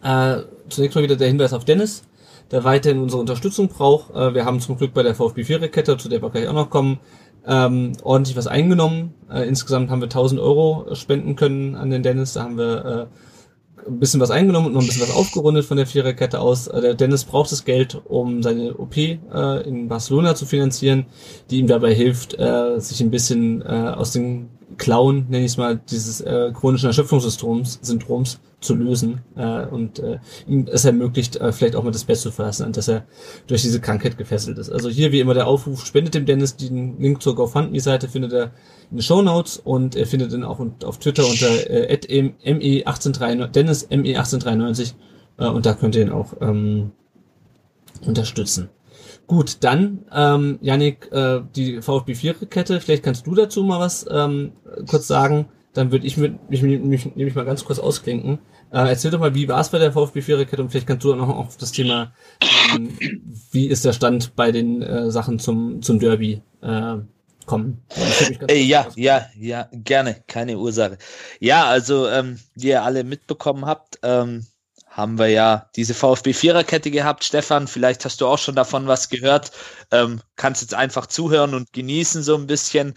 [0.03, 2.03] Äh, zunächst mal wieder der Hinweis auf Dennis,
[2.51, 4.13] der weiterhin unsere Unterstützung braucht.
[4.13, 6.53] Äh, wir haben zum Glück bei der VfB 4 Kette, zu der wir gleich auch
[6.53, 6.99] noch kommen,
[7.47, 9.13] ähm, ordentlich was eingenommen.
[9.31, 12.33] Äh, insgesamt haben wir 1000 Euro spenden können an den Dennis.
[12.33, 15.77] Da haben wir äh, ein bisschen was eingenommen und noch ein bisschen was aufgerundet von
[15.77, 16.67] der Viererkette aus.
[16.67, 19.17] Äh, der Dennis braucht das Geld, um seine OP äh,
[19.67, 21.05] in Barcelona zu finanzieren,
[21.49, 25.57] die ihm dabei hilft, äh, sich ein bisschen äh, aus den Klauen, nenne ich es
[25.57, 31.51] mal, dieses äh, chronischen Erschöpfungssyndroms Syndroms zu lösen äh, und äh, ihm es ermöglicht, äh,
[31.51, 33.05] vielleicht auch mal das Bett zu verlassen, dass er
[33.47, 34.71] durch diese Krankheit gefesselt ist.
[34.71, 38.51] Also hier wie immer der Aufruf, spendet dem Dennis, den Link zur GoFundMe-Seite findet er
[38.91, 43.89] in den Show Notes und er findet ihn auch auf Twitter unter äh, me1893, Dennis
[43.89, 44.93] me1893
[45.37, 46.91] äh, und da könnt ihr ihn auch ähm,
[48.05, 48.69] unterstützen.
[49.27, 54.51] Gut, dann, ähm, Yannick, äh, die VfB 4-Kette, vielleicht kannst du dazu mal was ähm,
[54.87, 55.47] kurz sagen.
[55.73, 58.39] Dann würde ich mit, mich, mich, mich, mich mal ganz kurz ausklinken.
[58.75, 61.13] Äh, erzähl doch mal, wie war es bei der VfB 4-Kette und vielleicht kannst du
[61.13, 62.13] auch noch auf das Thema,
[62.75, 62.97] ähm,
[63.51, 66.97] wie ist der Stand bei den äh, Sachen zum, zum Derby äh,
[67.45, 67.81] kommen.
[68.49, 70.97] Äh, ja, ja, ja, gerne, keine Ursache.
[71.39, 74.45] Ja, also, ähm, wie ihr alle mitbekommen habt, ähm,
[74.89, 77.23] haben wir ja diese VfB Viererkette gehabt.
[77.23, 79.51] Stefan, vielleicht hast du auch schon davon was gehört.
[79.91, 82.93] Ähm, kannst jetzt einfach zuhören und genießen so ein bisschen.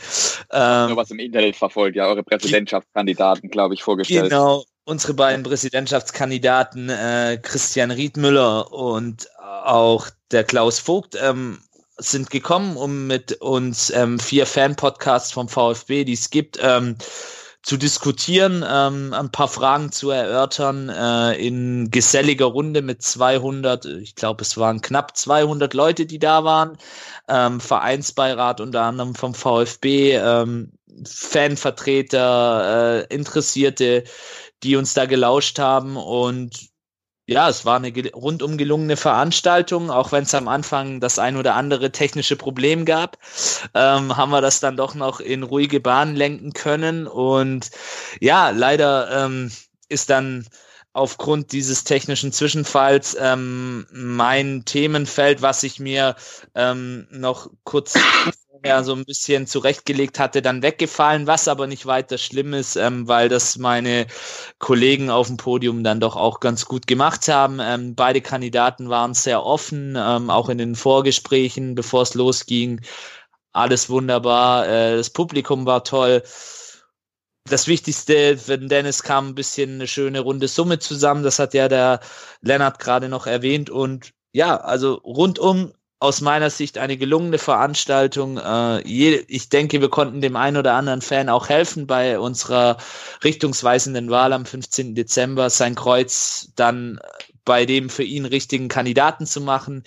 [0.50, 4.30] Ähm, nur was im Internet verfolgt, ja, eure Präsidentschaftskandidaten, glaube ich, vorgestellt.
[4.30, 11.58] Genau, unsere beiden Präsidentschaftskandidaten äh, Christian Riedmüller und auch der Klaus Vogt ähm,
[11.98, 16.96] sind gekommen, um mit uns ähm, vier Fan-Podcasts vom VfB, die es gibt, ähm,
[17.62, 24.14] zu diskutieren, ähm, ein paar Fragen zu erörtern äh, in geselliger Runde mit 200, ich
[24.14, 26.78] glaube es waren knapp 200 Leute, die da waren,
[27.28, 30.72] ähm, Vereinsbeirat unter anderem vom VfB, ähm,
[31.04, 34.04] Fanvertreter, äh, Interessierte,
[34.62, 36.70] die uns da gelauscht haben und
[37.28, 41.56] ja, es war eine rundum gelungene Veranstaltung, auch wenn es am Anfang das ein oder
[41.56, 43.18] andere technische Problem gab,
[43.74, 47.06] ähm, haben wir das dann doch noch in ruhige Bahnen lenken können.
[47.06, 47.70] Und
[48.18, 49.52] ja, leider ähm,
[49.90, 50.46] ist dann
[50.94, 56.16] aufgrund dieses technischen Zwischenfalls ähm, mein Themenfeld, was ich mir
[56.54, 57.94] ähm, noch kurz
[58.64, 63.08] ja so ein bisschen zurechtgelegt hatte, dann weggefallen, was aber nicht weiter schlimm ist, ähm,
[63.08, 64.06] weil das meine
[64.58, 67.58] Kollegen auf dem Podium dann doch auch ganz gut gemacht haben.
[67.60, 72.80] Ähm, beide Kandidaten waren sehr offen, ähm, auch in den Vorgesprächen, bevor es losging.
[73.52, 76.22] Alles wunderbar, äh, das Publikum war toll.
[77.44, 81.22] Das Wichtigste, wenn Dennis kam, ein bisschen eine schöne runde Summe zusammen.
[81.22, 82.00] Das hat ja der
[82.42, 83.70] Lennart gerade noch erwähnt.
[83.70, 88.38] Und ja, also rundum aus meiner Sicht eine gelungene Veranstaltung.
[88.38, 92.76] Äh, ich denke, wir konnten dem einen oder anderen Fan auch helfen bei unserer
[93.24, 94.94] richtungsweisenden Wahl am 15.
[94.94, 97.00] Dezember, sein Kreuz dann
[97.44, 99.82] bei dem für ihn richtigen Kandidaten zu machen.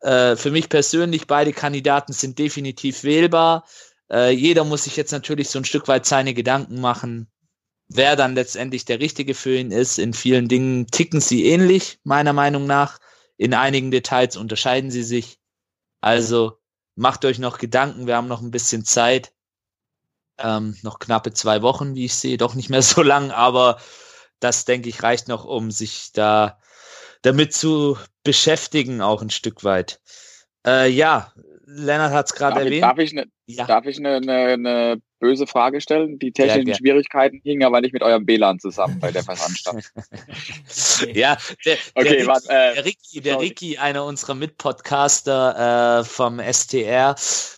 [0.00, 3.64] Äh, für mich persönlich, beide Kandidaten sind definitiv wählbar.
[4.10, 7.28] Äh, jeder muss sich jetzt natürlich so ein Stück weit seine Gedanken machen,
[7.88, 9.98] wer dann letztendlich der Richtige für ihn ist.
[9.98, 12.98] In vielen Dingen ticken sie ähnlich, meiner Meinung nach.
[13.36, 15.38] In einigen Details unterscheiden sie sich.
[16.00, 16.58] Also
[16.94, 19.32] macht euch noch Gedanken, wir haben noch ein bisschen Zeit.
[20.38, 23.78] Ähm, noch knappe zwei Wochen, wie ich sehe, doch nicht mehr so lang, aber
[24.40, 26.58] das denke ich reicht noch, um sich da
[27.22, 30.00] damit zu beschäftigen, auch ein Stück weit.
[30.66, 31.32] Äh, ja,
[31.66, 32.82] Lennart hat es gerade erwähnt.
[32.82, 33.66] Darf ich eine ja.
[33.66, 36.18] darf ich eine, eine, eine böse Frage stellen?
[36.18, 39.82] Die technischen ja, Schwierigkeiten hingen aber nicht mit eurem WLAN zusammen bei der Veranstaltung.
[41.14, 46.04] ja, der, okay, der, Ricky, warte, äh, der, Ricky, der Ricky, einer unserer Mitpodcaster äh,
[46.04, 47.14] vom STR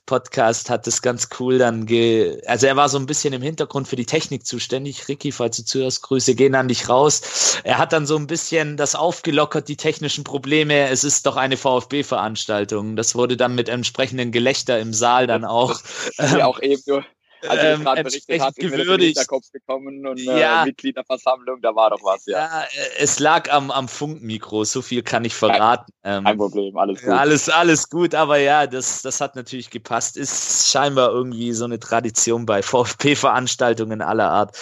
[0.06, 3.88] Podcast, hat das ganz cool dann ge also er war so ein bisschen im Hintergrund
[3.88, 5.08] für die Technik zuständig.
[5.08, 7.60] Ricky, falls du zuhörst, Grüße gehen an dich raus.
[7.64, 10.88] Er hat dann so ein bisschen das aufgelockert, die technischen Probleme.
[10.88, 12.94] Es ist doch eine VfB-Veranstaltung.
[12.94, 15.80] Das wurde dann mit entsprechenden Gelächter im Saal dann auch.
[16.18, 17.04] Ähm, auch eben nur
[17.48, 19.18] als ähm, gerade berichtet hat, gewürdigt.
[19.18, 20.64] Hinterkopf gekommen und äh, ja.
[20.64, 22.38] Mitgliederversammlung, da war doch was, ja.
[22.38, 22.62] ja.
[22.62, 22.66] Äh,
[22.98, 25.92] es lag am, am Funkmikro, so viel kann ich verraten.
[26.02, 27.10] Kein, ähm, kein Problem, alles gut.
[27.10, 30.16] Alles, alles gut, aber ja, das, das hat natürlich gepasst.
[30.16, 34.56] Ist scheinbar irgendwie so eine Tradition bei VfP-Veranstaltungen aller Art.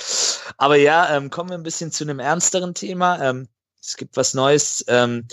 [0.57, 3.21] Aber ja, ähm, kommen wir ein bisschen zu einem ernsteren Thema.
[3.23, 3.49] Ähm,
[3.81, 4.85] es gibt was Neues.
[4.89, 5.27] Ähm,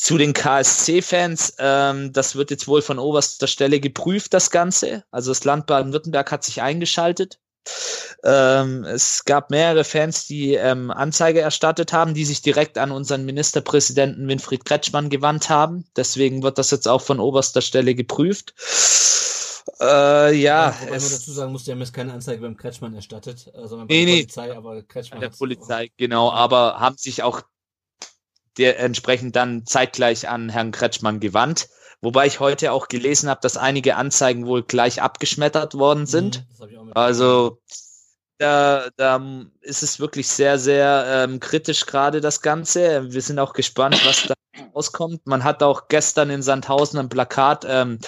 [0.00, 5.04] zu den KSC-Fans, ähm, das wird jetzt wohl von oberster Stelle geprüft, das Ganze.
[5.10, 7.38] Also das Land Baden-Württemberg hat sich eingeschaltet.
[8.24, 13.26] Ähm, es gab mehrere Fans, die ähm, Anzeige erstattet haben, die sich direkt an unseren
[13.26, 15.84] Ministerpräsidenten Winfried Kretschmann gewandt haben.
[15.96, 18.54] Deswegen wird das jetzt auch von oberster Stelle geprüft.
[19.80, 20.30] Äh, ja.
[20.34, 23.86] ja man dazu sagen muss, die haben jetzt keine Anzeige beim Kretschmann erstattet, äh, sondern
[23.86, 25.20] bei nee, der Polizei, aber Kretschmann.
[25.20, 27.42] Bei der Polizei, genau, aber haben sich auch
[28.60, 31.68] der entsprechend dann zeitgleich an Herrn Kretschmann gewandt.
[32.02, 36.44] Wobei ich heute auch gelesen habe, dass einige Anzeigen wohl gleich abgeschmettert worden sind.
[36.58, 37.58] Mhm, also
[38.38, 39.22] da, da
[39.60, 43.12] ist es wirklich sehr, sehr ähm, kritisch gerade das Ganze.
[43.12, 44.34] Wir sind auch gespannt, was da
[44.74, 45.26] rauskommt.
[45.26, 47.98] Man hat auch gestern in Sandhausen ein Plakat ähm,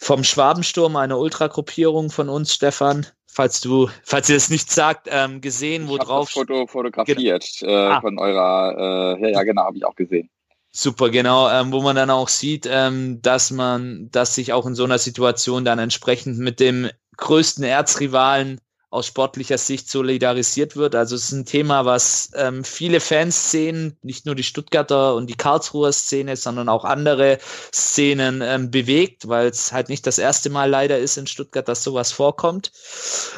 [0.00, 5.42] vom Schwabensturm, einer Ultragruppierung von uns, Stefan, falls du, falls ihr es nicht sagt, ähm,
[5.42, 6.28] gesehen, wo ich drauf.
[6.28, 8.00] Das Foto fotografiert äh, ah.
[8.00, 10.30] von eurer, äh, ja, ja, genau, habe ich auch gesehen.
[10.72, 14.74] Super, genau, ähm, wo man dann auch sieht, ähm, dass man, dass sich auch in
[14.74, 18.58] so einer Situation dann entsprechend mit dem größten Erzrivalen
[18.90, 20.96] aus sportlicher Sicht solidarisiert wird.
[20.96, 25.28] Also es ist ein Thema, was ähm, viele Fans sehen, nicht nur die Stuttgarter und
[25.28, 27.38] die Karlsruher Szene, sondern auch andere
[27.72, 31.84] Szenen ähm, bewegt, weil es halt nicht das erste Mal leider ist in Stuttgart, dass
[31.84, 32.72] sowas vorkommt.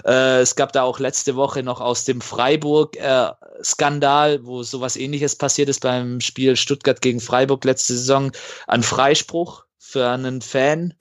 [0.06, 5.36] Äh, es gab da auch letzte Woche noch aus dem Freiburg-Skandal, äh, wo sowas ähnliches
[5.36, 8.32] passiert ist beim Spiel Stuttgart gegen Freiburg letzte Saison,
[8.66, 10.94] ein Freispruch für einen Fan,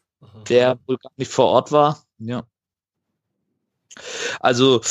[0.49, 2.03] der wohl gar nicht vor Ort war.
[2.19, 2.43] Ja.
[4.39, 4.81] Also,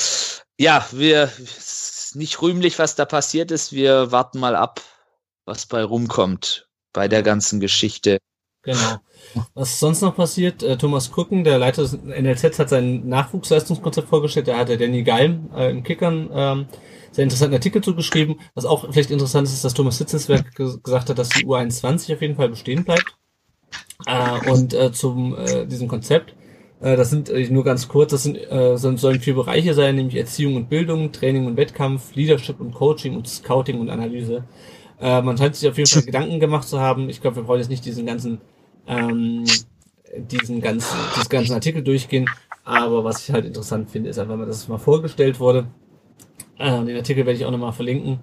[0.59, 3.73] ja, wir, ist nicht rühmlich, was da passiert ist.
[3.73, 4.81] Wir warten mal ab,
[5.45, 8.19] was bei rumkommt bei der ganzen Geschichte.
[8.63, 8.97] Genau.
[9.55, 10.63] Was sonst noch passiert?
[10.63, 14.49] Äh, Thomas Krücken, der Leiter des NLZ, hat sein Nachwuchsleistungskonzept vorgestellt.
[14.49, 16.67] Da hat der Danny Geim äh, im Kickern ähm,
[17.13, 18.41] sehr interessanten Artikel zugeschrieben.
[18.55, 22.21] Was auch vielleicht interessant ist, ist, dass Thomas Sitzenswerk gesagt hat, dass die U21 auf
[22.21, 23.17] jeden Fall bestehen bleibt.
[24.07, 26.35] Äh, und äh, zum äh, diesem Konzept
[26.81, 30.57] das sind äh, nur ganz kurz, das sind, äh, sollen vier Bereiche sein, nämlich Erziehung
[30.57, 34.45] und Bildung, Training und Wettkampf, Leadership und Coaching und Scouting und Analyse.
[35.01, 37.11] Äh, man scheint sich auf jeden Fall Gedanken gemacht zu haben.
[37.11, 38.41] Ich glaube, wir brauchen jetzt nicht diesen ganzen,
[38.87, 39.45] ähm,
[40.17, 42.29] diesen ganzen, diesen ganzen Artikel durchgehen.
[42.65, 45.67] Aber was ich halt interessant finde, ist einfach mal, dass es mal vorgestellt wurde.
[46.59, 48.21] Äh, den Artikel werde ich auch nochmal verlinken.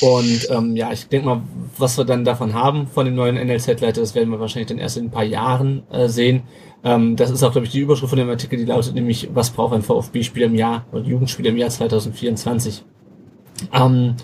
[0.00, 1.42] Und ähm, ja, ich denke mal,
[1.76, 4.96] was wir dann davon haben von dem neuen NLZ-Leiter, das werden wir wahrscheinlich dann erst
[4.96, 6.42] in ein paar Jahren äh, sehen.
[6.84, 9.50] Ähm, das ist auch, glaube ich, die Überschrift von dem Artikel, die lautet nämlich, was
[9.50, 12.84] braucht ein VfB-Spieler im Jahr oder Jugendspieler im Jahr 2024?
[13.72, 14.14] Ähm,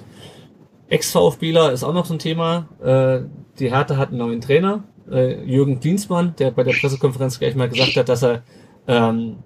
[0.89, 2.69] Ex-VfBler ist auch noch so ein Thema.
[2.83, 3.27] Äh,
[3.59, 7.69] die Hertha hat einen neuen Trainer, äh, Jürgen Dienstmann, der bei der Pressekonferenz gleich mal
[7.69, 8.43] gesagt hat, dass er
[8.87, 9.39] ähm,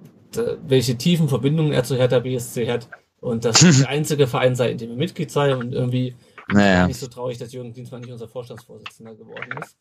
[0.66, 2.88] welche tiefen Verbindungen er zu Hertha BSC hat
[3.20, 6.14] und dass der einzige Verein sei, in dem er Mitglied sei und irgendwie
[6.48, 6.86] naja.
[6.86, 9.76] nicht so traurig, dass Jürgen Dienstmann nicht unser Vorstandsvorsitzender geworden ist.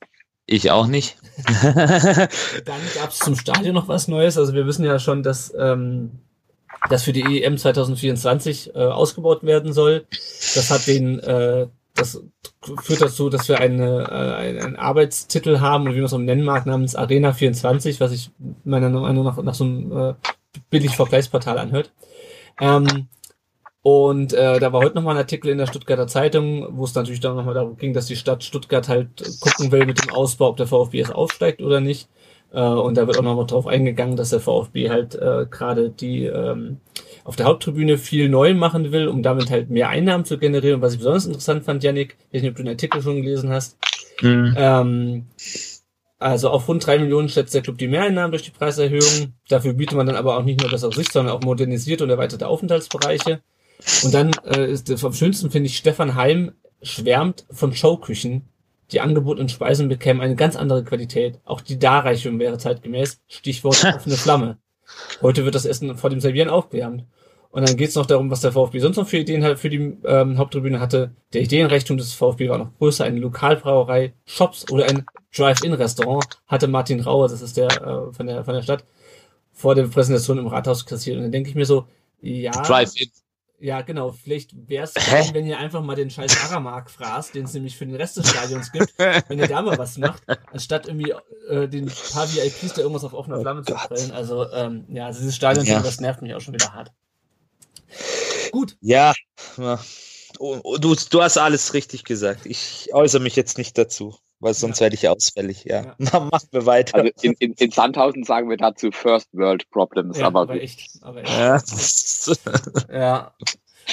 [0.48, 1.18] Ich auch nicht.
[1.64, 4.38] Dann gab es zum Stadion noch was Neues.
[4.38, 6.19] Also wir wissen ja schon, dass ähm,
[6.90, 10.06] das für die EM 2024 äh, ausgebaut werden soll.
[10.56, 11.68] Das hat den äh,
[11.98, 12.22] das
[12.82, 16.44] führt dazu, dass wir eine, äh, einen, Arbeitstitel haben, und wie man es auch nennen
[16.44, 18.30] mag, namens Arena 24, was sich
[18.64, 20.14] meiner Meinung nach nach so einem äh,
[20.69, 21.91] billig Vergleichsportal anhört.
[22.60, 23.07] Ähm,
[23.88, 27.22] und äh, da war heute nochmal ein Artikel in der Stuttgarter Zeitung, wo es natürlich
[27.22, 29.08] dann nochmal darum ging, dass die Stadt Stuttgart halt
[29.40, 32.10] gucken will mit dem Ausbau, ob der VfB es aufsteigt oder nicht.
[32.52, 36.26] Äh, und da wird auch nochmal drauf eingegangen, dass der VfB halt äh, gerade die
[36.26, 36.82] ähm,
[37.24, 40.76] auf der Haupttribüne viel neu machen will, um damit halt mehr Einnahmen zu generieren.
[40.76, 43.22] Und was ich besonders interessant fand, Yannick, ich weiß nicht, ob du den Artikel schon
[43.22, 43.78] gelesen hast.
[44.22, 44.54] Mhm.
[44.58, 45.26] Ähm,
[46.20, 49.32] also auf rund drei Millionen schätzt der Club die Mehreinnahmen durch die Preiserhöhung.
[49.48, 52.10] Dafür bietet man dann aber auch nicht nur das auf sich, sondern auch modernisierte und
[52.10, 53.40] erweiterte Aufenthaltsbereiche.
[54.04, 58.49] Und dann äh, ist am schönsten finde ich Stefan Heim schwärmt von Showküchen,
[58.91, 61.40] die Angebot und Speisen bekämen eine ganz andere Qualität.
[61.44, 63.20] Auch die Darreichung wäre zeitgemäß.
[63.28, 64.58] Stichwort offene Flamme.
[65.22, 67.06] Heute wird das Essen vor dem Servieren aufgewärmt.
[67.49, 69.98] Und dann geht's noch darum, was der VfB sonst noch für Ideen halt für die
[70.06, 71.16] ähm, Haupttribüne hatte.
[71.34, 73.04] Der Ideenreichtum des VfB war noch größer.
[73.04, 75.06] Eine Lokalbrauerei, Shops oder ein
[75.36, 78.86] Drive-In-Restaurant hatte Martin Rauer, das ist der äh, von der von der Stadt,
[79.54, 81.18] vor der Präsentation im Rathaus kassiert.
[81.18, 81.86] Und dann denke ich mir so,
[82.22, 82.52] ja.
[82.52, 83.10] Drive-In.
[83.60, 84.12] Ja, genau.
[84.12, 84.94] Vielleicht wäre es
[85.34, 88.30] wenn ihr einfach mal den scheiß Aramark fraßt, den es nämlich für den Rest des
[88.30, 91.14] Stadions gibt, wenn ihr da mal was macht, anstatt irgendwie
[91.50, 94.12] äh, den paar VIPs da irgendwas auf offener oh Flamme oh zu stellen.
[94.12, 95.82] Also, ähm, ja, also dieses Stadion, ja.
[95.82, 96.92] das nervt mich auch schon wieder hart.
[98.52, 98.78] Gut.
[98.82, 99.14] Ja,
[100.40, 102.46] oh, du, du hast alles richtig gesagt.
[102.46, 104.86] Ich äußere mich jetzt nicht dazu weil sonst ja.
[104.86, 105.84] werde ich ausfällig, ja.
[105.84, 105.96] ja.
[105.98, 106.96] Na, machen wir weiter.
[106.96, 110.90] Also in, in, in, Sandhausen sagen wir dazu First World Problems, ja, aber, aber echt,
[111.02, 111.30] aber echt.
[111.30, 111.62] Ja.
[112.92, 113.34] ja.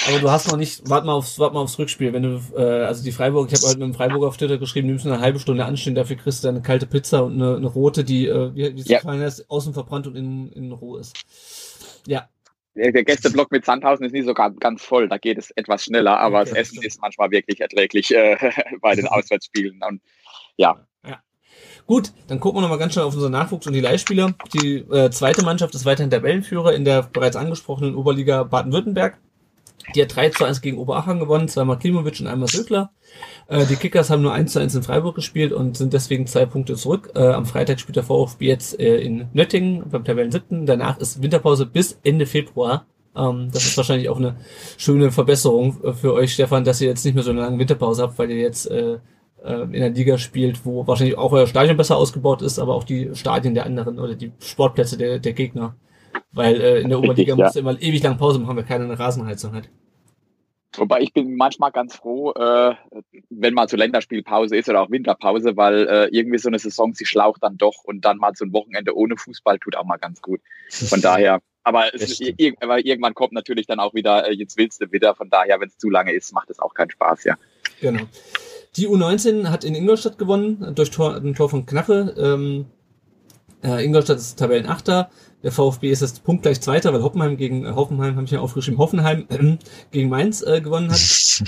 [0.09, 2.13] Aber du hast noch nicht, warte mal aufs, warte mal aufs Rückspiel.
[2.13, 4.89] Wenn du, äh, also die Freiburg, ich habe heute mit dem Freiburger auf Twitter geschrieben,
[4.89, 7.67] nimmst du eine halbe Stunde anstehen, dafür kriegst du eine kalte Pizza und eine, eine
[7.67, 8.99] rote, die, äh, wie, wie ja.
[9.25, 11.15] ist, außen verbrannt und innen, innen roh ist.
[12.07, 12.29] Ja,
[12.75, 16.41] der Gästeblock mit Sandhausen ist nie so ganz voll, da geht es etwas schneller, aber
[16.41, 16.87] okay, das Essen stimmt.
[16.87, 18.37] ist manchmal wirklich erträglich äh,
[18.81, 19.81] bei den Auswärtsspielen.
[19.89, 20.03] Und
[20.57, 20.77] ja.
[21.07, 21.19] ja.
[21.87, 24.35] Gut, dann gucken wir nochmal ganz schnell auf unseren Nachwuchs und die Leihspieler.
[24.53, 29.19] Die äh, zweite Mannschaft ist weiterhin Tabellenführer in der bereits angesprochenen Oberliga Baden-Württemberg.
[29.95, 32.91] Die hat 3 zu 1 gegen Oberachern gewonnen, zweimal Klimovic und einmal Sökler.
[33.49, 36.47] Äh, die Kickers haben nur 1 zu 1 in Freiburg gespielt und sind deswegen zwei
[36.47, 37.13] Punkte zurück.
[37.15, 40.65] Äh, am Freitag spielt der VfB jetzt äh, in Nöttingen beim Tabellen 7.
[40.67, 42.87] Danach ist Winterpause bis Ende Februar.
[43.15, 44.37] Ähm, das ist wahrscheinlich auch eine
[44.79, 48.03] schöne Verbesserung äh, für euch, Stefan, dass ihr jetzt nicht mehr so eine lange Winterpause
[48.03, 48.99] habt, weil ihr jetzt äh,
[49.45, 53.15] in der Liga spielt, wo wahrscheinlich auch euer Stadion besser ausgebaut ist, aber auch die
[53.15, 55.77] Stadien der anderen oder die Sportplätze der, der Gegner.
[56.33, 57.45] Weil äh, in der Oberliga ja.
[57.45, 59.69] musst du immer ewig lang Pause machen, weil keiner eine Rasenheizung hat.
[60.77, 62.75] Wobei ich bin manchmal ganz froh, äh,
[63.31, 67.07] wenn mal zur Länderspielpause ist oder auch Winterpause, weil äh, irgendwie so eine Saison, sie
[67.07, 70.21] schlaucht dann doch und dann mal so ein Wochenende ohne Fußball tut auch mal ganz
[70.21, 70.41] gut.
[70.71, 72.21] Von daher, aber, es,
[72.61, 75.69] aber irgendwann kommt natürlich dann auch wieder, äh, jetzt willst du wieder, von daher, wenn
[75.69, 77.37] es zu lange ist, macht es auch keinen Spaß, ja.
[77.81, 78.03] Genau.
[78.77, 82.15] Die U19 hat in Ingolstadt gewonnen, durch Tor, ein Tor von Knappe.
[82.19, 82.67] Ähm,
[83.63, 85.11] äh, Ingolstadt ist Tabellenachter.
[85.45, 88.79] Der VfB ist jetzt punktgleich Zweiter, weil Hoffenheim gegen äh, Hoffenheim, habe ich ja aufgeschrieben,
[88.79, 89.57] Hoffenheim äh,
[89.91, 90.99] gegen Mainz äh, gewonnen hat.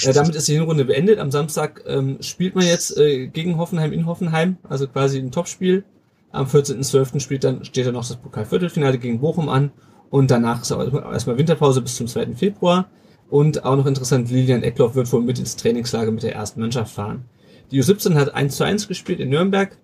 [0.05, 1.19] äh, damit ist die Hinrunde beendet.
[1.19, 5.85] Am Samstag ähm, spielt man jetzt äh, gegen Hoffenheim in Hoffenheim, also quasi ein Topspiel.
[6.31, 7.21] Am 14.12.
[7.21, 9.73] spielt dann, steht dann noch das Pokalviertelfinale gegen Bochum an
[10.11, 12.35] und danach ist erstmal Winterpause bis zum 2.
[12.35, 12.89] Februar.
[13.29, 16.95] Und auch noch interessant, Lilian Eckloff wird wohl mit ins Trainingslager mit der ersten Mannschaft
[16.95, 17.25] fahren.
[17.71, 19.77] Die U17 hat 1 zu 1 gespielt in Nürnberg.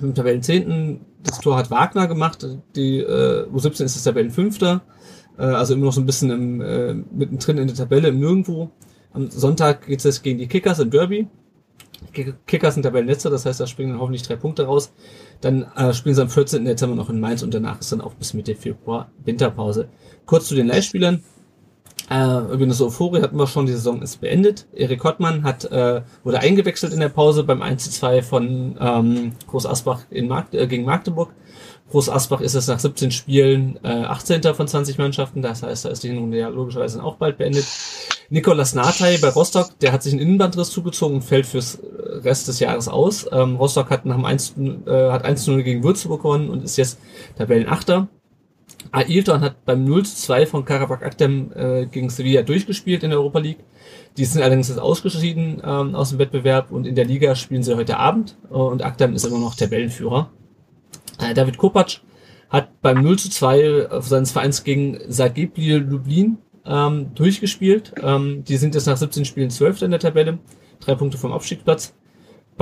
[0.00, 2.46] Im Tabellenzehnten, das Tor hat Wagner gemacht.
[2.74, 4.80] Die äh, U17 ist das Tabellenfünfter.
[5.38, 8.70] Äh, also immer noch so ein bisschen im, äh, mittendrin in der Tabelle im Nirgendwo.
[9.12, 11.28] Am Sonntag geht es gegen die Kickers im Derby.
[12.46, 14.92] Kickers sind Tabellenletzter, das heißt, da springen dann hoffentlich drei Punkte raus.
[15.40, 16.64] Dann äh, spielen sie am 14.
[16.64, 19.88] Dezember noch in Mainz und danach ist dann auch bis Mitte Februar Winterpause.
[20.26, 21.22] Kurz zu den Leihspielern.
[22.12, 24.66] Äh, eine Euphorie hatten wir schon, die Saison ist beendet.
[24.74, 30.00] Erik Hottmann hat, äh, wurde eingewechselt in der Pause beim 1-2 von ähm, Groß Asbach
[30.10, 31.30] in Markt, äh, gegen Magdeburg.
[31.90, 34.42] Groß Asbach ist es nach 17 Spielen äh, 18.
[34.54, 37.64] von 20 Mannschaften, das heißt, da ist die Hinrunde ja logischerweise auch bald beendet.
[38.28, 42.60] Nikolas Natay bei Rostock, der hat sich einen Innenbandriss zugezogen und fällt fürs Rest des
[42.60, 43.26] Jahres aus.
[43.32, 44.54] Ähm, Rostock hat nach dem 1,
[44.86, 46.98] äh, hat 1-0 gegen Würzburg gewonnen und ist jetzt
[47.36, 48.08] Tabellenachter.
[48.90, 53.18] Ailton hat beim 0 zu 2 von Karabakh Akdem äh, gegen Sevilla durchgespielt in der
[53.18, 53.64] Europa League.
[54.16, 57.76] Die sind allerdings jetzt ausgeschieden ähm, aus dem Wettbewerb und in der Liga spielen sie
[57.76, 60.30] heute Abend äh, und Akdem ist immer noch Tabellenführer.
[61.20, 62.00] Äh, David Kopacz
[62.50, 67.94] hat beim 0 zu 2 seines Vereins gegen Zagreb Lublin ähm, durchgespielt.
[68.02, 69.82] Ähm, die sind jetzt nach 17 Spielen 12.
[69.82, 70.38] in der Tabelle,
[70.80, 71.94] drei Punkte vom Abstiegsplatz.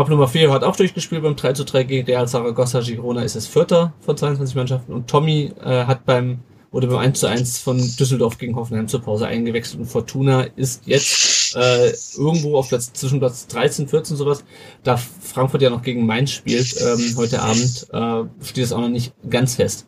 [0.01, 2.81] Pablo Maffeo hat auch durchgespielt beim 3 zu 3 gegen Real Zaragoza.
[2.81, 4.95] Girona ist es Vierter von 22 Mannschaften.
[4.95, 6.39] Und Tommy äh, hat beim,
[6.71, 9.79] wurde beim 1 zu 1 von Düsseldorf gegen Hoffenheim zur Pause eingewechselt.
[9.79, 14.43] Und Fortuna ist jetzt äh, irgendwo auf Platz zwischen Platz 13, 14 sowas,
[14.85, 18.89] da Frankfurt ja noch gegen Mainz spielt ähm, heute Abend, äh, steht es auch noch
[18.89, 19.87] nicht ganz fest.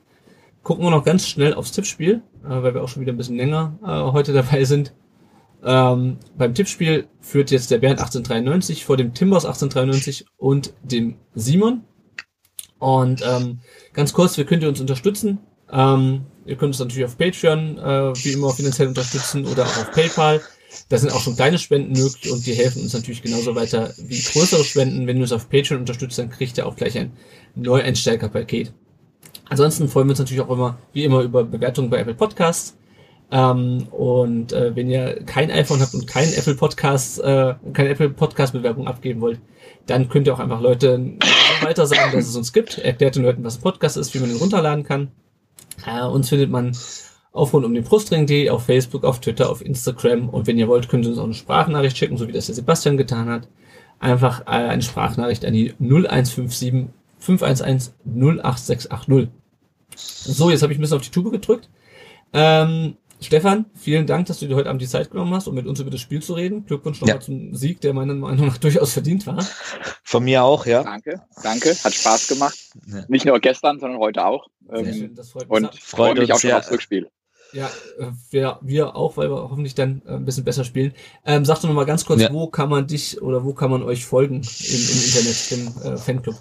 [0.62, 3.38] Gucken wir noch ganz schnell aufs Tippspiel, äh, weil wir auch schon wieder ein bisschen
[3.38, 4.92] länger äh, heute dabei sind.
[5.64, 11.84] Ähm, beim Tippspiel führt jetzt der Bernd 1893 vor dem Timbers 1893 und dem Simon.
[12.78, 13.60] Und ähm,
[13.92, 15.38] ganz kurz, wir könnt ihr uns unterstützen.
[15.70, 19.92] Ähm, ihr könnt uns natürlich auf Patreon äh, wie immer finanziell unterstützen oder auch auf
[19.92, 20.40] PayPal.
[20.88, 24.20] Da sind auch schon kleine Spenden möglich und die helfen uns natürlich genauso weiter wie
[24.20, 25.06] größere Spenden.
[25.06, 27.12] Wenn ihr uns auf Patreon unterstützt, dann kriegt ihr auch gleich ein
[27.54, 28.72] Neueinsteigerpaket.
[29.48, 32.76] Ansonsten freuen wir uns natürlich auch immer, wie immer, über Bewertungen bei Apple Podcasts.
[33.32, 38.10] Ähm, und äh, wenn ihr kein iPhone habt und keinen Apple Podcast, äh, keine Apple
[38.10, 39.40] Podcast Bewerbung abgeben wollt,
[39.86, 41.14] dann könnt ihr auch einfach Leute
[41.62, 42.76] weiter sagen, dass es uns gibt.
[42.76, 45.10] Erklärt den Leuten, was ein Podcast ist, wie man ihn runterladen kann.
[45.86, 46.76] Äh, uns findet man
[47.32, 50.28] auf rund um den Brustring.de, auf Facebook, auf Twitter, auf Instagram.
[50.28, 52.54] Und wenn ihr wollt, könnt ihr uns auch eine Sprachnachricht schicken, so wie das der
[52.54, 53.48] Sebastian getan hat.
[53.98, 56.88] Einfach äh, eine Sprachnachricht an die 0157
[57.18, 59.28] 511 08680.
[59.96, 61.70] So, jetzt habe ich ein bisschen auf die Tube gedrückt.
[62.34, 65.66] Ähm, Stefan, vielen Dank, dass du dir heute Abend die Zeit genommen hast, um mit
[65.66, 66.66] uns über das Spiel zu reden.
[66.66, 67.20] Glückwunsch nochmal ja.
[67.20, 69.44] zum Sieg, der meiner Meinung nach durchaus verdient war.
[70.02, 70.82] Von mir auch, ja.
[70.82, 71.70] Danke, danke.
[71.70, 72.58] Hat Spaß gemacht.
[72.86, 73.04] Ja.
[73.08, 74.48] Nicht nur gestern, sondern heute auch.
[74.68, 75.50] Sehr ähm, schön, das freut mich.
[75.50, 77.08] Und freue mich auch schon aufs Rückspiel.
[77.52, 80.94] Ja, äh, wir, wir auch, weil wir hoffentlich dann äh, ein bisschen besser spielen.
[81.24, 82.32] Ähm, sag doch nochmal ganz kurz, ja.
[82.32, 85.96] wo kann man dich oder wo kann man euch folgen im, im Internet, im äh,
[85.98, 86.36] Fanclub?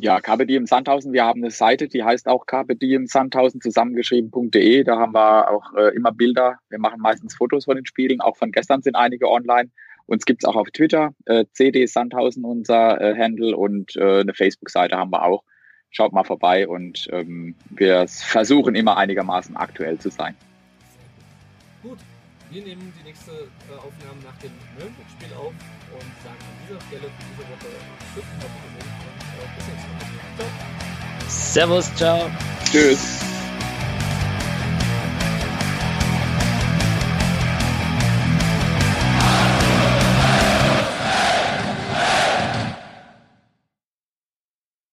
[0.00, 4.84] Ja, KBDM Sandhausen, wir haben eine Seite, die heißt auch KBDM Sandhausen zusammengeschrieben.de.
[4.84, 6.58] Da haben wir auch äh, immer Bilder.
[6.68, 8.20] Wir machen meistens Fotos von den Spielen.
[8.20, 9.70] Auch von gestern sind einige online.
[10.06, 11.14] Uns gibt's auch auf Twitter.
[11.24, 15.42] Äh, CD Sandhausen unser äh, Handle und äh, eine Facebook-Seite haben wir auch.
[15.90, 20.36] Schaut mal vorbei und ähm, wir versuchen immer einigermaßen aktuell zu sein.
[21.82, 21.98] Gut,
[22.50, 27.10] wir nehmen die nächste äh, Aufnahme nach dem Nürnberg-Spiel auf und sagen an dieser Stelle
[27.18, 27.66] diese Woche
[28.14, 29.07] Tschüss.
[31.28, 32.30] Servus, ciao.
[32.70, 32.98] Tschüss.